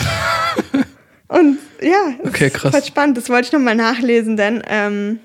Und 1.28 1.58
ja, 1.82 2.14
das 2.24 2.30
Okay, 2.34 2.48
ist 2.48 2.54
krass. 2.56 2.72
voll 2.72 2.84
spannend. 2.84 3.18
Das 3.18 3.30
wollte 3.30 3.48
ich 3.48 3.52
nochmal 3.52 3.76
nachlesen, 3.76 4.38
denn 4.38 4.64
ähm, 4.68 5.20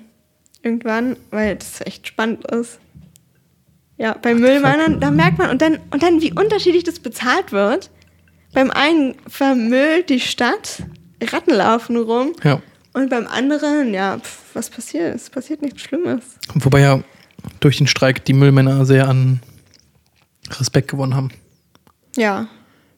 irgendwann, 0.61 1.15
weil 1.31 1.55
das 1.55 1.81
echt 1.85 2.07
spannend 2.07 2.45
ist. 2.51 2.79
Ja, 3.97 4.15
bei 4.21 4.35
Müllmännern, 4.35 4.99
da 4.99 5.09
merkt 5.11 5.39
man, 5.39 5.49
und 5.49 5.61
dann, 5.61 5.79
und 5.91 6.03
dann, 6.03 6.21
wie 6.21 6.31
unterschiedlich 6.31 6.83
das 6.83 6.99
bezahlt 6.99 7.51
wird. 7.51 7.89
Beim 8.53 8.69
einen 8.71 9.15
vermüllt 9.27 10.09
die 10.09 10.19
Stadt, 10.19 10.83
Ratten 11.21 11.53
laufen 11.53 11.97
rum, 11.97 12.33
Ja. 12.43 12.61
und 12.93 13.09
beim 13.09 13.25
anderen, 13.27 13.93
ja, 13.93 14.19
pf, 14.19 14.39
was 14.53 14.69
passiert? 14.69 15.15
Es 15.15 15.29
passiert 15.29 15.61
nichts 15.63 15.81
Schlimmes. 15.81 16.23
Wobei 16.53 16.81
ja 16.81 16.99
durch 17.59 17.77
den 17.77 17.87
Streik 17.87 18.23
die 18.25 18.33
Müllmänner 18.33 18.85
sehr 18.85 19.07
an 19.07 19.39
Respekt 20.59 20.89
gewonnen 20.89 21.15
haben. 21.15 21.29
Ja, 22.15 22.47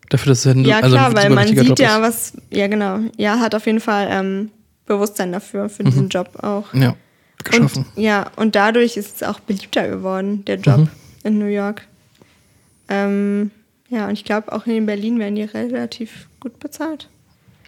Dafür, 0.09 0.31
dass 0.31 0.39
es 0.45 0.47
ein, 0.51 0.65
ja 0.65 0.79
also 0.79 0.95
klar, 0.95 1.13
weil 1.15 1.29
man 1.29 1.47
sieht 1.47 1.63
Job 1.67 1.79
ja, 1.79 1.97
ist. 1.97 2.01
was, 2.01 2.33
ja 2.49 2.65
genau, 2.67 2.99
ja, 3.17 3.39
hat 3.39 3.53
auf 3.53 3.67
jeden 3.67 3.79
Fall 3.79 4.07
ähm, 4.09 4.49
Bewusstsein 4.88 5.31
dafür, 5.31 5.69
für 5.69 5.83
Mhm. 5.83 5.89
diesen 5.91 6.09
Job 6.09 6.29
auch. 6.43 6.73
Ja, 6.73 6.95
geschaffen. 7.43 7.86
Und, 7.95 8.02
ja, 8.02 8.30
und 8.36 8.56
dadurch 8.56 8.97
ist 8.97 9.17
es 9.17 9.23
auch 9.23 9.39
beliebter 9.39 9.88
geworden, 9.88 10.43
der 10.45 10.58
Job 10.58 10.78
Mhm. 10.80 10.89
in 11.23 11.39
New 11.39 11.45
York. 11.45 11.88
Ähm, 12.89 13.52
ja, 13.89 14.08
und 14.08 14.13
ich 14.13 14.25
glaube, 14.25 14.52
auch 14.52 14.65
in 14.65 14.86
Berlin 14.86 15.19
werden 15.19 15.36
die 15.36 15.43
relativ 15.43 16.28
gut 16.39 16.60
bezahlt. 16.60 17.10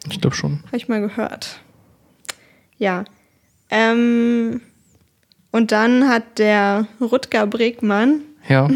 ich 0.10 0.20
glaube 0.22 0.36
schon. 0.36 0.64
Habe 0.68 0.78
ich 0.78 0.88
mal 0.88 1.02
gehört. 1.02 1.60
Ja. 2.78 3.06
Ähm, 3.70 4.62
und 5.52 5.72
dann 5.72 6.08
hat 6.10 6.40
der 6.40 6.88
Rutger 7.00 7.46
Bregmann, 7.48 8.22
Ja. 8.50 8.68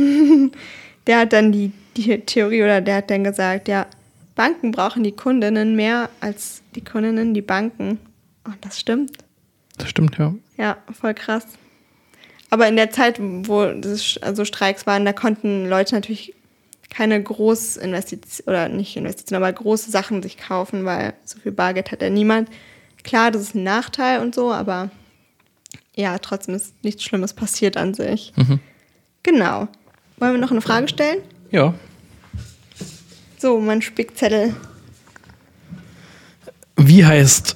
der 1.08 1.20
hat 1.20 1.34
dann 1.34 1.52
die, 1.52 1.72
die 1.98 2.20
Theorie 2.20 2.64
oder 2.64 2.82
der 2.82 2.98
hat 2.98 3.10
dann 3.10 3.24
gesagt, 3.24 3.68
ja, 3.68 3.88
Banken 4.36 4.72
brauchen 4.72 5.04
die 5.04 5.14
Kundinnen 5.14 5.76
mehr 5.76 6.10
als 6.20 6.62
die 6.76 6.84
Kundinnen 6.84 7.34
die 7.34 7.42
Banken. 7.42 8.00
Und 8.44 8.58
das 8.62 8.80
stimmt. 8.80 9.12
Das 9.78 9.90
stimmt, 9.90 10.18
ja. 10.18 10.34
Ja, 10.58 10.78
voll 11.00 11.14
krass. 11.14 11.46
Aber 12.50 12.68
in 12.68 12.76
der 12.76 12.92
Zeit, 12.92 13.20
wo 13.20 13.66
das, 13.66 14.18
also 14.22 14.46
Streiks 14.46 14.86
waren, 14.86 15.06
da 15.06 15.14
konnten 15.14 15.68
Leute 15.68 15.96
natürlich 15.96 16.34
keine 16.90 17.22
Großinvestitionen 17.22 18.48
oder 18.48 18.70
nicht 18.70 18.96
Investitionen, 18.96 19.44
aber 19.44 19.52
große 19.52 19.92
Sachen 19.92 20.24
sich 20.24 20.38
kaufen, 20.38 20.86
weil 20.86 21.14
so 21.26 21.40
viel 21.40 21.52
Bargeld 21.52 21.92
hat 21.92 22.02
ja 22.02 22.10
niemand. 22.10 22.50
Klar, 23.04 23.32
das 23.32 23.42
ist 23.42 23.56
ein 23.56 23.64
Nachteil 23.64 24.22
und 24.22 24.34
so, 24.34 24.54
aber 24.54 24.90
ja, 25.96 26.18
trotzdem 26.20 26.56
ist 26.56 26.74
nichts 26.84 27.04
Schlimmes 27.04 27.34
passiert 27.34 27.78
an 27.78 27.94
sich. 27.94 28.34
Mhm. 28.36 28.60
Genau. 29.24 29.68
Wollen 30.18 30.34
wir 30.34 30.40
noch 30.40 30.52
eine 30.52 30.62
Frage 30.62 30.88
stellen? 30.88 31.20
Ja. 31.52 31.74
So, 33.38 33.60
mein 33.60 33.82
Spickzettel. 33.82 34.56
Wie 36.96 37.06
heißt 37.06 37.56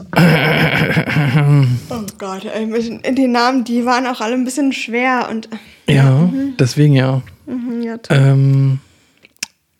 Oh 1.89 2.05
Gott, 2.17 2.43
mit 2.43 3.17
den 3.17 3.31
Namen, 3.31 3.63
die 3.63 3.85
waren 3.85 4.05
auch 4.05 4.19
alle 4.19 4.33
ein 4.33 4.43
bisschen 4.43 4.73
schwer 4.73 5.29
und 5.31 5.47
Ja, 5.87 6.29
deswegen 6.59 6.93
ja. 6.93 7.21
mhm, 7.45 7.81
ja, 7.81 7.97
toll. 7.99 8.17
Ähm, 8.19 8.79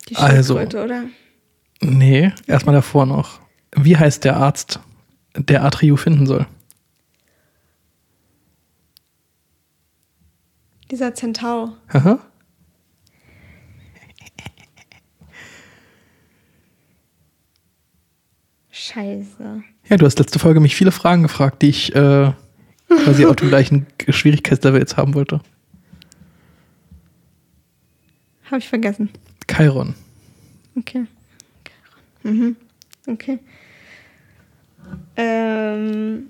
die 0.08 0.16
also- 0.16 0.58
oder? 0.58 1.04
nee, 1.82 2.32
erstmal 2.48 2.74
davor 2.76 3.06
noch. 3.06 3.42
Wie 3.76 3.98
heißt 3.98 4.24
der 4.24 4.38
Arzt, 4.38 4.80
der 5.36 5.66
Atrio 5.66 5.98
finden 5.98 6.26
soll? 6.26 6.48
Dieser 10.90 11.14
Zentaur. 11.16 11.76
Aha. 11.90 12.20
Scheiße. 18.80 19.62
Ja, 19.90 19.98
du 19.98 20.06
hast 20.06 20.20
letzte 20.20 20.40
Folge 20.40 20.62
mich 20.62 20.74
viele 20.74 20.94
Fragen 20.94 21.22
gefragt, 21.22 21.62
die 21.62 21.68
ich 21.70 21.94
äh, 21.94 22.32
quasi 22.88 23.26
auf 23.26 23.36
dem 23.36 23.50
gleichen 23.50 23.88
Schwierigkeitslevel 24.08 24.80
jetzt 24.80 24.96
haben 24.96 25.16
wollte. 25.16 25.42
Habe 28.46 28.60
ich 28.60 28.70
vergessen. 28.70 29.10
Chiron. 29.52 29.96
Okay. 30.78 31.06
Mhm. 32.24 32.56
Okay. 33.06 33.40
Ähm, 35.18 36.30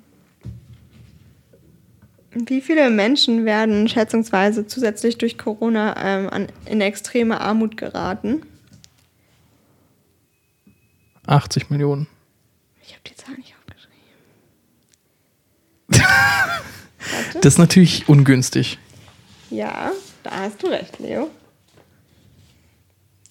wie 2.32 2.62
viele 2.62 2.90
Menschen 2.90 3.46
werden 3.46 3.88
schätzungsweise 3.88 4.66
zusätzlich 4.66 5.20
durch 5.20 5.38
Corona 5.38 5.96
ähm, 6.04 6.30
an, 6.30 6.48
in 6.66 6.82
extreme 6.82 7.40
Armut 7.42 7.78
geraten? 7.78 8.42
80 11.28 11.70
Millionen. 11.70 12.08
Habe 13.00 13.10
die 13.10 13.16
Zahl 13.16 13.36
nicht 13.36 13.56
aufgeschrieben. 13.56 14.00
Das 17.42 17.54
ist 17.54 17.58
natürlich 17.58 18.10
ungünstig. 18.10 18.78
Ja, 19.50 19.92
da 20.24 20.32
hast 20.32 20.62
du 20.62 20.68
recht, 20.68 21.00
Leo. 21.00 21.30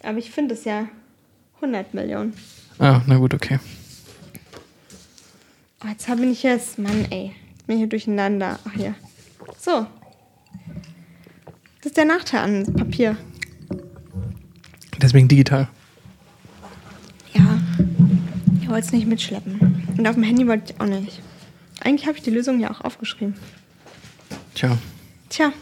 Aber 0.03 0.19
ich 0.19 0.31
finde 0.31 0.55
es 0.55 0.65
ja 0.65 0.89
100 1.57 1.93
Millionen. 1.93 2.35
Ah, 2.79 3.03
na 3.07 3.19
gut, 3.19 3.35
okay. 3.35 3.59
Oh, 5.85 5.89
jetzt 5.89 6.09
habe 6.09 6.25
ich 6.25 6.43
jetzt, 6.43 6.79
Mann, 6.79 7.07
ey. 7.11 7.35
Jetzt 7.51 7.67
bin 7.67 7.77
ich 7.77 7.81
hier 7.81 7.89
durcheinander. 7.89 8.59
Ach 8.65 8.73
hier. 8.73 8.95
So. 9.59 9.87
Das 11.79 11.87
ist 11.87 11.97
der 11.97 12.07
Nachteil 12.07 12.41
an 12.41 12.75
Papier. 12.75 13.17
Deswegen 15.01 15.29
digital. 15.29 15.69
Ich 18.69 18.75
wollte 18.75 18.87
es 18.89 18.93
nicht 18.93 19.07
mitschleppen. 19.07 19.95
Und 19.97 20.07
auf 20.07 20.15
dem 20.15 20.25
Handy 20.25 20.47
wollte 20.47 20.75
ich 20.75 20.79
auch 20.79 20.85
nicht. 20.85 21.23
Eigentlich 21.81 22.07
habe 22.07 22.19
ich 22.19 22.23
die 22.23 22.31
Lösung 22.31 22.61
ja 22.61 22.71
auch 22.71 22.83
aufgeschrieben. 22.83 23.35
Tja. 24.55 24.77
Tja. 25.31 25.55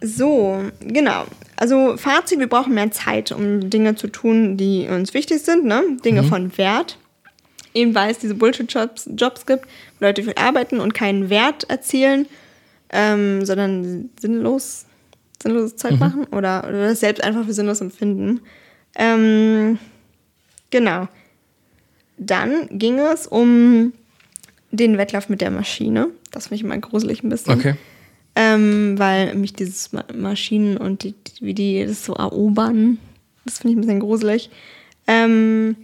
So, 0.00 0.58
genau. 0.80 1.26
Also 1.56 1.98
Fazit, 1.98 2.38
wir 2.38 2.48
brauchen 2.48 2.72
mehr 2.72 2.90
Zeit, 2.92 3.30
um 3.30 3.68
Dinge 3.68 3.94
zu 3.94 4.08
tun, 4.08 4.56
die 4.56 4.88
uns 4.88 5.12
wichtig 5.12 5.42
sind, 5.42 5.66
ne? 5.66 5.98
Dinge 6.02 6.22
von 6.22 6.56
Wert. 6.56 6.96
Eben 7.74 7.94
weil 7.94 8.10
es 8.10 8.18
diese 8.18 8.34
Bullshit-Jobs 8.34 9.10
Jobs 9.14 9.44
gibt, 9.44 9.66
wo 9.98 10.06
Leute 10.06 10.22
viel 10.22 10.34
arbeiten 10.34 10.80
und 10.80 10.94
keinen 10.94 11.28
Wert 11.28 11.68
erzielen, 11.68 12.24
ähm, 12.90 13.44
sondern 13.44 14.08
sinnlos, 14.18 14.86
sinnloses 15.42 15.76
Zeug 15.76 16.00
machen 16.00 16.24
oder, 16.28 16.64
oder 16.66 16.88
das 16.88 17.00
selbst 17.00 17.22
einfach 17.22 17.44
für 17.44 17.52
sinnlos 17.52 17.82
empfinden. 17.82 18.40
Ähm, 18.94 19.78
genau. 20.70 21.06
Dann 22.18 22.68
ging 22.70 22.98
es 22.98 23.26
um 23.26 23.92
den 24.70 24.98
Wettlauf 24.98 25.28
mit 25.28 25.40
der 25.40 25.50
Maschine. 25.50 26.08
Das 26.30 26.48
finde 26.48 26.56
ich 26.56 26.62
immer 26.62 26.78
gruselig 26.78 27.22
ein 27.22 27.28
bisschen. 27.28 27.54
Okay. 27.54 27.74
Ähm, 28.34 28.98
weil 28.98 29.34
mich 29.34 29.54
dieses 29.54 29.92
Ma 29.92 30.04
Maschinen 30.14 30.76
und 30.76 31.02
die, 31.02 31.14
wie 31.40 31.54
die 31.54 31.84
das 31.84 32.04
so 32.04 32.14
erobern, 32.14 32.98
das 33.44 33.58
finde 33.58 33.72
ich 33.72 33.78
ein 33.78 33.80
bisschen 33.80 34.00
gruselig. 34.00 34.50
Ähm, 35.06 35.76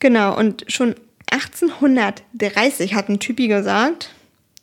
genau, 0.00 0.36
und 0.36 0.64
schon 0.68 0.94
1830 1.30 2.94
hat 2.94 3.08
ein 3.08 3.20
Typi 3.20 3.48
gesagt, 3.48 4.10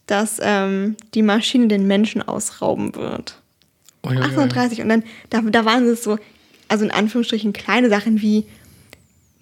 dass 0.08 0.40
ähm, 0.42 0.96
die 1.14 1.22
Maschine 1.22 1.68
den 1.68 1.88
Menschen 1.88 2.22
ausrauben 2.22 2.96
wird. 2.96 3.40
Ui, 4.06 4.12
ui. 4.12 4.18
1830 4.18 4.82
und 4.82 4.90
dann, 4.90 5.04
da, 5.30 5.42
da 5.42 5.66
waren 5.66 5.86
es 5.86 6.04
so, 6.04 6.18
also 6.68 6.84
in 6.84 6.92
Anführungsstrichen 6.92 7.54
kleine 7.54 7.90
Sachen 7.90 8.22
wie, 8.22 8.46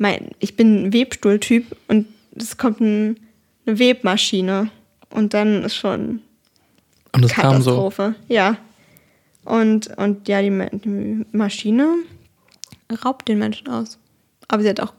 mein, 0.02 0.32
ich 0.39 0.56
bin 0.58 0.86
ein 0.86 0.93
Webstuhltyp 0.93 1.78
und 1.88 2.08
es 2.36 2.58
kommt 2.58 2.82
ein, 2.82 3.20
eine 3.66 3.78
Webmaschine 3.78 4.72
und 5.12 5.36
dann 5.36 5.64
ist 5.64 5.76
schon 5.76 6.22
Und 7.12 7.24
es 7.24 7.32
kam 7.32 7.62
so. 7.62 7.70
Katastrophe. 7.70 8.16
Ja. 8.28 8.58
Und, 9.45 9.95
und 9.97 10.28
ja, 10.28 10.41
die, 10.41 10.49
die 10.74 11.26
Maschine 11.32 11.88
raubt 13.06 13.28
den 13.28 13.38
Menschen 13.38 13.68
aus. 13.68 13.99
Aber 14.47 14.64
sie 14.64 14.70
hat 14.70 14.80
auch, 14.80 14.93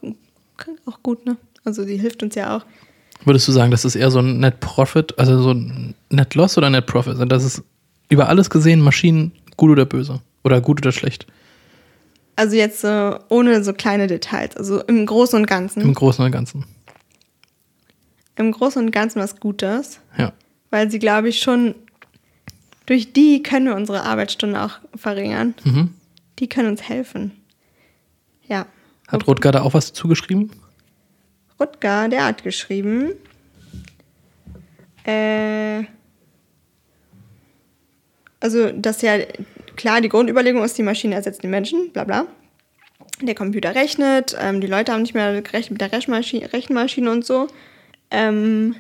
auch 0.86 1.02
gut, 1.02 1.26
ne? 1.26 1.36
Also 1.64 1.84
sie 1.84 1.96
hilft 1.96 2.22
uns 2.22 2.36
ja 2.36 2.56
auch. 2.56 2.64
Würdest 3.24 3.46
du 3.48 3.52
sagen, 3.52 3.72
das 3.72 3.84
ist 3.84 3.96
eher 3.96 4.10
so 4.10 4.20
ein 4.20 4.38
Net 4.38 4.60
Profit, 4.60 5.18
also 5.18 5.42
so 5.42 5.50
ein 5.50 5.94
Net 6.10 6.34
Loss 6.36 6.56
oder 6.56 6.70
Net 6.70 6.86
Profit? 6.86 7.14
Also 7.14 7.24
das 7.24 7.44
ist 7.44 7.62
über 8.08 8.28
alles 8.28 8.50
gesehen 8.50 8.80
Maschinen 8.80 9.32
gut 9.56 9.70
oder 9.70 9.84
böse? 9.84 10.20
Oder 10.44 10.60
gut 10.60 10.80
oder 10.80 10.92
schlecht? 10.92 11.26
Also 12.36 12.56
jetzt 12.56 12.84
äh, 12.84 13.18
ohne 13.28 13.62
so 13.62 13.72
kleine 13.72 14.06
Details. 14.06 14.56
Also 14.56 14.80
im 14.82 15.06
Großen 15.06 15.38
und 15.38 15.46
Ganzen. 15.46 15.82
Im 15.82 15.94
Großen 15.94 16.24
und 16.24 16.32
Ganzen. 16.32 16.64
Im 18.36 18.52
Großen 18.52 18.82
und 18.82 18.90
Ganzen 18.90 19.20
was 19.20 19.38
Gutes. 19.38 20.00
Ja. 20.16 20.32
Weil 20.70 20.90
sie, 20.90 20.98
glaube 20.98 21.28
ich, 21.28 21.40
schon 21.40 21.74
durch 22.86 23.12
die 23.12 23.42
können 23.42 23.66
wir 23.66 23.76
unsere 23.76 24.02
Arbeitsstunden 24.02 24.58
auch 24.58 24.78
verringern. 24.94 25.54
Mhm. 25.64 25.94
Die 26.38 26.48
können 26.48 26.68
uns 26.68 26.82
helfen. 26.82 27.32
Ja. 28.48 28.66
Hat 29.08 29.26
Rutger 29.26 29.52
da 29.52 29.62
auch 29.62 29.74
was 29.74 29.92
zugeschrieben? 29.92 30.50
Rutger, 31.60 32.08
der 32.08 32.24
hat 32.24 32.42
geschrieben, 32.42 33.12
äh, 35.04 35.84
also, 38.40 38.72
dass 38.72 39.02
ja 39.02 39.18
klar 39.76 40.00
die 40.00 40.08
Grundüberlegung 40.08 40.62
ist, 40.64 40.78
die 40.78 40.82
Maschine 40.82 41.14
ersetzt 41.14 41.42
den 41.42 41.50
Menschen, 41.50 41.92
bla 41.92 42.04
bla. 42.04 42.26
Der 43.20 43.34
Computer 43.34 43.74
rechnet, 43.74 44.36
ähm, 44.40 44.60
die 44.60 44.66
Leute 44.66 44.92
haben 44.92 45.02
nicht 45.02 45.14
mehr 45.14 45.42
gerechnet 45.42 45.72
mit 45.72 45.80
der 45.80 45.92
Rechenmaschine, 45.92 46.52
Rechenmaschine 46.52 47.10
und 47.10 47.24
so. 47.24 47.46
Ähm, 48.10 48.74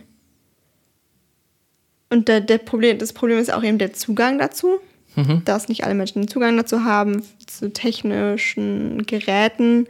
und 2.10 2.28
der, 2.28 2.40
der 2.40 2.58
Problem, 2.58 2.98
das 2.98 3.12
Problem 3.12 3.38
ist 3.38 3.52
auch 3.52 3.62
eben 3.62 3.78
der 3.78 3.92
Zugang 3.92 4.38
dazu, 4.38 4.80
Mhm. 5.16 5.42
dass 5.44 5.68
nicht 5.68 5.84
alle 5.84 5.94
Menschen 5.94 6.22
den 6.22 6.28
Zugang 6.28 6.56
dazu 6.56 6.84
haben, 6.84 7.22
zu 7.46 7.72
technischen 7.72 9.04
Geräten. 9.06 9.86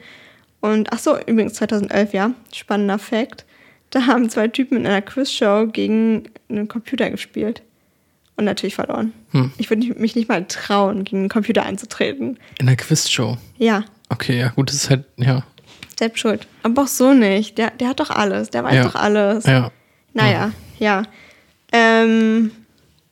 Und 0.60 0.92
ach 0.92 0.98
so, 0.98 1.18
übrigens 1.18 1.54
2011, 1.54 2.12
ja, 2.12 2.32
spannender 2.52 2.98
Fakt. 2.98 3.44
Da 3.90 4.06
haben 4.06 4.30
zwei 4.30 4.48
Typen 4.48 4.78
in 4.78 4.86
einer 4.86 5.02
Quizshow 5.02 5.66
gegen 5.66 6.24
einen 6.48 6.68
Computer 6.68 7.10
gespielt. 7.10 7.62
Und 8.36 8.44
natürlich 8.46 8.74
verloren. 8.74 9.12
Hm. 9.32 9.52
Ich 9.58 9.68
würde 9.70 9.86
mich 10.00 10.16
nicht 10.16 10.28
mal 10.28 10.44
trauen, 10.46 11.04
gegen 11.04 11.18
einen 11.20 11.28
Computer 11.28 11.66
anzutreten. 11.66 12.38
In 12.58 12.66
der 12.66 12.76
Quizshow. 12.76 13.36
Ja, 13.58 13.84
Okay, 14.08 14.38
ja, 14.38 14.48
gut, 14.48 14.68
das 14.68 14.76
ist 14.76 14.90
halt, 14.90 15.04
ja. 15.16 15.42
selbst 15.98 16.18
schuld. 16.20 16.46
Aber 16.62 16.82
auch 16.82 16.86
so 16.86 17.14
nicht. 17.14 17.56
Der, 17.56 17.70
der 17.70 17.88
hat 17.88 17.98
doch 18.00 18.10
alles. 18.10 18.50
Der 18.50 18.62
weiß 18.62 18.74
Ja. 18.74 18.82
doch 18.84 18.94
alles. 18.94 19.46
Ja. 19.46 19.70
Naja, 20.12 20.52
ja. 20.78 21.04
Ähm, 21.72 22.50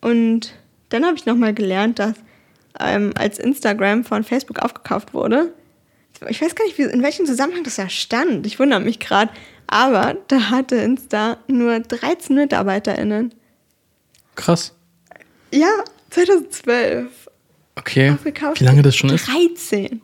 und 0.03 0.53
dann 0.91 1.07
habe 1.07 1.17
ich 1.17 1.25
nochmal 1.25 1.55
gelernt, 1.55 1.99
dass 1.99 2.15
ähm, 2.79 3.13
als 3.17 3.39
Instagram 3.39 4.05
von 4.05 4.25
Facebook 4.25 4.59
aufgekauft 4.59 5.15
wurde, 5.15 5.55
ich 6.29 6.43
weiß 6.43 6.55
gar 6.55 6.65
nicht, 6.67 6.77
wie, 6.77 6.83
in 6.83 7.03
welchem 7.03 7.25
Zusammenhang 7.25 7.65
das 7.65 7.77
da 7.77 7.89
stand. 7.89 8.47
Ich 8.47 8.59
wundere 8.59 8.81
mich 8.81 8.99
gerade. 8.99 9.31
Aber 9.69 10.17
da 10.29 10.51
hatte 10.51 10.77
Insta 10.77 11.39
nur 11.49 11.81
13 11.81 12.37
MitarbeiterInnen. 12.37 13.33
Krass. 14.35 14.75
Ja, 15.53 15.69
2012. 16.11 17.29
Okay. 17.77 18.17
Wie 18.55 18.65
lange 18.65 18.83
das 18.83 18.97
schon 18.97 19.11
ist? 19.11 19.27
13 19.29 20.01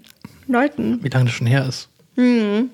Leuten. 0.48 1.02
Wie 1.02 1.08
lange 1.08 1.26
das 1.26 1.34
schon 1.34 1.46
her 1.46 1.66
ist? 1.68 1.88
Hm. 2.16 2.70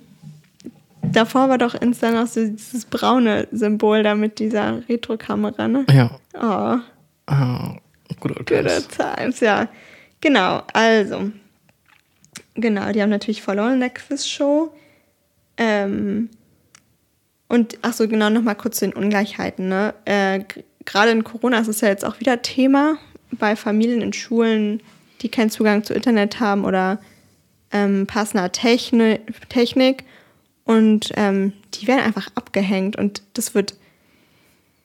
Davor 1.02 1.48
war 1.48 1.58
doch 1.58 1.74
Insta 1.74 2.10
noch 2.10 2.26
so 2.26 2.46
dieses 2.46 2.84
braune 2.84 3.48
Symbol 3.50 4.02
da 4.02 4.14
mit 4.14 4.38
dieser 4.38 4.86
Retro-Kamera, 4.88 5.66
ne? 5.68 5.84
Ja. 5.90 6.18
Oh. 6.34 6.78
Ah, 7.26 7.76
good 8.20 8.36
old 8.36 8.46
Good 8.46 8.66
times. 8.66 8.72
old 8.74 8.88
times, 9.16 9.40
ja. 9.40 9.68
Genau, 10.20 10.62
also. 10.72 11.32
Genau, 12.54 12.92
die 12.92 13.02
haben 13.02 13.10
natürlich 13.10 13.42
verloren 13.42 13.74
in 13.74 13.80
der 13.80 13.90
Quizshow. 13.90 14.72
Ähm, 15.56 16.30
und, 17.48 17.76
ach 17.82 17.92
so, 17.92 18.06
genau, 18.08 18.30
nochmal 18.30 18.54
kurz 18.54 18.78
zu 18.78 18.86
den 18.86 18.94
Ungleichheiten. 18.94 19.68
Ne? 19.68 19.94
Äh, 20.04 20.44
Gerade 20.84 21.10
in 21.12 21.24
Corona 21.24 21.58
ist 21.58 21.68
es 21.68 21.80
ja 21.80 21.88
jetzt 21.88 22.04
auch 22.04 22.20
wieder 22.20 22.42
Thema 22.42 22.98
bei 23.32 23.56
Familien 23.56 24.02
in 24.02 24.12
Schulen, 24.12 24.82
die 25.20 25.28
keinen 25.28 25.50
Zugang 25.50 25.84
zu 25.84 25.94
Internet 25.94 26.40
haben 26.40 26.64
oder 26.64 27.00
ähm, 27.70 28.06
passender 28.06 28.52
Techni 28.52 29.20
Technik. 29.48 30.04
Und 30.64 31.12
ähm, 31.16 31.52
die 31.74 31.86
werden 31.88 32.02
einfach 32.02 32.28
abgehängt 32.34 32.96
und 32.96 33.22
das 33.34 33.54
wird 33.54 33.74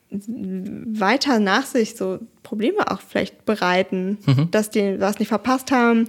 weiter 0.10 1.40
nach 1.40 1.66
sich 1.66 1.96
so 1.96 2.20
Probleme 2.44 2.90
auch 2.90 3.02
vielleicht 3.02 3.46
bereiten, 3.46 4.18
Mhm. 4.26 4.52
dass 4.52 4.70
die 4.70 5.00
was 5.00 5.20
nicht 5.20 5.28
verpasst 5.28 5.72
haben. 5.72 6.08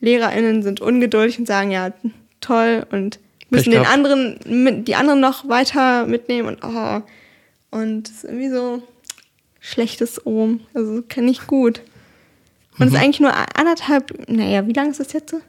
LehrerInnen 0.00 0.62
sind 0.62 0.80
ungeduldig 0.80 1.38
und 1.38 1.46
sagen, 1.46 1.70
ja, 1.70 1.92
toll 2.40 2.84
und 2.90 3.20
müssen 3.50 3.70
den 3.70 3.86
anderen, 3.86 4.84
die 4.84 4.94
anderen 4.94 5.20
noch 5.20 5.48
weiter 5.48 6.06
mitnehmen 6.06 6.48
und 6.48 6.64
oh. 6.64 7.02
Und 7.70 8.08
ist 8.08 8.24
irgendwie 8.24 8.50
so 8.50 8.82
schlechtes 9.60 10.24
Ohm. 10.26 10.60
Also 10.74 11.02
kann 11.08 11.26
nicht 11.26 11.46
gut. 11.46 11.82
Und 12.78 12.88
es 12.88 12.94
ist 12.94 12.98
eigentlich 12.98 13.20
nur 13.20 13.32
anderthalb, 13.56 14.28
naja, 14.28 14.66
wie 14.66 14.72
lange 14.72 14.90
ist 14.90 15.00
das 15.00 15.12
jetzt? 15.12 15.30
so? 15.30 15.40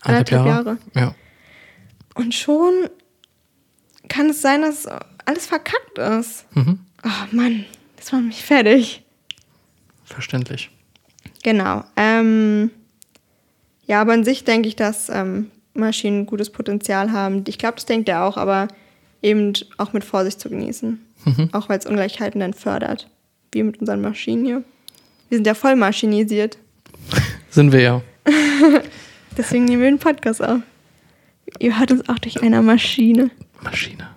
Anderthalb 0.00 0.46
Jahre. 0.46 0.78
Ja. 0.94 1.14
Und 2.14 2.34
schon 2.34 2.88
kann 4.08 4.30
es 4.30 4.40
sein, 4.40 4.62
dass 4.62 4.86
alles 5.26 5.46
verkackt 5.46 5.98
ist. 5.98 6.46
Mhm. 6.56 6.80
Oh 7.04 7.36
Mann, 7.36 7.64
das 7.96 8.12
macht 8.12 8.24
mich 8.24 8.42
fertig. 8.42 9.04
Verständlich. 10.04 10.70
Genau. 11.42 11.84
Ähm, 11.96 12.70
ja, 13.86 14.00
aber 14.00 14.14
an 14.14 14.24
sich 14.24 14.44
denke 14.44 14.68
ich, 14.68 14.76
dass 14.76 15.10
ähm, 15.10 15.50
Maschinen 15.74 16.26
gutes 16.26 16.50
Potenzial 16.50 17.12
haben. 17.12 17.44
Ich 17.46 17.58
glaube, 17.58 17.74
das 17.74 17.86
denkt 17.86 18.08
er 18.08 18.24
auch, 18.24 18.36
aber 18.36 18.68
eben 19.22 19.52
auch 19.76 19.92
mit 19.92 20.04
Vorsicht 20.04 20.40
zu 20.40 20.48
genießen. 20.48 21.04
Auch 21.52 21.68
weil 21.68 21.78
es 21.78 21.86
Ungleichheiten 21.86 22.40
dann 22.40 22.54
fördert. 22.54 23.10
Wie 23.52 23.62
mit 23.62 23.80
unseren 23.80 24.00
Maschinen 24.00 24.44
hier. 24.44 24.62
Wir 25.28 25.38
sind 25.38 25.46
ja 25.46 25.54
voll 25.54 25.76
maschinisiert. 25.76 26.58
Sind 27.50 27.72
wir 27.72 27.80
ja. 27.80 28.02
Deswegen 29.36 29.64
nehmen 29.64 29.82
wir 29.82 29.90
den 29.90 29.98
Podcast 29.98 30.42
auf. 30.42 30.60
Ihr 31.58 31.78
hört 31.78 31.90
uns 31.90 32.08
auch 32.08 32.18
durch 32.18 32.42
eine 32.42 32.60
Maschine. 32.62 33.30
Maschine. 33.62 34.08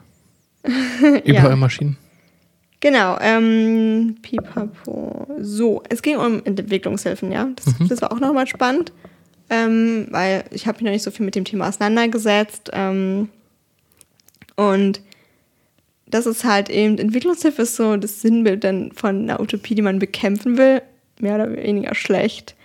Überall 1.25 1.55
Maschinen. 1.55 1.97
Genau, 2.81 3.17
ähm, 3.21 4.15
pipapo. 4.21 5.27
So, 5.39 5.83
es 5.89 6.01
ging 6.01 6.17
um 6.17 6.43
Entwicklungshilfen, 6.43 7.31
ja. 7.31 7.47
Das, 7.55 7.73
das 7.87 8.01
war 8.01 8.11
auch 8.11 8.19
nochmal 8.19 8.47
spannend. 8.47 8.91
ähm, 9.49 10.07
weil 10.09 10.45
ich 10.51 10.65
habe 10.65 10.77
mich 10.77 10.85
noch 10.85 10.91
nicht 10.91 11.03
so 11.03 11.11
viel 11.11 11.25
mit 11.25 11.35
dem 11.35 11.45
Thema 11.45 11.67
auseinandergesetzt. 11.69 12.71
Ähm, 12.73 13.29
und 14.55 15.01
das 16.11 16.25
ist 16.25 16.43
halt 16.43 16.69
eben, 16.69 16.97
Entwicklungshilfe 16.97 17.63
ist 17.63 17.75
so 17.75 17.97
das 17.97 18.21
Sinnbild 18.21 18.63
dann 18.63 18.91
von 18.91 19.23
einer 19.23 19.39
Utopie, 19.39 19.75
die 19.75 19.81
man 19.81 19.99
bekämpfen 19.99 20.57
will, 20.57 20.81
mehr 21.19 21.35
oder 21.35 21.55
weniger 21.55 21.95
schlecht. 21.95 22.55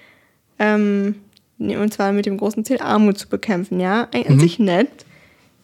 Ähm, 0.58 1.16
und 1.58 1.94
zwar 1.94 2.12
mit 2.12 2.26
dem 2.26 2.36
großen 2.36 2.64
Ziel, 2.64 2.80
Armut 2.80 3.18
zu 3.18 3.28
bekämpfen, 3.28 3.80
ja. 3.80 4.08
An 4.12 4.36
mhm. 4.36 4.40
sich 4.40 4.58
nett. 4.58 5.06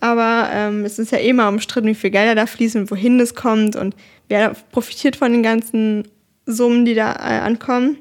Aber 0.00 0.48
ähm, 0.52 0.84
es 0.84 0.98
ist 0.98 1.12
ja 1.12 1.18
eh 1.18 1.32
mal 1.32 1.48
umstritten, 1.48 1.86
wie 1.88 1.94
viel 1.94 2.10
Gelder 2.10 2.34
da 2.34 2.46
fließen 2.46 2.82
und 2.82 2.90
wohin 2.90 3.18
das 3.18 3.34
kommt 3.34 3.76
und 3.76 3.94
wer 4.28 4.54
profitiert 4.72 5.16
von 5.16 5.32
den 5.32 5.42
ganzen 5.42 6.08
Summen, 6.46 6.84
die 6.84 6.94
da 6.94 7.12
äh, 7.12 7.40
ankommen. 7.40 7.98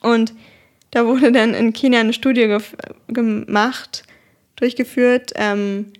Und 0.00 0.32
da 0.90 1.06
wurde 1.06 1.32
dann 1.32 1.54
in 1.54 1.72
Kenia 1.72 2.00
eine 2.00 2.12
Studie 2.12 2.56
gemacht, 3.08 4.04
durchgeführt, 4.56 5.32
ähm, 5.34 5.92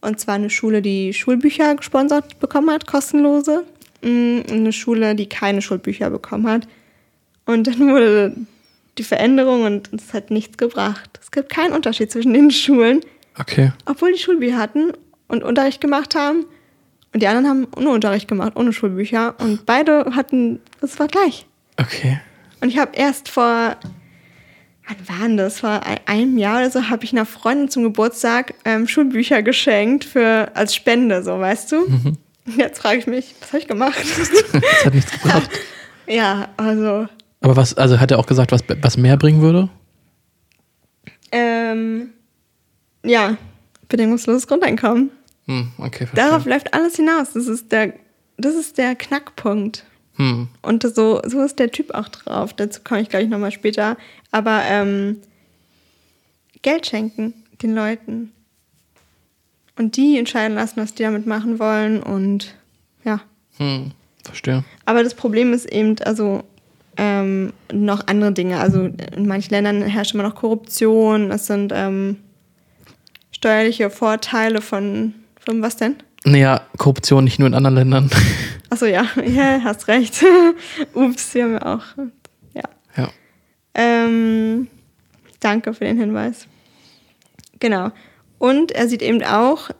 und 0.00 0.18
zwar 0.18 0.36
eine 0.36 0.50
Schule, 0.50 0.82
die 0.82 1.12
Schulbücher 1.12 1.74
gesponsert 1.74 2.38
bekommen 2.40 2.70
hat, 2.70 2.86
kostenlose. 2.86 3.64
Mm, 4.02 4.40
eine 4.50 4.72
Schule, 4.72 5.14
die 5.14 5.28
keine 5.28 5.60
Schulbücher 5.62 6.10
bekommen 6.10 6.46
hat. 6.46 6.66
Und 7.44 7.66
dann 7.66 7.78
wurde 7.90 8.34
die 8.96 9.02
Veränderung 9.02 9.64
und 9.64 9.90
es 9.92 10.12
hat 10.12 10.30
nichts 10.30 10.56
gebracht. 10.56 11.18
Es 11.20 11.30
gibt 11.30 11.50
keinen 11.50 11.72
Unterschied 11.72 12.10
zwischen 12.10 12.32
den 12.32 12.50
Schulen. 12.50 13.00
Okay. 13.38 13.72
Obwohl 13.86 14.12
die 14.12 14.18
Schulbücher 14.18 14.58
hatten 14.58 14.92
und 15.28 15.42
Unterricht 15.42 15.80
gemacht 15.80 16.14
haben. 16.14 16.46
Und 17.12 17.22
die 17.22 17.26
anderen 17.26 17.48
haben 17.48 17.82
nur 17.82 17.94
Unterricht 17.94 18.28
gemacht, 18.28 18.52
ohne 18.54 18.72
Schulbücher. 18.72 19.34
Und 19.38 19.66
beide 19.66 20.14
hatten, 20.14 20.60
es 20.80 20.98
war 20.98 21.08
gleich. 21.08 21.46
Okay. 21.76 22.20
Und 22.60 22.68
ich 22.68 22.78
habe 22.78 22.92
erst 22.94 23.28
vor 23.28 23.76
wann 24.90 25.20
waren 25.20 25.36
das? 25.36 25.60
Vor 25.60 25.80
einem 26.06 26.38
Jahr 26.38 26.58
oder 26.58 26.70
so 26.70 26.88
habe 26.88 27.04
ich 27.04 27.12
einer 27.12 27.26
Freundin 27.26 27.68
zum 27.68 27.82
Geburtstag 27.84 28.54
ähm, 28.64 28.86
Schulbücher 28.88 29.42
geschenkt 29.42 30.04
für 30.04 30.50
als 30.54 30.74
Spende, 30.74 31.22
so 31.22 31.38
weißt 31.38 31.72
du. 31.72 31.88
Mhm. 31.88 32.18
Jetzt 32.56 32.80
frage 32.80 32.98
ich 32.98 33.06
mich, 33.06 33.34
was 33.40 33.48
habe 33.50 33.58
ich 33.58 33.68
gemacht? 33.68 33.98
das 34.52 34.84
hat 34.84 34.94
nichts 34.94 35.12
gebracht. 35.12 35.50
Ja, 36.06 36.48
also. 36.56 37.06
Aber 37.40 37.54
was, 37.54 37.74
also 37.74 38.00
hat 38.00 38.10
er 38.10 38.18
auch 38.18 38.26
gesagt, 38.26 38.50
was, 38.50 38.64
was 38.82 38.96
mehr 38.96 39.16
bringen 39.16 39.42
würde? 39.42 39.68
Ähm, 41.30 42.10
ja, 43.04 43.36
bedingungsloses 43.88 44.48
Grundeinkommen. 44.48 45.10
Hm, 45.46 45.70
okay, 45.78 46.06
verstehe. 46.06 46.24
Darauf 46.24 46.46
läuft 46.46 46.74
alles 46.74 46.96
hinaus. 46.96 47.34
Das 47.34 47.46
ist 47.46 47.70
der, 47.70 47.94
das 48.38 48.56
ist 48.56 48.76
der 48.76 48.96
Knackpunkt. 48.96 49.84
Hm. 50.20 50.48
Und 50.60 50.82
so, 50.82 51.22
so 51.24 51.40
ist 51.40 51.58
der 51.58 51.70
Typ 51.70 51.94
auch 51.94 52.08
drauf. 52.08 52.52
Dazu 52.52 52.82
komme 52.84 53.00
ich 53.00 53.08
gleich 53.08 53.26
nochmal 53.26 53.52
später. 53.52 53.96
Aber 54.30 54.60
ähm, 54.66 55.16
Geld 56.60 56.86
schenken 56.86 57.32
den 57.62 57.74
Leuten. 57.74 58.30
Und 59.78 59.96
die 59.96 60.18
entscheiden 60.18 60.56
lassen, 60.56 60.76
was 60.76 60.92
die 60.92 61.04
damit 61.04 61.24
machen 61.26 61.58
wollen. 61.58 62.02
Und 62.02 62.54
ja. 63.02 63.22
Hm, 63.56 63.92
verstehe. 64.22 64.62
Aber 64.84 65.02
das 65.02 65.14
Problem 65.14 65.54
ist 65.54 65.64
eben, 65.72 65.96
also 66.00 66.44
ähm, 66.98 67.54
noch 67.72 68.06
andere 68.06 68.32
Dinge. 68.32 68.60
Also 68.60 68.90
in 69.16 69.26
manchen 69.26 69.52
Ländern 69.52 69.80
herrscht 69.80 70.12
immer 70.12 70.24
noch 70.24 70.34
Korruption. 70.34 71.30
Es 71.30 71.46
sind 71.46 71.72
ähm, 71.74 72.18
steuerliche 73.32 73.88
Vorteile 73.88 74.60
von, 74.60 75.14
von 75.38 75.62
was 75.62 75.78
denn? 75.78 75.96
Naja, 76.24 76.62
Korruption 76.76 77.24
nicht 77.24 77.38
nur 77.38 77.48
in 77.48 77.54
anderen 77.54 77.76
Ländern. 77.76 78.10
Achso, 78.68 78.86
ja, 78.86 79.06
ja, 79.24 79.60
hast 79.62 79.88
recht. 79.88 80.22
Ups, 80.94 81.34
wir 81.34 81.44
haben 81.44 81.52
ja 81.54 81.74
auch. 81.74 81.84
Ja. 82.54 82.62
ja. 82.96 83.10
Ähm, 83.74 84.68
danke 85.40 85.74
für 85.74 85.84
den 85.84 85.98
Hinweis. 85.98 86.46
Genau. 87.58 87.90
Und 88.38 88.72
er 88.72 88.88
sieht 88.88 89.02
eben 89.02 89.22
auch, 89.22 89.70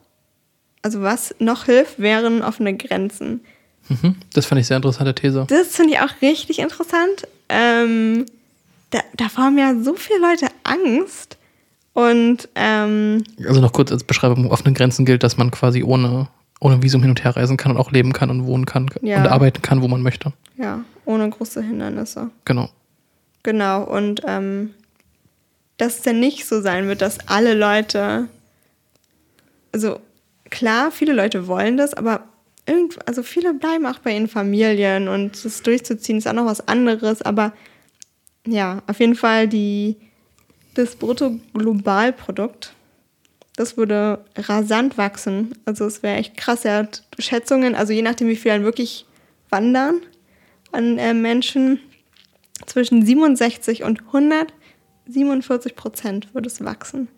also 0.83 1.03
was 1.03 1.35
noch 1.39 1.65
hilft, 1.65 1.99
wären 1.99 2.43
offene 2.43 2.77
Grenzen. 2.77 3.41
Mhm, 3.89 4.17
das 4.33 4.47
fand 4.47 4.61
ich 4.61 4.67
sehr 4.67 4.77
interessante 4.77 5.15
These. 5.15 5.47
Das 5.49 5.77
finde 5.77 5.95
ich 5.95 6.01
auch 6.01 6.23
richtig 6.23 6.59
interessant. 6.59 7.27
Ähm, 7.49 8.27
da, 8.91 9.01
davor 9.15 9.45
haben 9.45 9.59
ja 9.59 9.75
so 9.83 9.95
viele 9.95 10.21
Leute 10.21 10.47
Angst. 10.65 11.39
Und 11.93 12.49
ähm, 12.55 13.25
also 13.47 13.61
noch 13.61 13.73
kurz 13.73 13.91
als 13.91 14.05
Beschreibung, 14.05 14.51
offenen 14.51 14.75
Grenzen 14.75 15.05
gilt, 15.05 15.23
dass 15.23 15.37
man 15.37 15.51
quasi 15.51 15.83
ohne, 15.83 16.29
ohne 16.61 16.83
Visum 16.83 17.03
hin 17.03 17.11
und 17.11 17.25
her 17.25 17.37
reisen 17.37 17.57
kann 17.57 17.73
und 17.73 17.79
auch 17.79 17.91
leben 17.91 18.13
kann 18.13 18.31
und 18.31 18.47
wohnen 18.47 18.67
kann 18.67 18.89
ja. 19.03 19.19
und 19.19 19.27
arbeiten 19.27 19.63
kann, 19.63 19.83
wo 19.83 19.89
man 19.89 20.03
möchte. 20.03 20.33
Ja, 20.57 20.85
ohne 21.05 21.29
große 21.29 21.63
Hindernisse. 21.63 22.31
Genau. 22.45 22.69
Genau, 23.43 23.85
und 23.85 24.23
ähm, 24.27 24.71
dass 25.79 25.97
es 25.97 26.03
dann 26.03 26.21
nicht 26.21 26.47
so 26.47 26.61
sein 26.61 26.89
wird, 26.89 27.01
dass 27.01 27.27
alle 27.29 27.55
Leute, 27.55 28.29
also 29.73 29.99
klar, 30.51 30.91
viele 30.91 31.15
Leute 31.15 31.47
wollen 31.47 31.79
das, 31.79 31.95
aber 31.95 32.25
irgend, 32.67 32.99
also 33.09 33.23
viele 33.23 33.55
bleiben 33.55 33.87
auch 33.87 33.99
bei 33.99 34.13
ihren 34.13 34.29
Familien 34.29 35.09
und 35.09 35.43
das 35.45 35.63
durchzuziehen 35.63 36.19
ist 36.19 36.29
auch 36.29 36.35
noch 36.35 36.45
was 36.45 36.69
anderes, 36.69 37.23
aber 37.23 37.53
ja, 38.47 38.83
auf 38.87 39.01
jeden 39.01 39.15
Fall 39.15 39.49
die 39.49 39.97
das 40.75 40.97
Bruttoglobalprodukt, 40.97 42.75
das 43.57 43.77
würde 43.77 44.25
rasant 44.37 44.97
wachsen. 44.97 45.53
Also 45.65 45.85
es 45.87 46.03
wäre 46.03 46.17
echt 46.17 46.37
krass. 46.37 46.65
Er 46.65 46.79
hat 46.79 47.03
Schätzungen, 47.19 47.75
also 47.75 47.93
je 47.93 48.03
nachdem, 48.03 48.29
wie 48.29 48.37
viel 48.37 48.53
dann 48.53 48.65
wirklich 48.65 49.07
wandern 49.51 50.01
an 50.73 50.99
äh, 50.99 51.15
Menschen, 51.15 51.81
zwischen 52.67 53.05
67 53.05 53.83
und 53.83 54.01
147 54.07 55.75
Prozent 55.77 56.35
würde 56.35 56.49
es 56.49 56.65
wachsen. 56.65 57.09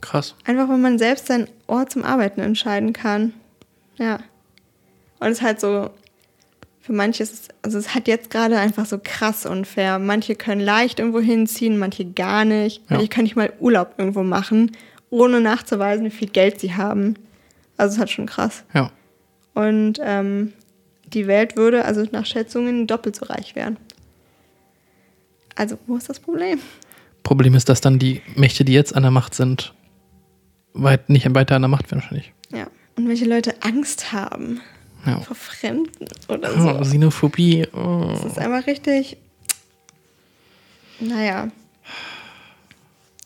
Krass. 0.00 0.34
Einfach, 0.44 0.68
weil 0.68 0.78
man 0.78 0.98
selbst 0.98 1.26
seinen 1.26 1.48
Ort 1.66 1.92
zum 1.92 2.04
Arbeiten 2.04 2.40
entscheiden 2.40 2.92
kann. 2.92 3.34
Ja. 3.98 4.20
Und 5.20 5.28
es 5.28 5.38
ist 5.38 5.42
halt 5.42 5.60
so, 5.60 5.90
für 6.82 6.92
manche 6.92 7.22
ist 7.22 7.32
es, 7.32 7.48
also 7.62 7.78
es 7.78 7.94
hat 7.94 8.08
jetzt 8.08 8.28
gerade 8.30 8.58
einfach 8.58 8.86
so 8.86 8.98
krass 9.02 9.46
unfair. 9.46 10.00
Manche 10.00 10.34
können 10.34 10.60
leicht 10.60 10.98
irgendwo 10.98 11.20
hinziehen, 11.20 11.78
manche 11.78 12.04
gar 12.04 12.44
nicht. 12.44 12.78
Ja. 12.90 12.96
Manche 12.96 13.08
können 13.08 13.24
nicht 13.24 13.36
mal 13.36 13.52
Urlaub 13.60 13.94
irgendwo 13.98 14.24
machen, 14.24 14.72
ohne 15.08 15.40
nachzuweisen, 15.40 16.04
wie 16.04 16.10
viel 16.10 16.28
Geld 16.28 16.58
sie 16.58 16.74
haben. 16.74 17.14
Also 17.76 17.94
es 17.94 18.00
hat 18.00 18.10
schon 18.10 18.26
krass. 18.26 18.64
Ja. 18.74 18.90
Und 19.54 20.00
ähm, 20.02 20.52
die 21.06 21.28
Welt 21.28 21.56
würde 21.56 21.84
also 21.84 22.04
nach 22.10 22.26
Schätzungen 22.26 22.88
doppelt 22.88 23.14
so 23.14 23.26
reich 23.26 23.54
werden. 23.54 23.76
Also, 25.54 25.78
wo 25.86 25.96
ist 25.96 26.08
das 26.08 26.18
Problem? 26.18 26.58
Problem 27.22 27.54
ist, 27.54 27.68
dass 27.68 27.80
dann 27.80 27.98
die 27.98 28.22
Mächte, 28.34 28.64
die 28.64 28.72
jetzt 28.72 28.96
an 28.96 29.02
der 29.02 29.12
Macht 29.12 29.34
sind, 29.34 29.74
weit 30.72 31.10
nicht 31.10 31.32
weiter 31.34 31.56
an 31.56 31.62
der 31.62 31.68
Macht 31.68 31.90
werden 31.90 32.00
wahrscheinlich. 32.00 32.32
Ja. 32.50 32.66
Und 32.96 33.06
welche 33.06 33.26
Leute 33.26 33.54
Angst 33.62 34.12
haben 34.12 34.60
ja. 35.06 35.20
vor 35.20 35.36
Fremden 35.36 36.06
oder 36.28 36.52
so. 36.52 36.70
Oh, 36.70 36.80
Xenophobie. 36.80 37.66
Oh. 37.72 38.10
Das 38.12 38.24
ist 38.24 38.38
einfach 38.38 38.66
richtig. 38.66 39.16
Naja. 41.00 41.48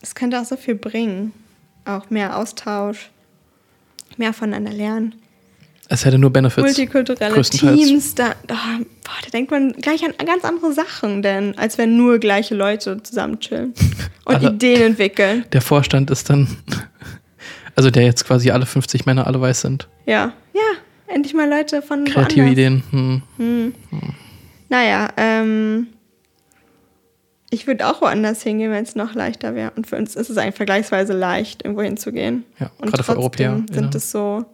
Es 0.00 0.14
könnte 0.14 0.40
auch 0.40 0.44
so 0.44 0.56
viel 0.56 0.74
bringen. 0.74 1.32
Auch 1.84 2.10
mehr 2.10 2.36
Austausch, 2.36 3.10
mehr 4.16 4.32
voneinander 4.32 4.72
lernen. 4.72 5.14
Es 5.88 6.04
hätte 6.04 6.18
nur 6.18 6.30
Benefits. 6.30 6.64
Multikulturelle 6.64 7.40
Teams, 7.42 8.14
da, 8.16 8.34
da, 8.46 8.56
boah, 9.04 9.12
da 9.24 9.30
denkt 9.32 9.52
man 9.52 9.72
gleich 9.72 10.04
an 10.04 10.12
ganz 10.26 10.44
andere 10.44 10.72
Sachen, 10.72 11.22
denn 11.22 11.56
als 11.58 11.78
wenn 11.78 11.96
nur 11.96 12.18
gleiche 12.18 12.56
Leute 12.56 13.00
zusammen 13.02 13.38
chillen 13.38 13.72
und 14.24 14.34
alle, 14.34 14.50
Ideen 14.50 14.82
entwickeln. 14.82 15.44
Der 15.52 15.60
Vorstand 15.60 16.10
ist 16.10 16.28
dann, 16.28 16.48
also 17.76 17.90
der 17.90 18.02
jetzt 18.02 18.26
quasi 18.26 18.50
alle 18.50 18.66
50 18.66 19.06
Männer 19.06 19.28
alle 19.28 19.40
weiß 19.40 19.60
sind. 19.60 19.88
Ja, 20.06 20.32
ja, 20.54 20.60
endlich 21.08 21.34
mal 21.34 21.48
Leute 21.48 21.82
von 21.82 22.04
Kreative 22.04 22.46
woanders. 22.46 22.52
Ideen. 22.52 22.82
Hm. 22.90 23.22
Hm. 23.36 23.74
Hm. 23.90 24.14
Naja, 24.68 25.08
ähm, 25.16 25.88
ich 27.50 27.66
würde 27.66 27.86
auch 27.86 28.02
woanders 28.02 28.42
hingehen, 28.42 28.70
wenn 28.72 28.82
es 28.82 28.96
noch 28.96 29.14
leichter 29.14 29.54
wäre. 29.54 29.72
Und 29.76 29.86
für 29.86 29.96
uns 29.96 30.16
ist 30.16 30.30
es 30.30 30.36
eigentlich 30.36 30.56
vergleichsweise 30.56 31.12
leicht, 31.12 31.64
irgendwo 31.64 31.82
hinzugehen. 31.82 32.44
Ja, 32.58 32.70
und 32.78 32.90
gerade 32.90 33.04
für 33.04 33.16
Europäer. 33.16 33.62
sind 33.70 33.94
es 33.94 34.10
so, 34.10 34.44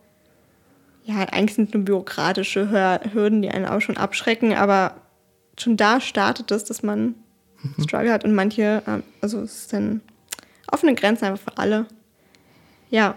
ja, 1.04 1.16
eigentlich 1.16 1.54
sind 1.54 1.68
es 1.68 1.74
nur 1.74 1.84
bürokratische 1.84 2.70
Hürden, 3.12 3.42
die 3.42 3.50
einen 3.50 3.66
auch 3.66 3.80
schon 3.80 3.96
abschrecken, 3.96 4.54
aber 4.54 4.94
schon 5.58 5.76
da 5.76 6.00
startet 6.00 6.50
es, 6.50 6.64
dass 6.64 6.82
man 6.82 7.14
mhm. 7.62 7.82
Struggle 7.82 8.12
hat 8.12 8.24
und 8.24 8.34
manche, 8.34 8.82
ähm, 8.86 9.02
also 9.20 9.40
es 9.40 9.68
sind 9.68 10.02
offene 10.70 10.94
Grenzen 10.94 11.24
einfach 11.24 11.52
für 11.52 11.58
alle. 11.58 11.86
Ja, 12.90 13.14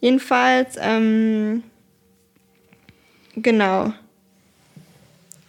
jedenfalls, 0.00 0.76
ähm, 0.80 1.62
Genau. 3.36 3.92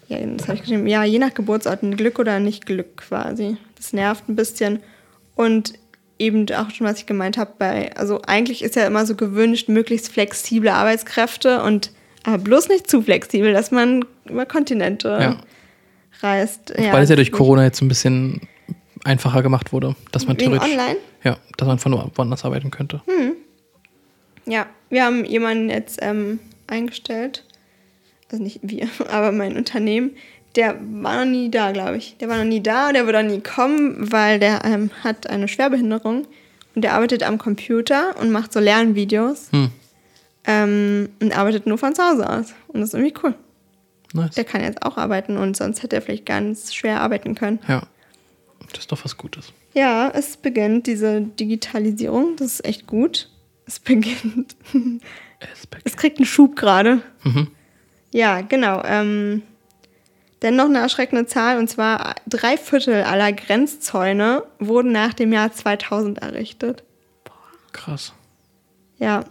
Ja, 0.08 0.18
das 0.20 0.48
habe 0.48 0.56
ich 0.56 0.62
geschrieben. 0.62 0.88
Ja, 0.88 1.04
je 1.04 1.20
nach 1.20 1.34
Geburtsort 1.34 1.82
Glück 1.98 2.20
oder 2.20 2.40
nicht 2.40 2.66
Glück 2.66 2.98
quasi. 2.98 3.58
Das 3.76 3.94
nervt 3.94 4.30
ein 4.30 4.36
bisschen. 4.36 4.80
Und 5.36 5.74
eben 6.20 6.50
auch 6.52 6.70
schon, 6.70 6.88
was 6.88 7.00
ich 7.00 7.06
gemeint 7.06 7.38
habe, 7.38 7.54
bei, 7.58 7.96
also 7.96 8.22
eigentlich 8.22 8.64
ist 8.64 8.76
ja 8.76 8.86
immer 8.86 9.06
so 9.06 9.16
gewünscht, 9.16 9.70
möglichst 9.70 10.10
flexible 10.10 10.70
Arbeitskräfte 10.70 11.64
und 11.64 11.92
aber 12.24 12.38
bloß 12.38 12.70
nicht 12.70 12.90
zu 12.90 13.02
flexibel, 13.02 13.52
dass 13.52 13.72
man 13.72 14.06
über 14.26 14.46
Kontinente 14.46 15.10
ja. 15.10 15.38
reist. 16.22 16.74
Ja, 16.78 16.94
Weil 16.94 17.04
es 17.04 17.10
ja 17.10 17.18
durch 17.18 17.34
Corona 17.34 17.66
jetzt 17.66 17.82
ein 17.82 17.90
bisschen 17.90 18.42
einfacher 19.04 19.44
gemacht 19.44 19.74
wurde, 19.74 19.96
dass 20.14 20.26
man 20.26 20.38
theoretisch, 20.38 20.72
online? 20.72 20.98
ja, 21.24 21.38
dass 21.58 21.68
man 21.68 21.80
von 21.80 21.94
woanders 22.16 22.46
arbeiten 22.46 22.72
könnte. 22.72 23.02
Ja, 24.46 24.68
wir 24.90 25.04
haben 25.04 25.26
jemanden 25.26 25.70
jetzt 25.70 26.00
ähm, 26.02 26.40
eingestellt. 26.68 27.44
Also 28.34 28.44
nicht 28.44 28.60
wir, 28.64 28.90
aber 29.10 29.32
mein 29.32 29.56
Unternehmen. 29.56 30.12
Der 30.56 30.76
war 31.02 31.24
noch 31.24 31.32
nie 31.32 31.50
da, 31.50 31.72
glaube 31.72 31.98
ich. 31.98 32.18
Der 32.20 32.30
war 32.30 32.38
noch 32.38 32.44
nie 32.46 32.62
da, 32.62 32.92
der 32.92 33.06
wird 33.08 33.16
auch 33.16 33.24
nie 33.24 33.40
kommen, 33.42 34.12
weil 34.12 34.40
der 34.40 34.64
ähm, 34.66 34.92
hat 35.04 35.28
eine 35.30 35.48
Schwerbehinderung 35.48 36.28
und 36.76 36.82
der 36.84 36.94
arbeitet 36.94 37.24
am 37.24 37.38
Computer 37.38 38.16
und 38.20 38.32
macht 38.32 38.52
so 38.54 38.60
Lernvideos 38.60 39.52
Hm, 39.52 39.70
ähm, 40.46 41.10
und 41.22 41.36
arbeitet 41.38 41.66
nur 41.68 41.78
von 41.78 41.96
zu 41.96 42.04
Hause 42.04 42.30
aus. 42.30 42.54
Und 42.68 42.82
das 42.82 42.90
ist 42.90 42.94
irgendwie 42.96 43.14
cool. 43.24 43.36
nice. 44.14 44.36
Der 44.36 44.44
kann 44.44 44.62
jetzt 44.62 44.84
auch 44.84 44.98
arbeiten 44.98 45.38
und 45.38 45.56
sonst 45.58 45.82
hätte 45.82 45.96
er 45.96 46.02
vielleicht 46.02 46.26
ganz 46.26 46.74
schwer 46.74 47.02
arbeiten 47.02 47.34
können. 47.36 47.60
Ja, 47.68 47.84
das 48.72 48.82
ist 48.82 48.92
doch 48.92 49.04
was 49.06 49.18
Gutes. 49.18 49.54
Ja, 49.74 50.10
es 50.14 50.38
beginnt 50.38 50.86
diese 50.86 51.22
Digitalisierung. 51.22 52.36
Das 52.38 52.48
ist 52.54 52.66
echt 52.66 52.86
gut. 52.86 53.30
Es 53.66 53.80
beginnt. 53.80 54.56
Aspekt. 55.52 55.82
Es 55.86 55.98
kriegt 55.98 56.18
einen 56.18 56.26
Schub 56.28 56.56
gerade. 56.56 57.02
Mhm. 57.24 57.48
Ja, 58.14 58.42
genau. 58.42 58.82
Ähm, 58.86 59.42
dann 60.40 60.56
noch 60.56 60.66
eine 60.66 60.80
erschreckende 60.80 61.26
Zahl, 61.26 61.58
und 61.58 61.68
zwar 61.68 62.16
drei 62.28 62.58
Viertel 62.58 63.04
aller 63.04 63.34
Grenzzäune 63.34 64.44
wurden 64.60 64.92
nach 64.92 65.14
dem 65.14 65.34
Jahr 65.34 65.52
2000 65.52 66.20
errichtet. 66.20 66.84
Krass. 67.72 68.14
Ja, 69.00 69.26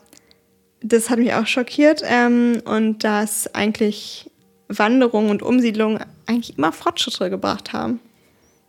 das 0.80 1.10
hat 1.10 1.20
mich 1.20 1.32
auch 1.32 1.46
schockiert. 1.46 2.02
Ähm, 2.04 2.60
und 2.64 3.04
dass 3.04 3.54
eigentlich 3.54 4.30
Wanderung 4.68 5.30
und 5.30 5.42
Umsiedlung 5.42 6.00
eigentlich 6.26 6.58
immer 6.58 6.72
Fortschritte 6.72 7.30
gebracht 7.30 7.72
haben. 7.72 8.00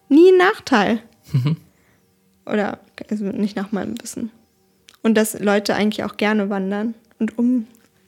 Nie 0.10 0.32
ein 0.32 0.38
Nachteil. 0.38 1.00
Mhm. 1.32 1.58
Oder 2.46 2.80
also 3.10 3.26
nicht 3.26 3.56
nach 3.56 3.72
meinem 3.72 4.00
Wissen. 4.02 4.32
Und 5.02 5.16
dass 5.16 5.40
Leute 5.40 5.74
eigentlich 5.74 6.04
auch 6.04 6.18
gerne 6.18 6.50
wandern 6.50 6.94
und 7.20 7.38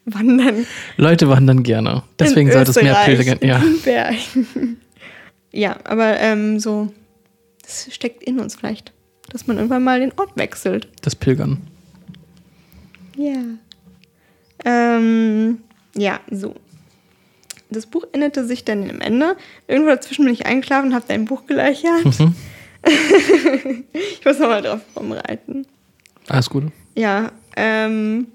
umwandern. 0.05 0.65
Leute 0.97 1.29
wandern 1.29 1.63
gerne. 1.63 2.03
Deswegen 2.19 2.51
sollte 2.51 2.71
es 2.71 2.81
mehr 2.81 2.95
Pilger. 3.05 3.43
Ja. 3.43 3.61
ja, 5.51 5.77
aber 5.83 6.19
ähm, 6.19 6.59
so, 6.59 6.91
das 7.63 7.87
steckt 7.91 8.23
in 8.23 8.39
uns 8.39 8.55
vielleicht, 8.55 8.91
dass 9.29 9.47
man 9.47 9.57
irgendwann 9.57 9.83
mal 9.83 9.99
den 9.99 10.13
Ort 10.17 10.31
wechselt. 10.35 10.87
Das 11.01 11.15
Pilgern. 11.15 11.61
Ja. 13.17 13.41
Ähm, 14.63 15.59
ja, 15.95 16.19
so. 16.29 16.55
Das 17.69 17.87
Buch 17.87 18.05
endete 18.11 18.45
sich 18.45 18.63
dann 18.63 18.89
am 18.89 19.01
Ende. 19.01 19.35
Irgendwo 19.67 19.89
dazwischen 19.89 20.25
bin 20.25 20.33
ich 20.33 20.45
eingeschlafen 20.45 20.89
und 20.89 20.95
habe 20.95 21.05
dein 21.07 21.25
Buch 21.25 21.45
gelöchert. 21.47 22.05
Mhm. 22.05 22.35
ich 23.93 24.23
muss 24.23 24.37
nochmal 24.39 24.61
drauf 24.61 24.81
rumreiten. 24.95 25.65
Alles 26.27 26.49
Gute. 26.49 26.71
Ja, 26.95 27.31
ähm, 27.55 28.27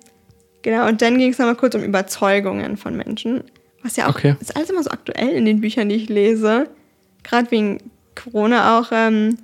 genau. 0.63 0.89
Und 0.89 1.03
dann 1.03 1.19
ging 1.19 1.31
es 1.31 1.39
nochmal 1.39 1.57
kurz 1.57 1.75
um 1.75 1.83
Überzeugungen 1.83 2.77
von 2.77 2.97
Menschen. 2.97 3.45
Was 3.83 3.97
ja 3.97 4.07
auch, 4.07 4.11
Okay. 4.17 4.35
ist 4.41 4.55
alles 4.57 4.71
immer 4.71 4.83
so 4.83 4.91
aktuell 4.91 5.31
in 5.31 5.45
den 5.45 5.61
Büchern, 5.61 5.89
die 5.89 5.95
ich 5.97 6.09
lese. 6.09 6.69
Gerade 7.23 7.51
wegen 7.51 7.79
Corona 8.15 8.79
auch. 8.79 8.91
Ähm, 8.93 9.39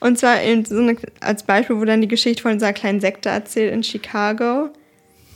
und 0.00 0.18
zwar 0.18 0.42
in 0.42 0.64
so 0.64 0.78
eine, 0.78 0.96
als 1.20 1.44
Beispiel 1.44 1.76
wurde 1.76 1.92
dann 1.92 2.00
die 2.00 2.08
Geschichte 2.08 2.42
von 2.42 2.52
dieser 2.54 2.72
kleinen 2.72 3.00
Sekte 3.00 3.28
erzählt 3.28 3.72
in 3.72 3.82
Chicago, 3.82 4.68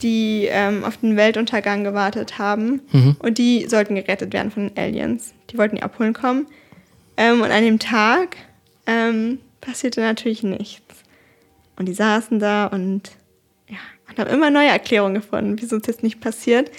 die 0.01 0.47
ähm, 0.51 0.83
auf 0.83 0.97
den 0.97 1.15
Weltuntergang 1.15 1.83
gewartet 1.83 2.37
haben. 2.37 2.81
Mhm. 2.91 3.15
Und 3.19 3.37
die 3.37 3.65
sollten 3.67 3.95
gerettet 3.95 4.33
werden 4.33 4.51
von 4.51 4.67
den 4.67 4.77
Aliens. 4.77 5.33
Die 5.49 5.57
wollten 5.57 5.77
die 5.77 5.83
abholen 5.83 6.13
kommen. 6.13 6.47
Ähm, 7.15 7.41
und 7.41 7.49
an 7.49 7.63
dem 7.63 7.79
Tag 7.79 8.37
ähm, 8.85 9.39
passierte 9.61 10.01
natürlich 10.01 10.43
nichts. 10.43 10.83
Und 11.77 11.87
die 11.87 11.93
saßen 11.93 12.37
da 12.39 12.67
und, 12.67 13.11
und 14.09 14.19
haben 14.19 14.29
immer 14.29 14.49
neue 14.49 14.69
Erklärungen 14.69 15.15
gefunden, 15.15 15.55
wieso 15.59 15.77
es 15.77 15.87
jetzt 15.87 16.03
nicht 16.03 16.19
passiert. 16.19 16.71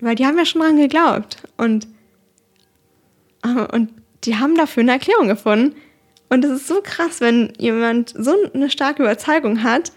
Weil 0.00 0.14
die 0.14 0.26
haben 0.26 0.38
ja 0.38 0.44
schon 0.44 0.60
dran 0.60 0.76
geglaubt. 0.76 1.38
Und, 1.56 1.86
äh, 3.44 3.66
und 3.72 3.90
die 4.24 4.36
haben 4.36 4.54
dafür 4.54 4.82
eine 4.82 4.92
Erklärung 4.92 5.28
gefunden. 5.28 5.74
Und 6.28 6.44
es 6.44 6.50
ist 6.50 6.66
so 6.66 6.80
krass, 6.82 7.20
wenn 7.20 7.52
jemand 7.58 8.12
so 8.16 8.34
eine 8.52 8.70
starke 8.70 9.02
Überzeugung 9.02 9.62
hat, 9.62 9.92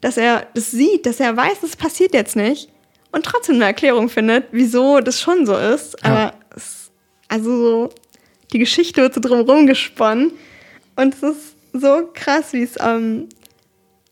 dass 0.00 0.16
er 0.16 0.46
das 0.54 0.70
sieht, 0.72 1.06
dass 1.06 1.20
er 1.20 1.36
weiß, 1.36 1.62
es 1.62 1.76
passiert 1.76 2.12
jetzt 2.12 2.34
nicht 2.36 2.68
und 3.12 3.24
trotzdem 3.24 3.56
eine 3.56 3.66
Erklärung 3.66 4.08
findet, 4.08 4.46
wieso 4.50 5.00
das 5.00 5.20
schon 5.20 5.46
so 5.46 5.56
ist. 5.56 5.96
Ja. 6.02 6.10
Aber 6.10 6.34
es, 6.56 6.90
also 7.28 7.50
so, 7.50 7.90
die 8.52 8.58
Geschichte 8.58 9.00
wird 9.00 9.14
so 9.14 9.20
drumherum 9.20 9.66
gesponnen 9.66 10.32
und 10.96 11.14
es 11.14 11.22
ist 11.22 11.56
so 11.72 12.10
krass, 12.12 12.52
wie 12.52 12.62
es 12.62 12.74
ähm, 12.80 13.28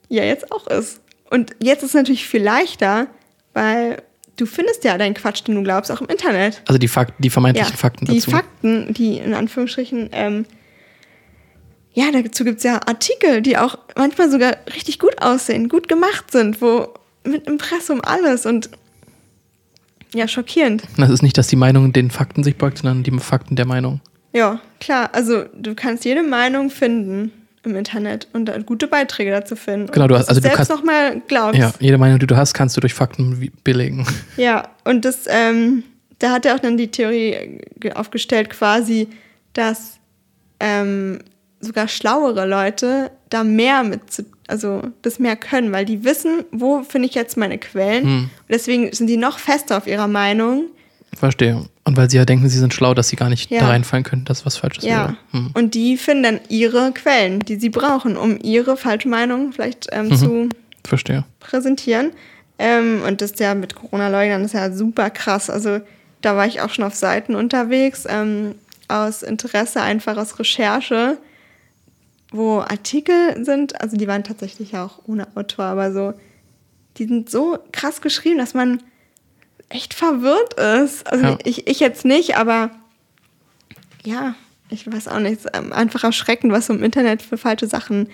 ja 0.08 0.22
jetzt 0.22 0.52
auch 0.52 0.66
ist. 0.68 0.99
Und 1.30 1.54
jetzt 1.62 1.82
ist 1.82 1.90
es 1.90 1.94
natürlich 1.94 2.26
viel 2.26 2.42
leichter, 2.42 3.06
weil 3.54 4.02
du 4.36 4.46
findest 4.46 4.84
ja 4.84 4.98
deinen 4.98 5.14
Quatsch, 5.14 5.46
den 5.46 5.54
du 5.54 5.62
glaubst, 5.62 5.90
auch 5.90 6.00
im 6.00 6.08
Internet. 6.08 6.62
Also 6.66 6.78
die, 6.78 6.88
Fakten, 6.88 7.22
die 7.22 7.30
vermeintlichen 7.30 7.76
Fakten 7.76 8.06
die 8.06 8.18
dazu. 8.18 8.30
Fakten, 8.30 8.92
die 8.92 9.18
in 9.18 9.34
Anführungsstrichen, 9.34 10.10
ähm, 10.12 10.46
ja, 11.92 12.06
dazu 12.12 12.44
gibt 12.44 12.58
es 12.58 12.64
ja 12.64 12.80
Artikel, 12.86 13.42
die 13.42 13.56
auch 13.58 13.78
manchmal 13.96 14.30
sogar 14.30 14.56
richtig 14.74 14.98
gut 14.98 15.20
aussehen, 15.22 15.68
gut 15.68 15.88
gemacht 15.88 16.30
sind, 16.30 16.60
wo 16.60 16.88
mit 17.24 17.46
Impressum 17.46 18.00
alles 18.02 18.46
und 18.46 18.70
ja, 20.12 20.26
schockierend. 20.26 20.82
das 20.96 21.10
ist 21.10 21.22
nicht, 21.22 21.38
dass 21.38 21.46
die 21.46 21.56
Meinung 21.56 21.92
den 21.92 22.10
Fakten 22.10 22.42
sich 22.42 22.56
beugt, 22.56 22.78
sondern 22.78 23.04
die 23.04 23.16
Fakten 23.20 23.54
der 23.54 23.66
Meinung. 23.66 24.00
Ja, 24.32 24.60
klar, 24.80 25.10
also 25.12 25.44
du 25.54 25.74
kannst 25.74 26.04
jede 26.04 26.22
Meinung 26.22 26.70
finden 26.70 27.32
im 27.64 27.76
Internet 27.76 28.26
und 28.32 28.50
gute 28.66 28.86
Beiträge 28.88 29.30
dazu 29.30 29.54
finden. 29.56 29.90
Genau, 29.92 30.06
du 30.08 30.16
hast- 30.16 30.28
also 30.28 30.40
du 30.40 30.48
selbst 30.48 30.70
nochmal 30.70 31.20
glaubst. 31.28 31.58
Ja, 31.58 31.72
jede 31.78 31.98
Meinung, 31.98 32.18
die 32.18 32.26
du 32.26 32.36
hast, 32.36 32.54
kannst 32.54 32.76
du 32.76 32.80
durch 32.80 32.94
Fakten 32.94 33.50
belegen. 33.64 34.06
Ja, 34.36 34.68
und 34.84 35.04
das, 35.04 35.24
ähm, 35.28 35.82
da 36.18 36.30
hat 36.32 36.46
er 36.46 36.54
auch 36.54 36.60
dann 36.60 36.76
die 36.78 36.90
Theorie 36.90 37.60
ge- 37.78 37.92
aufgestellt, 37.92 38.48
quasi, 38.50 39.08
dass 39.52 39.98
ähm, 40.58 41.18
sogar 41.60 41.88
schlauere 41.88 42.46
Leute 42.46 43.10
da 43.28 43.44
mehr 43.44 43.82
mit, 43.82 44.10
zu, 44.10 44.24
also 44.48 44.82
das 45.02 45.18
mehr 45.18 45.36
können, 45.36 45.72
weil 45.72 45.84
die 45.84 46.04
wissen, 46.04 46.44
wo 46.52 46.82
finde 46.82 47.08
ich 47.08 47.14
jetzt 47.14 47.36
meine 47.36 47.58
Quellen. 47.58 48.04
Hm. 48.04 48.22
Und 48.24 48.30
deswegen 48.48 48.92
sind 48.92 49.06
die 49.06 49.16
noch 49.16 49.38
fester 49.38 49.76
auf 49.76 49.86
ihrer 49.86 50.08
Meinung. 50.08 50.64
Verstehe. 51.16 51.64
Und 51.84 51.96
weil 51.96 52.08
sie 52.08 52.16
ja 52.18 52.24
denken, 52.24 52.48
sie 52.48 52.58
sind 52.58 52.72
schlau, 52.72 52.94
dass 52.94 53.08
sie 53.08 53.16
gar 53.16 53.28
nicht 53.28 53.50
Ja. 53.50 53.60
da 53.60 53.68
reinfallen 53.68 54.04
können, 54.04 54.24
dass 54.24 54.46
was 54.46 54.56
Falsches 54.56 54.84
Ja. 54.84 54.90
wäre. 55.08 55.16
Hm. 55.32 55.50
Und 55.54 55.74
die 55.74 55.96
finden 55.96 56.22
dann 56.22 56.40
ihre 56.48 56.92
Quellen, 56.92 57.40
die 57.40 57.56
sie 57.56 57.68
brauchen, 57.70 58.16
um 58.16 58.38
ihre 58.42 58.76
falsche 58.76 59.08
Meinung 59.08 59.52
vielleicht 59.52 59.88
ähm, 59.92 60.08
Mhm. 60.08 60.16
zu 60.16 60.48
Verstehe. 60.84 61.24
präsentieren. 61.40 62.12
Ähm, 62.58 63.02
und 63.06 63.20
das 63.22 63.32
ja 63.38 63.54
mit 63.54 63.74
Corona-Leugnern 63.74 64.44
ist 64.44 64.54
ja 64.54 64.70
super 64.72 65.10
krass. 65.10 65.50
Also 65.50 65.80
da 66.22 66.36
war 66.36 66.46
ich 66.46 66.60
auch 66.60 66.70
schon 66.70 66.84
auf 66.84 66.94
Seiten 66.94 67.34
unterwegs, 67.34 68.04
ähm, 68.08 68.54
aus 68.88 69.22
Interesse, 69.22 69.80
einfach 69.82 70.16
aus 70.16 70.38
Recherche, 70.38 71.16
wo 72.32 72.58
Artikel 72.60 73.44
sind, 73.44 73.80
also 73.80 73.96
die 73.96 74.06
waren 74.06 74.22
tatsächlich 74.24 74.76
auch 74.76 75.00
ohne 75.06 75.26
Autor, 75.36 75.64
aber 75.64 75.92
so, 75.92 76.12
die 76.98 77.06
sind 77.06 77.30
so 77.30 77.58
krass 77.72 78.00
geschrieben, 78.00 78.38
dass 78.38 78.54
man 78.54 78.82
echt 79.70 79.94
verwirrt 79.94 80.54
ist. 80.54 81.06
Also 81.10 81.24
Ja. 81.24 81.38
ich, 81.44 81.66
ich 81.66 81.80
jetzt 81.80 82.04
nicht, 82.04 82.36
aber 82.36 82.70
ja, 84.04 84.34
ich 84.68 84.90
weiß 84.90 85.08
auch 85.08 85.18
nicht, 85.20 85.40
ähm, 85.54 85.72
einfach 85.72 86.04
erschreckend, 86.04 86.52
was 86.52 86.66
so 86.66 86.74
im 86.74 86.82
Internet 86.82 87.22
für 87.22 87.38
falsche 87.38 87.66
Sachen 87.66 88.08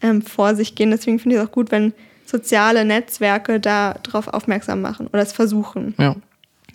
ähm, 0.00 0.22
vor 0.22 0.54
sich 0.54 0.74
gehen. 0.74 0.90
Deswegen 0.90 1.18
finde 1.18 1.36
ich 1.36 1.42
es 1.42 1.48
auch 1.48 1.52
gut, 1.52 1.70
wenn 1.70 1.92
soziale 2.24 2.84
Netzwerke 2.84 3.58
da 3.60 3.94
drauf 4.02 4.28
aufmerksam 4.28 4.80
machen 4.80 5.06
oder 5.08 5.22
es 5.22 5.32
versuchen. 5.32 5.94
Ja. 5.98 6.16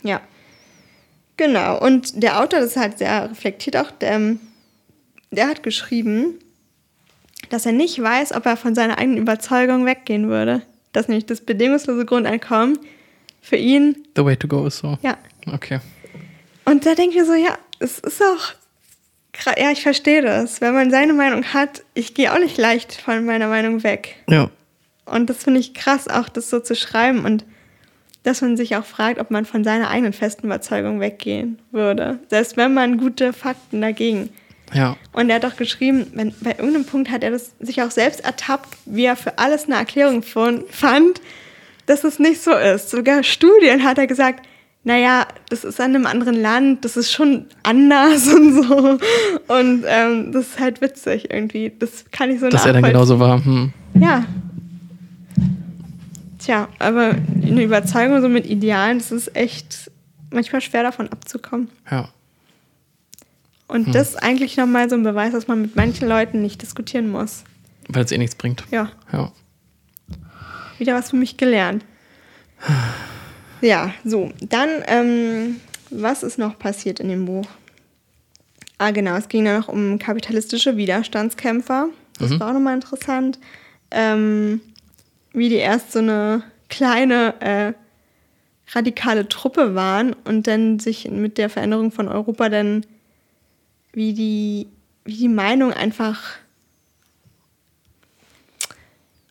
Ja. 0.03 0.21
Genau. 1.37 1.79
Und 1.79 2.21
der 2.21 2.41
Autor, 2.41 2.59
das 2.59 2.71
ist 2.71 2.77
halt 2.77 2.97
sehr 2.97 3.29
reflektiert 3.29 3.77
auch, 3.77 3.91
der, 3.91 4.11
ähm, 4.13 4.39
der 5.31 5.47
hat 5.47 5.61
geschrieben, 5.63 6.39
dass 7.49 7.65
er 7.65 7.71
nicht 7.71 8.01
weiß, 8.01 8.33
ob 8.33 8.45
er 8.45 8.57
von 8.57 8.75
seiner 8.75 8.97
eigenen 8.97 9.19
Überzeugung 9.19 9.85
weggehen 9.85 10.29
würde. 10.29 10.61
Dass 10.93 11.07
nämlich 11.07 11.25
das 11.25 11.41
bedingungslose 11.41 12.05
Grundeinkommen 12.05 12.79
für 13.47 13.55
ihn, 13.55 14.07
The 14.15 14.25
way 14.25 14.35
to 14.35 14.47
go 14.47 14.65
ist 14.65 14.79
so. 14.79 14.97
ja. 15.01 15.17
Okay. 15.51 15.79
Und 16.65 16.85
da 16.85 16.95
denke 16.95 17.11
ich 17.11 17.21
mir 17.21 17.25
so, 17.25 17.33
ja, 17.33 17.57
es 17.79 17.99
ist 17.99 18.21
auch, 18.21 18.53
ja, 19.57 19.71
ich 19.71 19.83
verstehe 19.83 20.21
das. 20.21 20.59
Wenn 20.59 20.73
man 20.73 20.91
seine 20.91 21.13
Meinung 21.13 21.45
hat, 21.45 21.83
ich 21.93 22.13
gehe 22.13 22.33
auch 22.33 22.39
nicht 22.39 22.57
leicht 22.57 22.93
von 22.93 23.25
meiner 23.25 23.47
Meinung 23.47 23.83
weg. 23.83 24.17
Ja. 24.27 24.49
Und 25.05 25.29
das 25.29 25.45
finde 25.45 25.61
ich 25.61 25.73
krass, 25.73 26.09
auch 26.09 26.27
das 26.27 26.49
so 26.49 26.59
zu 26.59 26.75
schreiben 26.75 27.23
und 27.23 27.45
dass 28.23 28.41
man 28.41 28.57
sich 28.57 28.75
auch 28.75 28.83
fragt, 28.83 29.21
ob 29.21 29.31
man 29.31 29.45
von 29.45 29.63
seiner 29.63 29.89
eigenen 29.89 30.11
festen 30.11 30.47
Überzeugung 30.47 30.99
weggehen 30.99 31.59
würde. 31.71 32.19
Selbst 32.27 32.57
wenn 32.57 32.73
man 32.73 32.97
gute 32.97 33.31
Fakten 33.31 33.79
dagegen. 33.79 34.29
Ja. 34.73 34.97
Und 35.13 35.29
er 35.29 35.37
hat 35.37 35.45
auch 35.45 35.55
geschrieben, 35.55 36.07
wenn, 36.13 36.33
bei 36.41 36.51
irgendeinem 36.51 36.83
Punkt 36.83 37.09
hat 37.09 37.23
er 37.23 37.31
das 37.31 37.51
sich 37.61 37.81
auch 37.81 37.91
selbst 37.91 38.25
ertappt, 38.25 38.67
wie 38.85 39.05
er 39.05 39.15
für 39.15 39.37
alles 39.37 39.65
eine 39.65 39.75
Erklärung 39.75 40.23
von, 40.23 40.65
fand, 40.69 41.21
dass 41.87 42.03
es 42.03 42.19
nicht 42.19 42.41
so 42.43 42.51
ist. 42.51 42.91
Sogar 42.91 43.23
Studien 43.23 43.83
hat 43.83 43.97
er 43.97 44.05
gesagt, 44.07 44.45
naja, 44.83 45.27
das 45.49 45.63
ist 45.65 45.81
an 45.81 45.95
einem 45.95 46.05
anderen 46.05 46.35
Land, 46.39 46.85
das 46.85 46.95
ist 46.95 47.11
schon 47.11 47.47
anders 47.63 48.27
und 48.33 48.63
so. 48.63 48.99
Und 49.47 49.83
ähm, 49.87 50.31
das 50.31 50.47
ist 50.49 50.59
halt 50.59 50.79
witzig 50.81 51.29
irgendwie. 51.31 51.73
Das 51.77 52.05
kann 52.11 52.29
ich 52.31 52.39
so 52.39 52.47
Dass 52.49 52.65
er 52.65 52.73
dann 52.73 52.83
genauso 52.83 53.19
war. 53.19 53.43
Hm. 53.43 53.73
Ja. 53.99 54.23
Tja, 56.39 56.67
aber 56.79 57.15
eine 57.43 57.63
Überzeugung 57.63 58.21
so 58.21 58.29
mit 58.29 58.45
Idealen, 58.45 58.99
das 58.99 59.11
ist 59.11 59.35
echt 59.35 59.91
manchmal 60.31 60.61
schwer 60.61 60.83
davon 60.83 61.09
abzukommen. 61.09 61.69
Ja. 61.91 62.09
Und 63.67 63.87
Hm. 63.87 63.93
das 63.93 64.09
ist 64.09 64.15
eigentlich 64.23 64.55
nochmal 64.55 64.89
so 64.89 64.95
ein 64.95 65.03
Beweis, 65.03 65.33
dass 65.33 65.47
man 65.47 65.61
mit 65.61 65.75
manchen 65.75 66.07
Leuten 66.07 66.41
nicht 66.41 66.61
diskutieren 66.61 67.09
muss. 67.09 67.43
Weil 67.89 68.05
es 68.05 68.11
eh 68.11 68.17
nichts 68.17 68.35
bringt. 68.35 68.63
Ja, 68.71 68.89
Ja. 69.11 69.31
Wieder 70.79 70.95
was 70.95 71.09
für 71.11 71.15
mich 71.15 71.37
gelernt. 71.37 71.83
Ja, 73.61 73.93
so. 74.03 74.31
Dann, 74.41 74.69
ähm, 74.87 75.59
was 75.89 76.23
ist 76.23 76.37
noch 76.37 76.57
passiert 76.59 76.99
in 76.99 77.09
dem 77.09 77.25
Buch? 77.25 77.47
Ah, 78.77 78.91
genau, 78.91 79.15
es 79.15 79.27
ging 79.29 79.45
dann 79.45 79.59
noch 79.59 79.67
um 79.67 79.97
kapitalistische 79.97 80.77
Widerstandskämpfer. 80.77 81.87
Das 82.19 82.31
Mhm. 82.31 82.39
war 82.39 82.49
auch 82.49 82.53
nochmal 82.53 82.75
interessant. 82.75 83.39
Ähm, 83.91 84.61
wie 85.33 85.49
die 85.49 85.55
erst 85.55 85.91
so 85.93 85.99
eine 85.99 86.43
kleine 86.69 87.33
äh, 87.41 87.73
radikale 88.75 89.27
Truppe 89.29 89.75
waren 89.75 90.13
und 90.25 90.45
dann 90.47 90.79
sich 90.79 91.09
mit 91.09 91.37
der 91.37 91.49
Veränderung 91.49 91.91
von 91.91 92.07
Europa 92.07 92.49
dann 92.49 92.85
wie 93.93 94.13
die, 94.13 94.67
wie 95.05 95.15
die 95.15 95.29
Meinung 95.29 95.71
einfach 95.73 96.21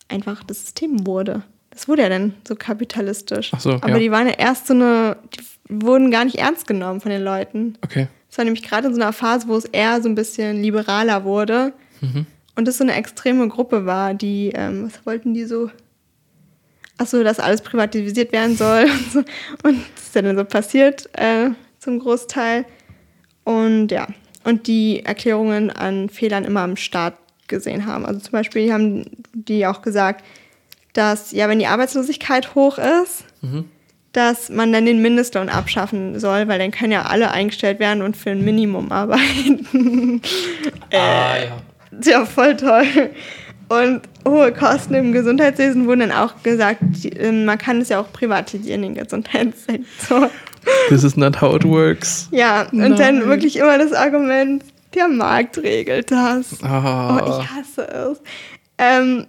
einfach 0.09 0.45
das 0.45 0.61
System 0.61 1.07
wurde. 1.07 1.43
Das 1.71 1.89
wurde 1.89 2.03
ja 2.03 2.09
dann 2.09 2.35
so 2.47 2.55
kapitalistisch. 2.57 3.51
Ach 3.55 3.61
so, 3.61 3.73
Aber 3.73 3.91
ja. 3.91 3.99
die 3.99 4.11
waren 4.11 4.27
ja 4.27 4.35
erst 4.35 4.67
so 4.67 4.75
eine, 4.75 5.17
die 5.35 5.83
wurden 5.83 6.11
gar 6.11 6.25
nicht 6.25 6.39
ernst 6.39 6.67
genommen 6.67 7.01
von 7.01 7.11
den 7.11 7.23
Leuten. 7.23 7.77
Okay. 7.85 8.09
Es 8.31 8.39
war 8.39 8.45
nämlich 8.45 8.63
gerade 8.63 8.89
in 8.89 8.95
so 8.95 9.01
einer 9.01 9.13
Phase, 9.13 9.49
wo 9.49 9.57
es 9.57 9.65
eher 9.67 10.01
so 10.03 10.09
ein 10.09 10.15
bisschen 10.15 10.63
liberaler 10.63 11.25
wurde. 11.25 11.73
Mhm. 12.01 12.27
Und 12.55 12.69
es 12.69 12.79
so 12.79 12.85
eine 12.85 12.95
extreme 12.95 13.49
Gruppe 13.49 13.85
war, 13.85 14.15
die, 14.15 14.53
ähm, 14.55 14.87
was 14.87 15.05
wollten 15.05 15.35
die 15.35 15.45
so? 15.45 15.71
Achso, 16.99 17.23
dass 17.23 17.39
alles 17.39 17.61
privatisiert 17.61 18.33
werden 18.33 18.57
soll. 18.57 18.85
Und, 18.91 19.13
so. 19.13 19.19
und 19.65 19.85
das 19.95 20.05
ist 20.07 20.15
ja 20.15 20.23
dann 20.23 20.37
so 20.37 20.45
passiert 20.45 21.11
äh, 21.13 21.51
zum 21.79 21.99
Großteil. 21.99 22.65
Und 23.45 23.89
ja, 23.93 24.07
und 24.45 24.67
die 24.67 25.05
Erklärungen 25.05 25.71
an 25.71 26.09
Fehlern 26.09 26.45
immer 26.45 26.61
am 26.61 26.77
Staat 26.77 27.15
gesehen 27.49 27.87
haben. 27.87 28.07
Also 28.07 28.21
zum 28.21 28.33
Beispiel 28.33 28.73
haben 28.73 29.05
die 29.33 29.67
auch 29.67 29.83
gesagt, 29.83 30.25
dass 30.93 31.33
ja, 31.33 31.49
wenn 31.49 31.59
die 31.59 31.67
Arbeitslosigkeit 31.67 32.55
hoch 32.55 32.79
ist, 32.79 33.25
dass 34.13 34.49
man 34.49 34.73
dann 34.73 34.87
den 34.87 35.03
Mindestlohn 35.03 35.51
abschaffen 35.51 36.19
soll, 36.19 36.49
weil 36.49 36.59
dann 36.59 36.71
können 36.71 36.93
ja 36.93 37.03
alle 37.03 37.31
eingestellt 37.31 37.79
werden 37.79 38.03
und 38.03 38.17
für 38.17 38.31
ein 38.31 38.45
Minimum 38.45 38.91
arbeiten. 38.91 40.23
ah, 40.93 41.37
ja. 41.39 41.57
Ja, 42.03 42.25
voll 42.25 42.57
toll. 42.57 43.11
Und 43.69 44.03
hohe 44.27 44.53
Kosten 44.53 44.95
im 44.95 45.13
Gesundheitswesen 45.13 45.87
wurden 45.87 46.01
dann 46.01 46.13
auch 46.13 46.43
gesagt, 46.43 46.79
die, 46.83 47.13
äh, 47.13 47.33
man 47.33 47.59
kann 47.59 47.81
es 47.81 47.89
ja 47.89 48.01
auch 48.01 48.13
privatisieren, 48.13 48.83
den 48.83 48.95
Gesundheitssektor. 48.95 50.31
This 50.89 51.05
is 51.05 51.17
not 51.17 51.41
how 51.41 51.55
it 51.55 51.65
works. 51.65 52.29
Ja, 52.31 52.63
und 52.73 52.79
Nein. 52.79 52.97
dann 52.97 53.27
wirklich 53.27 53.57
immer 53.57 53.77
das 53.79 53.93
Argument, 53.93 54.63
der 54.97 55.09
Markt 55.09 55.59
regelt 55.59 56.11
das. 56.11 56.63
Ah. 56.65 57.17
Oh, 57.17 57.41
ich 57.41 57.51
hasse 57.51 57.87
es. 57.89 58.21
Ähm, 58.79 59.27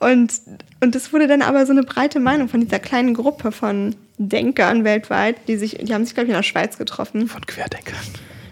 und, 0.00 0.32
und 0.80 0.94
das 0.94 1.12
wurde 1.12 1.28
dann 1.28 1.42
aber 1.42 1.64
so 1.66 1.72
eine 1.72 1.82
breite 1.84 2.18
Meinung 2.20 2.48
von 2.48 2.60
dieser 2.60 2.78
kleinen 2.80 3.14
Gruppe 3.14 3.52
von 3.52 3.94
Denkern 4.18 4.84
weltweit, 4.84 5.36
die 5.48 5.56
sich, 5.56 5.78
die 5.80 5.94
haben 5.94 6.04
sich, 6.04 6.14
glaube 6.14 6.26
ich, 6.26 6.30
in 6.30 6.36
der 6.36 6.42
Schweiz 6.42 6.76
getroffen. 6.78 7.28
Von 7.28 7.46
Querdenkern. 7.46 7.96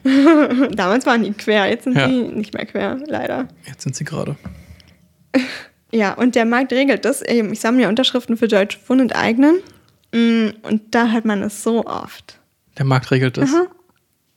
Damals 0.75 1.07
waren 1.07 1.23
die 1.23 1.33
quer, 1.33 1.67
jetzt 1.69 1.85
sind 1.85 1.97
Ja. 1.97 2.09
sie 2.09 2.23
nicht 2.23 2.55
mehr 2.55 2.67
quer, 2.67 2.99
leider. 3.07 3.49
Jetzt 3.67 3.83
sind 3.83 3.97
sie 3.97 4.05
gerade. 4.05 4.37
Ja, 5.95 6.15
und 6.15 6.37
der 6.37 6.47
Markt 6.47 6.73
regelt 6.73 7.05
das. 7.05 7.21
Ich 7.21 7.61
sammle 7.61 7.83
ja 7.83 7.89
Unterschriften 7.91 8.39
für 8.39 8.49
Deutsche 8.49 8.79
Wohnen 8.87 9.11
enteignen. 9.11 9.57
Mm, 10.15 10.49
Und 10.63 10.95
da 10.95 11.09
hört 11.11 11.27
man 11.27 11.43
es 11.43 11.63
so 11.63 11.85
oft. 11.85 12.39
Der 12.79 12.87
Markt 12.87 13.11
regelt 13.11 13.37
das. 13.37 13.53
Aha. 13.53 13.67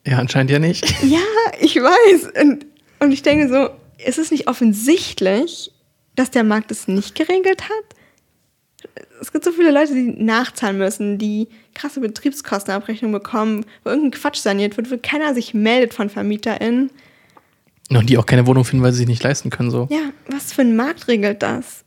Ja, 0.05 0.19
anscheinend 0.19 0.51
ja 0.51 0.59
nicht. 0.59 0.85
Ja, 1.03 1.19
ich 1.59 1.75
weiß. 1.75 2.31
Und, 2.43 2.65
und 2.99 3.11
ich 3.11 3.21
denke 3.23 3.47
so, 3.49 3.69
ist 4.05 4.17
es 4.19 4.31
nicht 4.31 4.47
offensichtlich, 4.47 5.71
dass 6.15 6.31
der 6.31 6.43
Markt 6.43 6.71
es 6.71 6.87
nicht 6.87 7.15
geregelt 7.15 7.63
hat? 7.63 8.91
Es 9.19 9.31
gibt 9.31 9.43
so 9.43 9.51
viele 9.51 9.71
Leute, 9.71 9.93
die 9.93 10.11
nachzahlen 10.23 10.77
müssen, 10.77 11.17
die 11.17 11.47
krasse 11.73 11.99
Betriebskostenabrechnung 12.01 13.11
bekommen, 13.11 13.65
wo 13.83 13.89
irgendein 13.89 14.19
Quatsch 14.19 14.37
saniert 14.37 14.77
wird, 14.77 14.91
wo 14.91 14.97
keiner 15.01 15.33
sich 15.33 15.53
meldet 15.53 15.93
von 15.93 16.09
VermieterInnen. 16.09 16.91
Und 17.89 18.09
die 18.09 18.17
auch 18.17 18.25
keine 18.25 18.45
Wohnung 18.47 18.65
finden, 18.65 18.83
weil 18.83 18.91
sie 18.91 18.99
sich 18.99 19.07
nicht 19.07 19.23
leisten 19.23 19.49
können. 19.49 19.71
So. 19.71 19.87
Ja, 19.91 20.11
was 20.27 20.53
für 20.53 20.61
ein 20.61 20.75
Markt 20.75 21.07
regelt 21.07 21.41
das? 21.43 21.83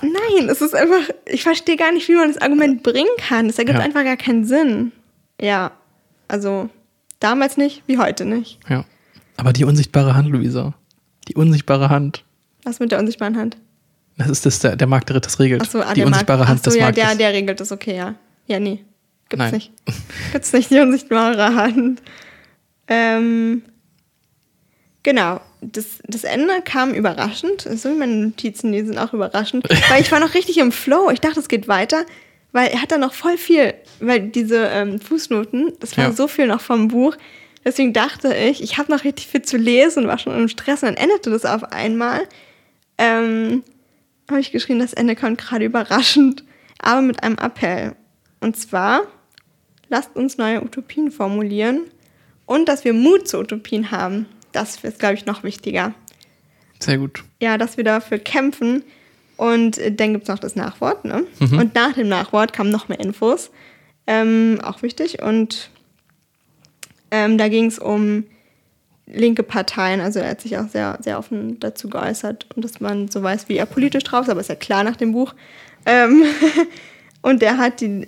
Nein, 0.00 0.48
es 0.48 0.60
ist 0.62 0.74
einfach, 0.74 1.02
ich 1.26 1.42
verstehe 1.42 1.76
gar 1.76 1.92
nicht, 1.92 2.08
wie 2.08 2.14
man 2.14 2.32
das 2.32 2.40
Argument 2.40 2.82
bringen 2.82 3.10
kann. 3.18 3.48
Es 3.48 3.58
ergibt 3.58 3.78
Ja. 3.78 3.84
einfach 3.84 4.04
gar 4.04 4.16
keinen 4.16 4.44
Sinn. 4.44 4.92
Ja, 5.40 5.72
also 6.28 6.70
damals 7.22 7.56
nicht, 7.56 7.82
wie 7.86 7.98
heute 7.98 8.24
nicht. 8.24 8.58
Ja. 8.68 8.84
Aber 9.36 9.52
die 9.52 9.64
unsichtbare 9.64 10.14
Hand, 10.14 10.28
Luisa. 10.28 10.74
Die 11.28 11.34
unsichtbare 11.34 11.88
Hand. 11.88 12.24
Was 12.64 12.80
mit 12.80 12.92
der 12.92 12.98
unsichtbaren 12.98 13.36
Hand? 13.36 13.56
Das 14.18 14.28
ist 14.28 14.44
das, 14.44 14.58
der, 14.58 14.76
der 14.76 14.86
Markt, 14.86 15.08
der 15.08 15.20
das 15.20 15.38
regelt. 15.40 15.62
Achso, 15.62 15.80
ah, 15.80 15.94
die 15.94 16.04
unsichtbare 16.04 16.40
Markt. 16.40 16.50
Hand 16.50 16.60
Ach 16.60 16.64
so, 16.64 16.70
des 16.70 16.78
ja, 16.78 16.84
Marktes. 16.86 17.04
der, 17.04 17.14
der 17.16 17.32
regelt 17.32 17.60
das, 17.60 17.72
okay, 17.72 17.96
ja. 17.96 18.14
Ja, 18.46 18.60
nee. 18.60 18.84
Gibt's 19.28 19.38
Nein. 19.38 19.54
nicht. 19.54 19.72
Gibt's 20.32 20.52
nicht, 20.52 20.70
die 20.70 20.80
unsichtbare 20.80 21.54
Hand. 21.54 22.02
Ähm, 22.88 23.62
genau. 25.02 25.40
Das, 25.62 26.00
das 26.06 26.24
Ende 26.24 26.60
kam 26.64 26.92
überraschend. 26.92 27.62
So 27.62 27.90
wie 27.90 27.98
meine 27.98 28.16
Notizen, 28.16 28.72
die 28.72 28.82
sind 28.84 28.98
auch 28.98 29.12
überraschend. 29.12 29.64
Weil 29.88 30.02
ich 30.02 30.12
war 30.12 30.20
noch 30.20 30.34
richtig 30.34 30.58
im 30.58 30.72
Flow. 30.72 31.10
Ich 31.10 31.20
dachte, 31.20 31.40
es 31.40 31.48
geht 31.48 31.68
weiter. 31.68 32.04
Weil 32.52 32.68
er 32.68 32.82
hat 32.82 32.92
da 32.92 32.98
noch 32.98 33.14
voll 33.14 33.38
viel, 33.38 33.74
weil 34.00 34.20
diese 34.28 34.66
ähm, 34.66 35.00
Fußnoten, 35.00 35.72
das 35.80 35.96
war 35.96 36.04
Ja. 36.06 36.12
so 36.12 36.28
viel 36.28 36.46
noch 36.46 36.60
vom 36.60 36.88
Buch. 36.88 37.16
Deswegen 37.64 37.92
dachte 37.92 38.34
ich, 38.34 38.62
ich 38.62 38.76
habe 38.78 38.92
noch 38.92 39.04
richtig 39.04 39.26
viel 39.28 39.42
zu 39.42 39.56
lesen 39.56 40.02
und 40.04 40.08
war 40.08 40.18
schon 40.18 40.36
im 40.36 40.48
Stress 40.48 40.82
und 40.82 40.88
dann 40.88 40.96
endete 40.96 41.30
das 41.30 41.44
auf 41.44 41.64
einmal. 41.72 42.26
Ähm, 42.98 43.62
habe 44.28 44.40
ich 44.40 44.52
geschrieben, 44.52 44.80
das 44.80 44.92
Ende 44.92 45.16
kommt 45.16 45.38
gerade 45.38 45.64
überraschend, 45.64 46.44
aber 46.78 47.02
mit 47.02 47.22
einem 47.22 47.38
Appell. 47.38 47.94
Und 48.40 48.56
zwar, 48.56 49.02
lasst 49.88 50.14
uns 50.16 50.36
neue 50.38 50.62
Utopien 50.62 51.10
formulieren 51.10 51.82
und 52.46 52.68
dass 52.68 52.84
wir 52.84 52.92
Mut 52.92 53.28
zu 53.28 53.38
Utopien 53.38 53.90
haben. 53.90 54.26
Das 54.52 54.82
ist, 54.84 54.98
glaube 54.98 55.14
ich, 55.14 55.24
noch 55.26 55.42
wichtiger. 55.44 55.94
Sehr 56.80 56.98
gut. 56.98 57.22
Ja, 57.40 57.56
dass 57.58 57.76
wir 57.76 57.84
dafür 57.84 58.18
kämpfen. 58.18 58.82
Und 59.42 59.78
äh, 59.78 59.90
dann 59.92 60.12
gibt 60.12 60.22
es 60.22 60.28
noch 60.28 60.38
das 60.38 60.54
Nachwort. 60.54 61.04
Ne? 61.04 61.24
Und 61.40 61.74
nach 61.74 61.94
dem 61.94 62.06
Nachwort 62.06 62.52
kamen 62.52 62.70
noch 62.70 62.86
mehr 62.86 63.00
Infos. 63.00 63.50
Ähm, 64.06 64.60
auch 64.62 64.82
wichtig. 64.82 65.20
Und 65.20 65.68
ähm, 67.10 67.38
da 67.38 67.48
ging 67.48 67.66
es 67.66 67.80
um 67.80 68.22
linke 69.06 69.42
Parteien. 69.42 70.00
Also 70.00 70.20
er 70.20 70.30
hat 70.30 70.42
sich 70.42 70.58
auch 70.58 70.68
sehr, 70.68 70.96
sehr 71.02 71.18
offen 71.18 71.58
dazu 71.58 71.90
geäußert. 71.90 72.46
Und 72.54 72.64
dass 72.64 72.78
man 72.78 73.08
so 73.08 73.20
weiß, 73.20 73.48
wie 73.48 73.56
er 73.56 73.66
politisch 73.66 74.04
drauf 74.04 74.26
ist. 74.26 74.28
Aber 74.28 74.40
ist 74.40 74.48
ja 74.48 74.54
klar 74.54 74.84
nach 74.84 74.94
dem 74.94 75.10
Buch. 75.10 75.34
Ähm, 75.86 76.22
und 77.22 77.42
er 77.42 77.58
hat 77.58 77.80
die, 77.80 78.06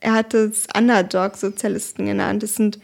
er 0.00 0.12
hat 0.12 0.34
es 0.34 0.66
Underdog-Sozialisten 0.76 2.04
genannt. 2.04 2.42
Das 2.42 2.56
sind 2.56 2.78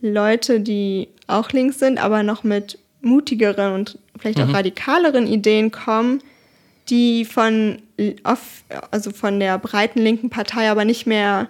Leute, 0.00 0.58
die 0.58 1.10
auch 1.28 1.50
links 1.50 1.78
sind, 1.78 2.02
aber 2.02 2.24
noch 2.24 2.42
mit 2.42 2.76
mutigeren 3.02 3.72
und 3.72 4.00
vielleicht 4.18 4.40
auch 4.40 4.52
radikaleren 4.52 5.28
Ideen 5.28 5.70
kommen, 5.70 6.20
die 6.92 7.24
von, 7.24 7.78
also 8.92 9.10
von 9.10 9.40
der 9.40 9.58
breiten 9.58 9.98
linken 10.00 10.30
Partei 10.30 10.70
aber 10.70 10.84
nicht 10.84 11.06
mehr, 11.06 11.48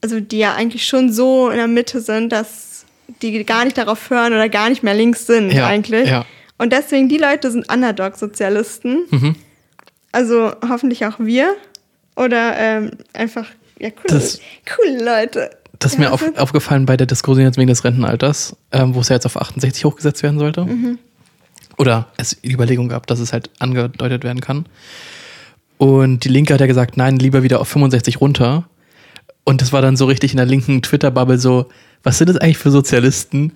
also 0.00 0.20
die 0.20 0.38
ja 0.38 0.54
eigentlich 0.54 0.86
schon 0.86 1.12
so 1.12 1.50
in 1.50 1.56
der 1.58 1.66
Mitte 1.68 2.00
sind, 2.00 2.30
dass 2.32 2.86
die 3.20 3.44
gar 3.44 3.64
nicht 3.64 3.76
darauf 3.76 4.08
hören 4.08 4.32
oder 4.32 4.48
gar 4.48 4.70
nicht 4.70 4.82
mehr 4.82 4.94
links 4.94 5.26
sind 5.26 5.52
Ja, 5.52 5.66
eigentlich. 5.66 6.08
ja. 6.08 6.24
Und 6.56 6.72
deswegen, 6.72 7.08
die 7.08 7.18
Leute 7.18 7.50
sind 7.50 7.70
Underdog-Sozialisten. 7.70 9.02
Mhm. 9.10 9.36
Also 10.12 10.52
hoffentlich 10.68 11.04
auch 11.04 11.18
wir. 11.18 11.54
Oder 12.16 12.56
ähm, 12.56 12.92
einfach, 13.12 13.46
ja, 13.80 13.88
cool, 13.88 14.04
Das- 14.06 14.38
coole 14.76 15.04
Leute. 15.04 15.50
Das 15.80 15.92
ist 15.94 15.98
Ja, 15.98 16.06
mir 16.08 16.12
auf, 16.14 16.22
aufgefallen 16.38 16.86
bei 16.86 16.96
der 16.96 17.08
Diskussion 17.08 17.44
jetzt 17.44 17.58
wegen 17.58 17.66
des 17.66 17.82
Rentenalters, 17.84 18.56
ähm, 18.70 18.94
wo 18.94 19.00
es 19.00 19.08
ja 19.08 19.16
jetzt 19.16 19.26
auf 19.26 19.36
68 19.36 19.84
hochgesetzt 19.84 20.22
werden 20.22 20.38
sollte. 20.38 20.64
Mhm. 20.64 20.98
Oder 21.76 22.08
es 22.16 22.40
die 22.42 22.52
Überlegung 22.52 22.88
gab, 22.88 23.06
dass 23.06 23.18
es 23.18 23.32
halt 23.32 23.50
angedeutet 23.58 24.24
werden 24.24 24.40
kann. 24.40 24.66
Und 25.78 26.24
die 26.24 26.28
Linke 26.28 26.54
hat 26.54 26.60
ja 26.60 26.66
gesagt, 26.66 26.96
nein, 26.96 27.16
lieber 27.18 27.42
wieder 27.42 27.60
auf 27.60 27.68
65 27.68 28.20
runter. 28.20 28.68
Und 29.44 29.60
das 29.60 29.72
war 29.72 29.82
dann 29.82 29.96
so 29.96 30.06
richtig 30.06 30.32
in 30.32 30.36
der 30.38 30.46
linken 30.46 30.82
Twitter-Bubble 30.82 31.38
so, 31.38 31.68
was 32.02 32.18
sind 32.18 32.28
das 32.28 32.36
eigentlich 32.36 32.58
für 32.58 32.70
Sozialisten, 32.70 33.52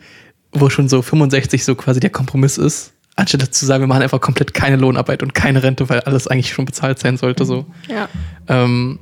wo 0.53 0.69
schon 0.69 0.89
so 0.89 1.01
65 1.03 1.65
so 1.65 1.75
quasi 1.75 2.01
der 2.01 2.11
Kompromiss 2.11 2.59
ist, 2.59 2.93
anstatt 3.17 3.55
zu 3.55 3.67
sagen, 3.67 3.83
wir 3.83 3.89
machen 3.89 4.03
einfach 4.03 4.21
komplett 4.21 4.53
keine 4.55 4.77
Lohnarbeit 4.77 5.23
und 5.23 5.35
keine 5.35 5.63
Rente, 5.63 5.89
weil 5.89 6.01
alles 6.01 6.27
eigentlich 6.27 6.53
schon 6.53 6.65
bezahlt 6.65 6.99
sein 6.99 7.17
sollte. 7.17 7.45
So. 7.45 7.67
Ja. 7.89 8.09
Ähm, 8.49 8.99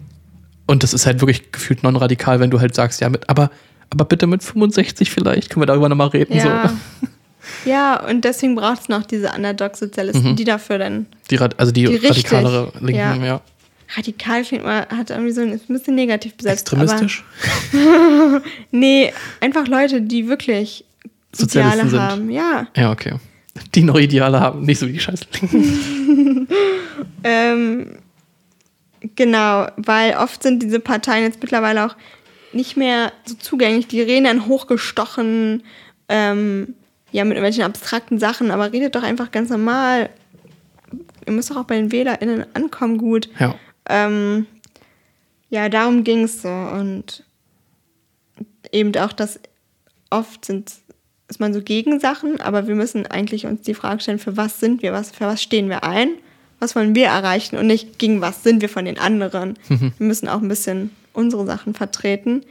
Und 0.66 0.82
das 0.82 0.92
ist 0.94 1.06
halt 1.06 1.20
wirklich 1.20 1.52
gefühlt 1.52 1.82
non-radikal, 1.82 2.40
wenn 2.40 2.50
du 2.50 2.60
halt 2.60 2.74
sagst, 2.74 3.00
ja, 3.00 3.08
mit, 3.08 3.28
aber, 3.28 3.50
aber 3.90 4.04
bitte 4.04 4.26
mit 4.26 4.42
65 4.42 5.10
vielleicht, 5.10 5.50
können 5.50 5.62
wir 5.62 5.66
darüber 5.66 5.88
nochmal 5.88 6.08
reden. 6.08 6.34
Ja. 6.36 6.68
So. 7.00 7.08
Ja, 7.64 8.04
und 8.06 8.24
deswegen 8.24 8.54
braucht 8.54 8.82
es 8.82 8.88
noch 8.88 9.04
diese 9.06 9.30
Underdog-Sozialisten, 9.32 10.30
Mhm. 10.32 10.36
die 10.36 10.44
dafür 10.44 10.78
dann 10.78 11.06
Die, 11.30 11.36
Rad- 11.36 11.58
also 11.58 11.72
die, 11.72 11.84
Die 11.84 11.94
richtig, 11.96 12.30
radikalere 12.32 12.72
Linken, 12.80 12.94
ja. 12.94 13.16
ja. 13.24 13.40
radikal 13.96 14.42
klingt, 14.44 14.64
mal, 14.64 14.86
hat 14.88 15.10
irgendwie 15.10 15.32
so 15.32 15.40
ein, 15.42 15.52
ein 15.52 15.60
bisschen 15.68 15.94
negativ 15.94 16.34
besetzt. 16.34 16.72
Extremistisch. 16.72 17.24
Nee, 18.70 19.12
einfach 19.40 19.66
Leute, 19.68 20.00
die 20.02 20.28
wirklich 20.28 20.84
Sozialisten 21.32 21.88
Ideale 21.88 21.90
sind. 21.90 22.00
haben. 22.00 22.30
Ja. 22.30 22.66
Ja, 22.76 22.90
okay. 22.92 23.14
Die 23.74 23.82
neue 23.82 24.04
Ideale 24.04 24.40
haben, 24.40 24.62
nicht 24.64 24.78
so 24.78 24.86
wie 24.88 24.92
die 24.92 25.00
scheiß 25.00 25.20
Linken. 25.40 26.48
Ähm, 27.24 27.96
genau, 29.16 29.66
weil 29.76 30.16
oft 30.16 30.42
sind 30.42 30.62
diese 30.62 30.80
Parteien 30.80 31.24
jetzt 31.24 31.40
mittlerweile 31.42 31.84
auch 31.86 31.96
nicht 32.52 32.76
mehr 32.76 33.12
so 33.24 33.34
zugänglich. 33.34 33.86
Die 33.88 34.00
reden 34.00 34.24
dann 34.24 34.46
hochgestochen, 34.46 35.62
ähm, 36.08 36.74
ja, 37.16 37.24
mit 37.24 37.32
irgendwelchen 37.38 37.64
abstrakten 37.64 38.18
Sachen, 38.18 38.50
aber 38.50 38.74
redet 38.74 38.94
doch 38.94 39.02
einfach 39.02 39.30
ganz 39.30 39.48
normal. 39.48 40.10
Ihr 41.24 41.32
müsst 41.32 41.50
doch 41.50 41.56
auch 41.56 41.64
bei 41.64 41.76
den 41.76 41.90
WählerInnen 41.90 42.44
ankommen 42.52 42.98
gut. 42.98 43.30
Ja. 43.38 43.54
Ähm, 43.88 44.46
ja, 45.48 45.70
darum 45.70 46.04
ging 46.04 46.24
es 46.24 46.42
so. 46.42 46.50
Und 46.50 47.24
eben 48.70 48.94
auch, 48.98 49.14
dass 49.14 49.40
oft 50.10 50.44
sind, 50.44 50.74
ist 51.28 51.40
man 51.40 51.54
so 51.54 51.62
gegen 51.62 52.00
Sachen, 52.00 52.38
aber 52.42 52.66
wir 52.68 52.74
müssen 52.74 53.06
eigentlich 53.06 53.46
uns 53.46 53.62
die 53.62 53.72
Frage 53.72 54.02
stellen, 54.02 54.18
für 54.18 54.36
was 54.36 54.60
sind 54.60 54.82
wir, 54.82 54.92
was, 54.92 55.10
für 55.10 55.24
was 55.24 55.42
stehen 55.42 55.70
wir 55.70 55.84
ein, 55.84 56.10
was 56.60 56.76
wollen 56.76 56.94
wir 56.94 57.06
erreichen 57.06 57.56
und 57.56 57.66
nicht 57.66 57.98
gegen 57.98 58.20
was 58.20 58.42
sind 58.42 58.60
wir 58.60 58.68
von 58.68 58.84
den 58.84 58.98
anderen. 58.98 59.58
Wir 59.68 59.90
müssen 60.06 60.28
auch 60.28 60.42
ein 60.42 60.48
bisschen 60.48 60.90
unsere 61.14 61.46
Sachen 61.46 61.72
vertreten. 61.72 62.42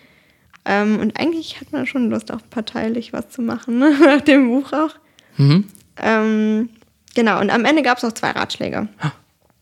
Ähm, 0.66 1.00
und 1.00 1.20
eigentlich 1.20 1.62
hat 1.62 1.72
man 1.72 1.86
schon 1.86 2.10
Lust, 2.10 2.32
auch 2.32 2.42
parteilich 2.50 3.14
was 3.14 3.30
zu 3.30 3.42
machen, 3.42 3.78
ne? 3.80 3.92
nach 4.04 4.22
dem 4.22 4.48
Buch 4.48 4.74
auch. 4.74 4.96
Mhm. 5.38 5.66
Ähm, 5.98 6.70
genau, 7.14 7.40
und 7.40 7.52
am 7.52 7.66
Ende 7.66 7.84
gab 7.84 7.98
es 7.98 8.04
noch 8.04 8.14
zwei 8.14 8.32
Ratschläge. 8.32 8.88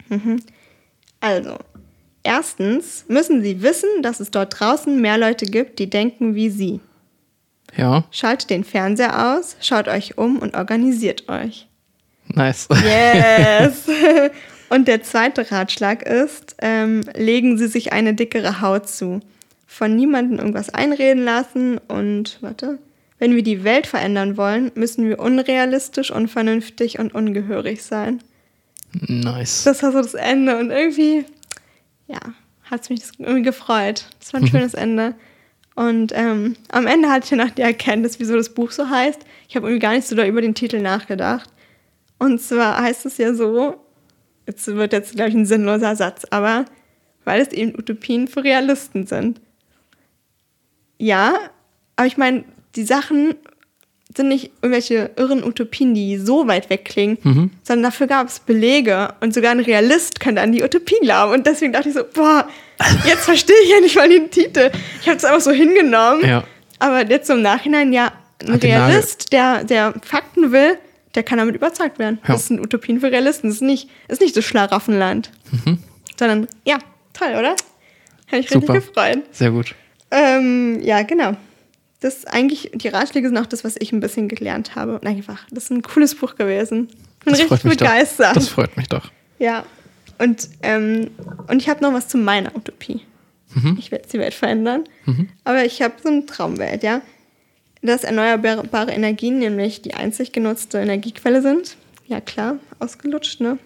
Mhm. 0.10 0.42
Also, 1.20 1.58
erstens 2.24 3.06
müssen 3.08 3.42
Sie 3.42 3.62
wissen, 3.62 3.90
dass 4.02 4.20
es 4.20 4.32
dort 4.32 4.60
draußen 4.60 5.00
mehr 5.00 5.18
Leute 5.18 5.46
gibt, 5.46 5.80
die 5.80 5.90
denken 5.90 6.36
wie 6.36 6.50
Sie. 6.50 6.80
Ja, 7.76 8.06
Schaltet 8.12 8.50
den 8.50 8.64
Fernseher 8.64 9.36
aus, 9.36 9.58
schaut 9.60 9.88
euch 9.88 10.18
um 10.18 10.38
und 10.40 10.56
organisiert 10.56 11.28
euch. 11.28 11.68
nice. 12.28 12.68
Yes! 12.84 13.88
und 14.70 14.88
der 14.88 15.02
zweite 15.04 15.50
Ratschlag 15.52 16.04
ist, 16.04 16.56
ähm, 16.62 17.02
legen 17.16 17.58
Sie 17.58 17.68
sich 17.68 17.92
eine 17.92 18.14
dickere 18.14 18.62
Haut 18.62 18.88
zu. 18.88 19.22
Von 19.74 19.96
niemandem 19.96 20.38
irgendwas 20.38 20.70
einreden 20.70 21.26
lassen 21.26 21.80
und, 21.88 22.38
warte, 22.42 22.78
wenn 23.18 23.36
wir 23.36 23.42
die 23.42 23.64
Welt 23.64 23.88
verändern 23.88 24.38
wollen, 24.38 24.72
müssen 24.76 25.10
wir 25.10 25.18
unrealistisch, 25.18 26.12
unvernünftig 26.12 27.00
und 27.00 27.16
ungehörig 27.16 27.82
sein. 27.82 28.22
Nice. 29.08 29.64
Das 29.64 29.82
war 29.82 29.92
so 29.92 30.00
das 30.04 30.14
Ende 30.14 30.60
und 30.60 30.70
irgendwie, 30.70 31.26
ja, 32.08 32.20
hat 32.70 32.82
es 32.82 32.92
mich 32.92 33.00
das 33.00 33.14
irgendwie 33.18 33.42
gefreut. 33.42 34.06
Das 34.20 34.32
war 34.32 34.42
ein 34.42 34.48
schönes 34.48 34.76
Ende. 34.76 35.16
Und 35.74 36.12
ähm, 36.14 36.56
am 36.70 36.86
Ende 36.86 37.10
hatte 37.10 37.26
ich 37.26 37.32
ja 37.32 37.38
noch 37.44 37.50
die 37.50 37.64
Erkenntnis, 37.64 38.20
wieso 38.20 38.36
das 38.36 38.54
Buch 38.54 38.70
so 38.70 38.88
heißt. 38.88 39.22
Ich 39.50 39.56
habe 39.56 39.66
irgendwie 39.66 39.82
gar 39.82 39.94
nicht 39.94 40.08
so 40.08 40.16
da 40.16 40.24
über 40.24 40.42
den 40.42 40.54
Titel 40.54 40.82
nachgedacht. 40.82 41.50
Und 42.20 42.40
zwar 42.40 42.80
heißt 42.80 43.08
es 43.08 43.18
ja 43.18 43.34
so, 43.34 43.84
jetzt 44.46 44.68
wird 44.68 44.94
jetzt, 44.94 45.16
glaube 45.16 45.30
ich, 45.30 45.36
ein 45.36 45.48
sinnloser 45.48 45.96
Satz, 45.96 46.28
aber 46.30 46.66
weil 47.26 47.42
es 47.42 47.52
eben 47.54 47.74
Utopien 47.76 48.28
für 48.28 48.44
Realisten 48.44 49.08
sind. 49.08 49.42
Ja, 51.04 51.34
aber 51.98 52.08
ich 52.08 52.18
meine, 52.18 52.46
die 52.76 52.84
Sachen 52.86 53.36
sind 54.16 54.28
nicht 54.30 54.52
irgendwelche 54.62 55.12
irren 55.18 55.44
Utopien, 55.44 55.94
die 55.96 56.18
so 56.18 56.48
weit 56.48 56.70
weg 56.70 56.86
klingen, 56.86 57.18
Mhm. 57.24 57.52
sondern 57.64 57.84
dafür 57.92 58.08
gab 58.08 58.28
es 58.28 58.40
Belege 58.40 59.14
und 59.22 59.34
sogar 59.34 59.52
ein 59.52 59.60
Realist 59.60 60.20
könnte 60.20 60.42
an 60.42 60.52
die 60.52 60.64
Utopie 60.64 60.96
glauben. 61.02 61.34
Und 61.34 61.46
deswegen 61.48 61.74
dachte 61.74 61.90
ich 61.90 61.96
so, 61.96 62.04
boah, 62.14 62.48
jetzt 63.06 63.26
verstehe 63.26 63.56
ich 63.64 63.72
ja 63.72 63.80
nicht 63.82 63.96
mal 63.96 64.08
den 64.08 64.30
Titel. 64.30 64.70
Ich 65.02 65.08
habe 65.08 65.18
es 65.18 65.26
einfach 65.26 65.42
so 65.42 65.52
hingenommen. 65.52 66.24
Ja. 66.26 66.44
Aber 66.80 67.06
jetzt 67.10 67.30
im 67.30 67.42
Nachhinein, 67.42 67.92
ja, 67.92 68.14
ein 68.46 68.54
Hat 68.54 68.64
Realist, 68.64 69.34
der, 69.34 69.64
der 69.64 69.94
Fakten 70.04 70.52
will, 70.52 70.78
der 71.16 71.24
kann 71.24 71.38
damit 71.40 71.56
überzeugt 71.56 71.98
werden. 72.00 72.20
Ja. 72.28 72.34
Das 72.36 72.48
sind 72.48 72.60
Utopien 72.60 73.00
für 73.00 73.12
Realisten. 73.12 73.48
Das 73.50 73.56
ist 73.58 73.62
nicht, 73.62 73.90
das 74.08 74.20
ist 74.20 74.22
nicht 74.22 74.38
das 74.38 74.46
Schlaraffenland. 74.46 75.32
Mhm. 75.66 75.80
Sondern, 76.20 76.48
ja, 76.66 76.78
toll, 77.14 77.30
oder? 77.38 77.50
Habe 78.28 78.38
ich 78.42 78.50
richtig 78.52 78.62
Super. 78.62 78.74
gefreut. 78.74 79.20
Sehr 79.32 79.52
gut. 79.52 79.76
Ähm, 80.14 80.80
ja, 80.84 81.02
genau. 81.02 81.36
Das 82.00 82.26
eigentlich, 82.26 82.72
die 82.74 82.88
Ratschläge 82.88 83.28
sind 83.28 83.38
auch 83.38 83.46
das, 83.46 83.64
was 83.64 83.76
ich 83.80 83.92
ein 83.92 84.00
bisschen 84.00 84.28
gelernt 84.28 84.76
habe. 84.76 85.00
Und 85.00 85.08
einfach, 85.08 85.46
das 85.52 85.66
ist 85.66 85.72
ein 85.72 85.82
cooles 85.82 86.16
Buch 86.16 86.36
gewesen. 86.36 86.88
Bin 86.88 86.98
Das 87.26 87.40
richtig 87.40 87.48
freut 87.48 87.64
mich 87.66 87.78
begeistert. 87.78 88.30
Doch. 88.30 88.34
Das 88.36 88.50
freut 88.50 88.78
mich 88.78 88.88
doch. 88.88 89.12
Ja. 89.40 89.66
Und, 90.20 90.50
ähm, 90.62 91.10
und 91.48 91.62
ich 91.62 91.70
habe 91.70 91.82
noch 91.82 91.94
was 91.94 92.08
zu 92.08 92.18
meiner 92.18 92.56
Utopie. 92.56 93.02
Mhm. 93.56 93.78
Ich 93.80 93.92
will 93.92 94.00
jetzt 94.00 94.14
die 94.14 94.20
Welt 94.20 94.34
verändern. 94.34 94.84
Aber 95.44 95.66
ich 95.66 95.82
habe 95.82 95.96
so 96.02 96.10
eine 96.10 96.26
Traumwelt, 96.26 96.84
ja. 96.84 97.02
Dass 97.82 98.04
erneuerbare 98.04 98.92
Energien 98.92 99.40
nämlich 99.40 99.82
die 99.82 99.94
einzig 99.94 100.32
genutzte 100.32 100.80
Energiequelle 100.80 101.42
sind. 101.42 101.76
Ja, 102.08 102.22
klar, 102.22 102.58
ausgelutscht, 102.80 103.42
ne? 103.42 103.58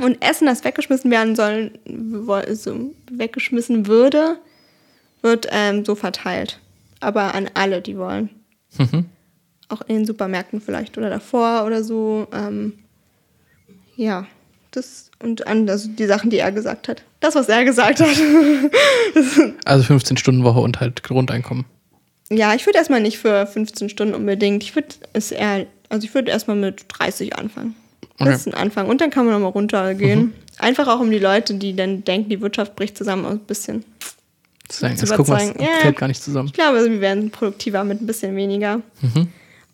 Und 0.00 0.22
Essen, 0.22 0.46
das 0.46 0.62
weggeschmissen 0.62 1.10
werden 1.10 1.34
soll, 1.34 1.72
so 2.52 2.94
weggeschmissen 3.10 3.86
würde, 3.88 4.38
wird 5.22 5.46
ähm, 5.50 5.84
so 5.84 5.94
verteilt. 5.94 6.58
Aber 7.00 7.34
an 7.34 7.48
alle, 7.54 7.80
die 7.80 7.96
wollen. 7.96 8.30
Mhm. 8.76 9.06
Auch 9.68 9.82
in 9.82 9.96
den 9.96 10.04
Supermärkten 10.06 10.60
vielleicht 10.60 10.96
oder 10.98 11.10
davor 11.10 11.64
oder 11.66 11.84
so. 11.84 12.26
Ähm, 12.32 12.74
ja, 13.96 14.26
das 14.70 15.10
und 15.22 15.46
an 15.46 15.68
also 15.68 15.88
die 15.88 16.06
Sachen, 16.06 16.30
die 16.30 16.38
er 16.38 16.52
gesagt 16.52 16.88
hat. 16.88 17.02
Das, 17.20 17.34
was 17.34 17.48
er 17.48 17.64
gesagt 17.64 18.00
hat. 18.00 18.08
Also 19.64 19.84
15 19.84 20.16
Stunden 20.16 20.44
Woche 20.44 20.60
und 20.60 20.80
halt 20.80 21.02
Grundeinkommen. 21.02 21.64
ja, 22.30 22.54
ich 22.54 22.66
würde 22.66 22.78
erstmal 22.78 23.00
nicht 23.00 23.18
für 23.18 23.46
15 23.46 23.88
Stunden 23.88 24.14
unbedingt. 24.14 24.62
Ich 24.62 24.74
würde 24.74 24.88
es 25.12 25.32
eher, 25.32 25.66
also 25.88 26.04
ich 26.06 26.14
würde 26.14 26.30
erstmal 26.30 26.56
mit 26.56 26.84
30 26.88 27.36
anfangen. 27.36 27.74
Das 28.18 28.26
Okay. 28.28 28.34
ist 28.36 28.46
ein 28.48 28.54
Anfang. 28.54 28.88
Und 28.88 29.00
dann 29.00 29.10
kann 29.10 29.24
man 29.26 29.34
nochmal 29.34 29.52
runtergehen. 29.52 30.32
Einfach 30.58 30.88
auch 30.88 31.00
um 31.00 31.10
die 31.10 31.18
Leute, 31.20 31.54
die 31.54 31.74
dann 31.76 32.04
denken, 32.04 32.28
die 32.30 32.40
Wirtschaft 32.40 32.74
bricht 32.76 32.96
zusammen, 32.98 33.26
ein 33.26 33.38
bisschen. 33.40 33.84
Sagen, 34.70 34.96
Zu 34.96 35.06
jetzt 35.06 35.16
gucken 35.16 35.34
überzeugen. 35.34 35.62
Ja. 35.62 35.80
fällt 35.80 35.96
gar 35.96 36.08
nicht 36.08 36.22
zusammen. 36.22 36.48
Ich 36.48 36.52
glaube, 36.54 36.84
wir 36.84 37.00
werden 37.00 37.30
produktiver 37.30 37.84
mit 37.84 38.02
ein 38.02 38.06
bisschen 38.06 38.36
weniger. 38.36 38.82
Mhm. 39.00 39.28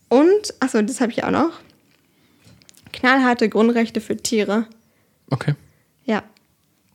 Und, 0.09 0.55
achso, 0.61 0.81
das 0.83 1.01
habe 1.01 1.11
ich 1.13 1.25
auch 1.25 1.31
noch. 1.31 1.51
Knallharte 2.93 3.49
Grundrechte 3.49 4.01
für 4.01 4.17
Tiere. 4.17 4.67
Okay. 5.31 5.55
Ja, 6.05 6.23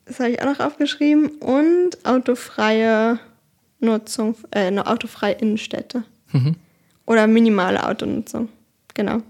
das 0.05 0.19
habe 0.19 0.31
ich 0.31 0.41
auch 0.41 0.45
noch 0.45 0.59
aufgeschrieben. 0.59 1.27
Und 1.39 2.05
autofreie 2.05 3.19
Nutzung, 3.79 4.35
äh, 4.51 4.67
eine 4.67 4.87
autofreie 4.87 5.33
Innenstädte. 5.33 6.03
Mhm. 6.31 6.55
Oder 7.05 7.27
minimale 7.27 7.85
Autonutzung. 7.85 8.49
Genau. 8.93 9.21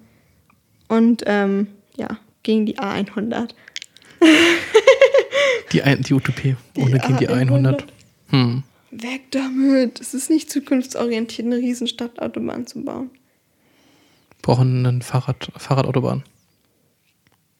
Und 0.88 1.24
ähm, 1.26 1.68
ja, 1.96 2.18
gegen 2.44 2.66
die 2.66 2.78
A100. 2.78 3.50
Die, 5.72 5.84
ein, 5.84 6.02
die 6.02 6.14
Utopie 6.14 6.56
ohne 6.76 7.00
gegen 7.00 7.18
die 7.18 7.30
A100. 7.30 7.84
100. 8.32 8.32
Hm. 8.32 8.64
Weg 8.92 9.32
damit. 9.32 10.00
Es 10.02 10.14
ist 10.14 10.30
nicht 10.30 10.50
zukunftsorientiert, 10.50 11.46
eine 11.46 11.58
Riesenstadtautobahn 11.58 12.66
zu 12.66 12.84
bauen. 12.84 13.12
Brauchen 14.42 14.86
einen 14.86 15.02
Fahrrad, 15.02 15.52
Fahrradautobahn. 15.58 16.24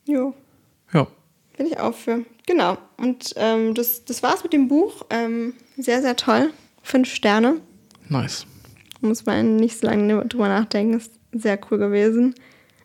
Jo, 0.06 0.34
Ja. 0.94 1.06
bin 1.58 1.68
ich 1.68 1.80
auch 1.80 1.94
für. 1.94 2.26
Genau. 2.48 2.78
Und 2.98 3.34
ähm, 3.36 3.76
das, 3.76 4.06
das 4.06 4.24
war's 4.24 4.42
mit 4.44 4.54
dem 4.54 4.68
Buch. 4.68 5.06
Ähm, 5.12 5.54
sehr, 5.78 6.02
sehr 6.02 6.16
toll. 6.16 6.52
Fünf 6.82 7.14
Sterne. 7.14 7.58
Nice. 8.08 8.48
Muss 9.02 9.26
man 9.28 9.58
nicht 9.58 9.78
so 9.80 9.86
lange 9.86 10.26
drüber 10.26 10.48
nachdenken. 10.48 10.98
Ist 10.98 11.12
sehr 11.32 11.60
cool 11.70 11.78
gewesen. 11.78 12.34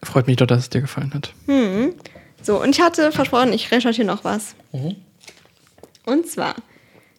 Freut 0.03 0.27
mich 0.27 0.37
doch, 0.37 0.47
dass 0.47 0.59
es 0.61 0.71
dir 0.71 0.83
gefallen 0.83 1.15
hat. 1.15 1.33
Hm. 1.47 1.95
So, 2.43 2.61
und 2.63 2.71
ich 2.77 2.83
hatte 2.83 3.11
versprochen, 3.11 3.55
ich 3.55 3.71
recherchiere 3.73 4.07
noch 4.07 4.23
was. 4.23 4.55
Mhm. 4.73 4.97
Und 6.05 6.27
zwar, 6.27 6.55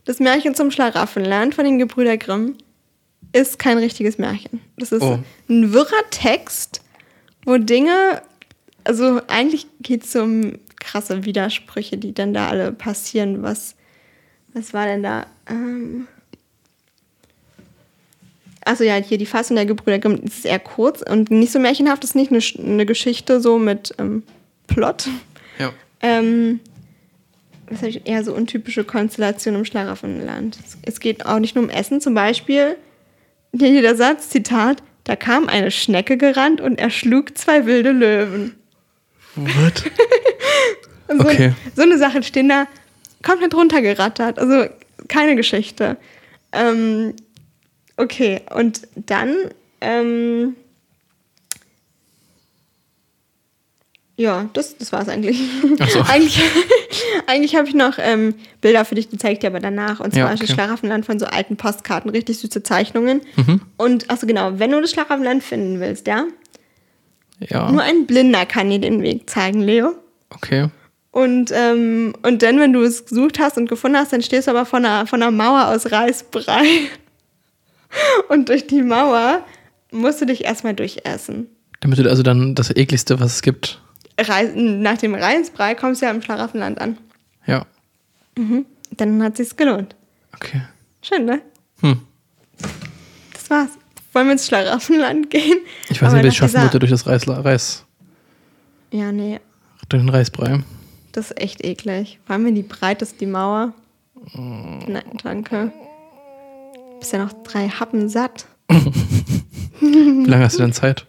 das 0.05 0.19
Märchen 0.19 0.55
zum 0.55 0.71
Schlaraffenland 0.71 1.55
von 1.55 1.65
den 1.65 1.79
Gebrüder 1.79 2.17
Grimm 2.17 2.55
ist 3.33 3.59
kein 3.59 3.77
richtiges 3.77 4.17
Märchen. 4.17 4.61
Das 4.77 4.91
ist 4.91 5.01
Oh. 5.01 5.19
ein 5.49 5.73
wirrer 5.73 6.09
Text, 6.09 6.81
wo 7.43 7.57
Dinge, 7.57 8.21
also 8.83 9.19
eigentlich 9.27 9.67
geht 9.81 10.05
es 10.05 10.15
um 10.15 10.59
krasse 10.79 11.25
Widersprüche, 11.25 11.97
die 11.97 12.13
dann 12.13 12.33
da 12.33 12.47
alle 12.49 12.71
passieren. 12.71 13.43
Was, 13.43 13.75
was 14.53 14.73
war 14.73 14.85
denn 14.85 15.03
da? 15.03 15.25
Ähm 15.49 16.07
also 18.63 18.83
ja, 18.83 18.95
hier 18.95 19.17
die 19.17 19.25
Fassung 19.25 19.55
der 19.55 19.65
Gebrüder 19.65 19.99
Grimm 19.99 20.15
ist 20.23 20.45
eher 20.45 20.59
kurz 20.59 21.01
und 21.01 21.29
nicht 21.29 21.51
so 21.51 21.59
märchenhaft. 21.59 22.03
Das 22.03 22.11
ist 22.11 22.15
nicht 22.15 22.31
eine, 22.31 22.67
eine 22.71 22.85
Geschichte 22.85 23.39
so 23.39 23.59
mit 23.59 23.93
ähm, 23.99 24.23
Plot. 24.67 25.07
Ja. 25.59 25.71
Ähm, 26.01 26.59
das 27.69 27.81
ist 27.83 28.01
eher 28.05 28.23
so 28.23 28.33
untypische 28.33 28.83
Konstellation 28.83 29.55
im 29.55 29.65
Schlaraffenland. 29.65 30.57
Es- 30.65 30.77
Es 30.83 30.99
geht 30.99 31.25
auch 31.25 31.39
nicht 31.39 31.55
nur 31.55 31.63
um 31.63 31.69
Essen, 31.69 32.01
zum 32.01 32.13
Beispiel 32.13 32.75
hier 33.57 33.81
der 33.81 33.95
Satz, 33.95 34.29
Zitat, 34.29 34.83
da 35.05 35.15
kam 35.15 35.47
eine 35.47 35.71
Schnecke 35.71 36.17
gerannt 36.17 36.59
und 36.61 36.77
erschlug 36.79 37.37
zwei 37.37 37.65
wilde 37.65 37.91
Löwen. 37.91 38.55
What? 39.35 39.83
So, 41.07 41.19
Okay. 41.19 41.53
so 41.75 41.83
eine 41.83 41.99
Sachen 41.99 42.23
stehen 42.23 42.49
da 42.49 42.65
komplett 43.21 43.53
runtergerattert. 43.53 44.39
Also 44.39 44.65
keine 45.07 45.35
Geschichte. 45.35 45.97
Ähm, 46.51 47.13
okay, 47.95 48.41
und 48.55 48.87
dann, 48.95 49.35
ähm, 49.81 50.55
ja, 54.17 54.49
das, 54.53 54.77
das 54.77 54.91
war 54.91 55.01
es 55.01 55.09
eigentlich. 55.09 55.39
So. 55.89 56.01
eigentlich 56.07 56.41
eigentlich 57.27 57.55
habe 57.55 57.67
ich 57.67 57.73
noch 57.73 57.97
ähm, 57.97 58.35
Bilder 58.61 58.85
für 58.85 58.95
dich, 58.95 59.09
die 59.09 59.17
zeige 59.17 59.33
ich 59.33 59.39
dir 59.39 59.47
aber 59.47 59.59
danach. 59.59 59.99
Und 59.99 60.13
zwar 60.13 60.29
Ja, 60.29 60.33
okay. 60.33 60.47
Schlaraffenland 60.47 61.05
von 61.05 61.19
so 61.19 61.25
alten 61.25 61.57
Postkarten, 61.57 62.09
richtig 62.11 62.37
süße 62.39 62.63
Zeichnungen. 62.63 63.21
Mhm. 63.35 63.61
Und, 63.77 64.09
achso 64.09 64.27
genau, 64.27 64.59
wenn 64.59 64.71
du 64.71 64.81
das 64.81 64.91
Schlaraffenland 64.91 65.43
finden 65.43 65.79
willst, 65.79 66.07
ja, 66.07 66.25
Ja. 67.39 67.71
nur 67.71 67.81
ein 67.81 68.05
Blinder 68.05 68.45
kann 68.45 68.69
dir 68.69 68.79
den 68.79 69.01
Weg 69.01 69.29
zeigen, 69.29 69.61
Leo. 69.61 69.95
Okay. 70.29 70.69
Und, 71.11 71.51
ähm, 71.53 72.13
und 72.23 72.41
dann, 72.43 72.59
wenn 72.59 72.73
du 72.73 72.83
es 72.83 73.05
gesucht 73.05 73.39
hast 73.39 73.57
und 73.57 73.69
gefunden 73.69 73.97
hast, 73.97 74.11
dann 74.11 74.21
stehst 74.21 74.47
du 74.47 74.51
aber 74.51 74.65
vor 74.65 74.79
einer, 74.79 75.07
vor 75.07 75.17
einer 75.17 75.31
Mauer 75.31 75.67
aus 75.69 75.91
Reisbrei. 75.91 76.65
Und 78.27 78.49
durch 78.49 78.67
die 78.67 78.81
Mauer 78.81 79.45
musst 79.91 80.19
du 80.19 80.25
dich 80.25 80.43
erstmal 80.43 80.73
durchessen. 80.73 81.47
Damit 81.79 81.99
du 81.99 82.09
also 82.09 82.23
dann 82.23 82.53
das 82.53 82.75
ekligste, 82.75 83.21
was 83.21 83.35
es 83.35 83.41
gibt. 83.41 83.81
Reis, 84.19 84.51
nach 84.55 84.97
dem 84.97 85.13
Reisbrei 85.15 85.75
kommst 85.75 86.01
du 86.01 86.05
ja 86.05 86.11
im 86.11 86.21
Schlaraffenland 86.21 86.79
an. 86.79 86.97
Ja. 87.45 87.65
Dann 88.91 89.23
hat 89.23 89.37
sich's 89.37 89.55
gelohnt. 89.55 89.95
Okay. 90.33 90.61
Schön, 91.01 91.25
ne? 91.25 91.41
Hm. 91.81 92.01
Das 93.33 93.49
war's. 93.49 93.69
Wollen 94.13 94.27
wir 94.27 94.33
ins 94.33 94.47
Schlaraffenland 94.47 95.29
gehen? 95.29 95.57
Ich 95.89 96.01
weiß 96.01 96.09
Aber 96.09 96.15
nicht, 96.17 96.23
wie 96.25 96.27
ich 96.29 96.37
schaffen 96.37 96.61
würde 96.61 96.79
durch 96.79 96.91
das 96.91 97.05
Reis, 97.05 97.27
Reis, 97.27 97.85
Ja, 98.91 99.11
nee, 99.11 99.39
durch 99.89 100.01
den 100.01 100.09
Reisbrei. 100.09 100.63
das 101.11 101.31
ist 101.31 101.41
echt 101.41 101.63
eklig. 101.65 102.19
Vor 102.25 102.33
allem, 102.35 102.45
wenn 102.45 102.55
die 102.55 102.63
breit 102.63 103.01
ist, 103.01 103.19
die 103.21 103.25
Mauer. 103.25 103.73
Mm. 104.33 104.79
Nein, 104.87 105.03
danke. 105.21 105.71
Bist 106.99 107.11
ja 107.13 107.19
noch 107.23 107.33
drei 107.43 107.67
Happen 107.67 108.07
satt. 108.09 108.45
Wie 109.81 110.25
lange 110.25 110.45
hast 110.45 110.55
du 110.57 110.63
denn 110.63 110.73
Zeit? 110.73 111.05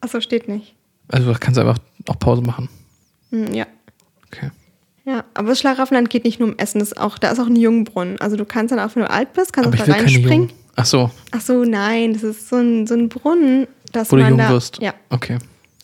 Achso, 0.00 0.20
steht 0.20 0.46
nicht. 0.48 0.74
Also 1.08 1.34
kannst 1.38 1.56
du 1.58 1.62
einfach 1.62 1.78
auch 2.08 2.18
Pause 2.18 2.42
machen. 2.42 2.68
Hm, 3.30 3.52
ja. 3.54 3.66
Okay. 4.26 4.50
Ja, 5.04 5.24
aber 5.34 5.50
das 5.50 5.60
Schlaraffenland 5.60 6.10
geht 6.10 6.24
nicht 6.24 6.40
nur 6.40 6.48
um 6.48 6.58
Essen, 6.58 6.80
ist 6.80 6.98
auch, 6.98 7.18
da 7.18 7.30
ist 7.30 7.38
auch 7.38 7.46
ein 7.46 7.56
Jungbrunnen. 7.56 8.20
Also 8.20 8.36
du 8.36 8.44
kannst 8.44 8.72
dann 8.72 8.80
auch, 8.80 8.94
wenn 8.96 9.02
du 9.02 9.10
alt 9.10 9.32
bist, 9.34 9.52
kannst 9.52 9.68
Aber 9.68 9.76
du 9.76 9.82
ich 9.82 9.88
da 9.88 9.94
reinspringen. 9.94 10.52
Ach 10.74 10.84
so, 10.84 11.10
Ach 11.30 11.40
so, 11.40 11.64
nein, 11.64 12.12
das 12.12 12.22
ist 12.22 12.48
so 12.48 12.56
ein, 12.56 12.86
so 12.86 12.94
ein 12.94 13.08
Brunnen, 13.08 13.66
dass 13.92 14.10
wo 14.10 14.16
du 14.16 14.22
man 14.22 14.30
jung 14.30 14.38
da, 14.38 14.48
wirst. 14.50 14.78
Ja, 14.82 14.94
Okay. 15.10 15.38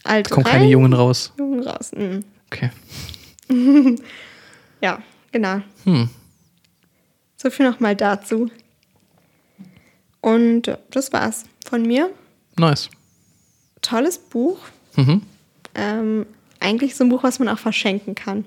alt 0.05 0.29
Kommen 0.29 0.45
rein, 0.47 0.55
keine 0.55 0.69
Jungen 0.69 0.93
raus. 0.93 1.33
Jungen 1.39 1.67
raus. 1.67 1.93
Mhm. 1.97 2.25
Okay. 2.51 2.71
Ja, 4.83 4.99
genau. 5.31 5.61
Hm. 5.85 6.09
So 7.37 7.51
viel 7.51 7.71
nochmal 7.71 7.95
dazu. 7.95 8.51
Und 10.21 10.77
das 10.91 11.13
war's 11.13 11.45
von 11.65 11.83
mir. 11.83 12.11
Nice. 12.59 12.91
Tolles 13.81 14.19
Buch. 14.19 14.59
Mhm. 14.97 15.23
Ähm, 15.75 16.27
eigentlich 16.61 16.95
so 16.95 17.05
ein 17.05 17.11
Buch, 17.11 17.23
was 17.23 17.39
man 17.39 17.49
auch 17.49 17.59
verschenken 17.59 18.15
kann. 18.15 18.47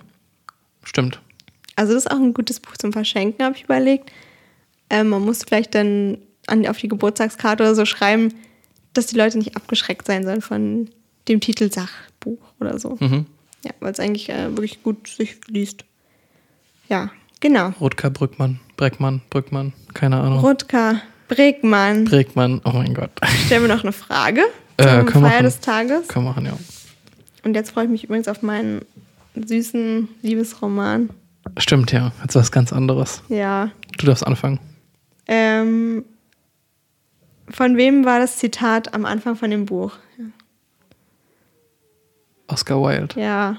Stimmt. 0.84 1.20
Also 1.76 1.94
das 1.94 2.06
ist 2.06 2.12
auch 2.12 2.18
ein 2.18 2.34
gutes 2.34 2.60
Buch 2.60 2.78
zum 2.78 2.94
Verschenken, 2.94 3.44
habe 3.44 3.56
ich 3.58 3.64
überlegt. 3.64 4.12
Ähm, 4.90 5.10
man 5.10 5.24
muss 5.24 5.44
vielleicht 5.44 5.76
dann 5.76 6.18
an, 6.48 6.66
auf 6.68 6.78
die 6.78 6.88
Geburtstagskarte 6.88 7.64
oder 7.64 7.76
so 7.76 7.86
schreiben, 7.86 8.34
dass 8.94 9.08
die 9.08 9.18
Leute 9.18 9.38
nicht 9.38 9.56
abgeschreckt 9.58 10.06
sein 10.06 10.24
sollen 10.24 10.42
von 10.42 10.90
dem 11.28 11.40
Titel 11.42 11.72
Sachbuch 11.72 12.38
oder 12.60 12.80
so. 12.80 12.98
Mhm. 13.00 13.26
Ja, 13.66 13.72
weil 13.80 13.92
es 13.92 14.00
eigentlich 14.00 14.30
äh, 14.30 14.52
wirklich 14.52 14.84
gut 14.84 15.08
sich 15.08 15.38
liest. 15.48 15.84
Ja, 16.88 17.10
genau. 17.42 17.70
Rutger 17.82 18.12
Brückmann, 18.12 18.60
Breckmann, 18.78 19.22
Brückmann, 19.32 19.74
keine 19.96 20.22
Ahnung. 20.22 20.40
Rutger 20.40 21.02
Bregmann. 21.28 22.06
Bregmann, 22.06 22.62
oh 22.64 22.70
mein 22.72 22.94
Gott. 22.94 23.10
Stellen 23.48 23.64
wir 23.64 23.76
noch 23.76 23.84
eine 23.84 23.92
Frage 23.92 24.42
Äh, 24.78 24.84
können 24.84 25.06
wir 25.06 25.12
Feier 25.14 25.22
machen. 25.22 25.44
des 25.46 25.60
Tages. 25.60 26.08
Kann 26.08 26.24
man 26.24 26.34
machen, 26.36 26.46
ja. 26.46 26.58
Und 27.46 27.54
jetzt 27.54 27.72
freue 27.72 27.86
ich 27.86 27.92
mich 27.92 28.04
übrigens 28.04 28.28
auf 28.28 28.42
meinen 28.42 28.82
süßen 29.36 30.10
Liebesroman. 30.24 31.12
Stimmt, 31.58 31.92
ja. 31.92 32.12
Jetzt 32.24 32.36
was 32.36 32.52
ganz 32.52 32.74
anderes. 32.74 33.22
Ja. 33.30 33.70
Du 34.00 34.08
darfst 34.08 34.26
anfangen. 34.26 34.60
Ähm, 35.28 36.04
von 37.48 37.78
wem 37.78 38.04
war 38.04 38.20
das 38.20 38.38
Zitat 38.38 38.96
am 38.96 39.06
Anfang 39.06 39.36
von 39.36 39.52
dem 39.52 39.68
Buch? 39.68 39.92
Oscar 42.48 42.82
Wilde. 42.82 43.22
Ja. 43.22 43.58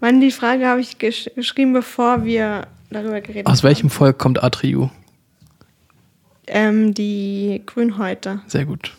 Mann, 0.00 0.20
die 0.20 0.30
Frage 0.30 0.66
habe 0.66 0.80
ich 0.80 0.98
gesch 0.98 1.30
geschrieben, 1.34 1.72
bevor 1.72 2.24
wir 2.24 2.66
darüber 2.90 3.22
geredet 3.22 3.46
haben. 3.46 3.52
Aus 3.52 3.62
welchem 3.62 3.88
Volk 3.88 4.18
kommt 4.18 4.42
Atriu? 4.42 4.90
Ähm, 6.46 6.92
die 6.92 7.62
Grünhäute. 7.64 8.42
Sehr 8.46 8.66
gut. 8.66 8.92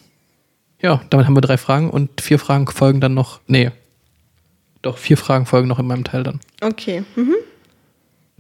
Ja, 0.82 1.01
damit 1.12 1.28
haben 1.28 1.36
wir 1.36 1.41
drei 1.41 1.57
Fragen 1.57 1.91
und 1.91 2.22
vier 2.22 2.39
Fragen 2.39 2.66
folgen 2.68 3.01
dann 3.01 3.14
noch. 3.14 3.39
Nee. 3.45 3.72
Doch, 4.82 4.97
vier 4.97 5.17
Fragen 5.17 5.45
folgen 5.45 5.67
noch 5.67 5.80
in 5.80 5.88
meinem 5.88 6.03
Teil 6.03 6.23
dann. 6.23 6.39
Okay. 6.61 7.03
Mhm. 7.15 7.36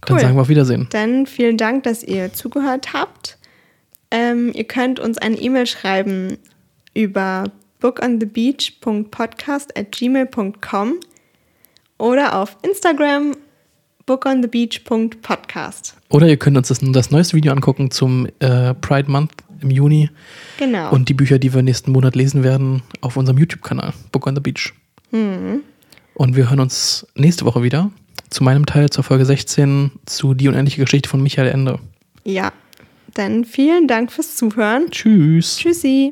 Dann 0.01 0.15
Cool. 0.15 0.19
sagen 0.21 0.35
wir 0.35 0.41
auf 0.41 0.49
Wiedersehen. 0.49 0.87
Dann 0.91 1.25
vielen 1.25 1.57
Dank, 1.57 1.83
dass 1.83 2.03
ihr 2.03 2.31
zugehört 2.33 2.93
habt. 2.93 3.37
Ähm, 4.11 4.51
ihr 4.53 4.63
könnt 4.63 4.99
uns 4.99 5.17
eine 5.17 5.35
E-Mail 5.37 5.67
schreiben 5.67 6.37
über 6.93 7.43
bookonthebeach.podcast 7.81 9.77
at 9.77 9.91
gmail.com 9.91 10.95
oder 11.97 12.35
auf 12.39 12.57
Instagram 12.63 13.35
bookonthebeach.podcast. 14.05 15.95
Oder 16.09 16.27
ihr 16.27 16.37
könnt 16.37 16.57
uns 16.57 16.69
das, 16.69 16.79
das 16.81 17.11
neueste 17.11 17.35
Video 17.35 17.51
angucken 17.51 17.91
zum 17.91 18.27
äh, 18.39 18.73
Pride 18.75 19.09
Month 19.11 19.31
im 19.61 19.69
Juni 19.71 20.09
Genau. 20.57 20.91
und 20.91 21.09
die 21.09 21.13
Bücher, 21.13 21.37
die 21.39 21.53
wir 21.53 21.61
nächsten 21.61 21.91
Monat 21.91 22.15
lesen 22.15 22.43
werden, 22.43 22.81
auf 23.01 23.17
unserem 23.17 23.37
YouTube-Kanal, 23.37 23.93
Book 24.11 24.25
on 24.27 24.35
the 24.35 24.41
Beach. 24.41 24.73
Mhm. 25.11 25.61
Und 26.19 26.35
wir 26.35 26.49
hören 26.49 26.59
uns 26.59 27.07
nächste 27.15 27.45
Woche 27.45 27.63
wieder 27.63 27.91
zu 28.29 28.43
meinem 28.43 28.65
Teil, 28.65 28.89
zur 28.89 29.05
Folge 29.05 29.23
16, 29.23 29.91
zu 30.05 30.33
Die 30.33 30.49
unendliche 30.49 30.81
Geschichte 30.81 31.07
von 31.07 31.23
Michael 31.23 31.47
Ende. 31.47 31.79
ja, 32.25 32.51
dann 33.13 33.45
vielen 33.45 33.87
Dank 33.87 34.11
fürs 34.11 34.35
Zuhören. 34.35 34.91
Tschüss. 34.91 35.55
Tschüssi. 35.55 36.07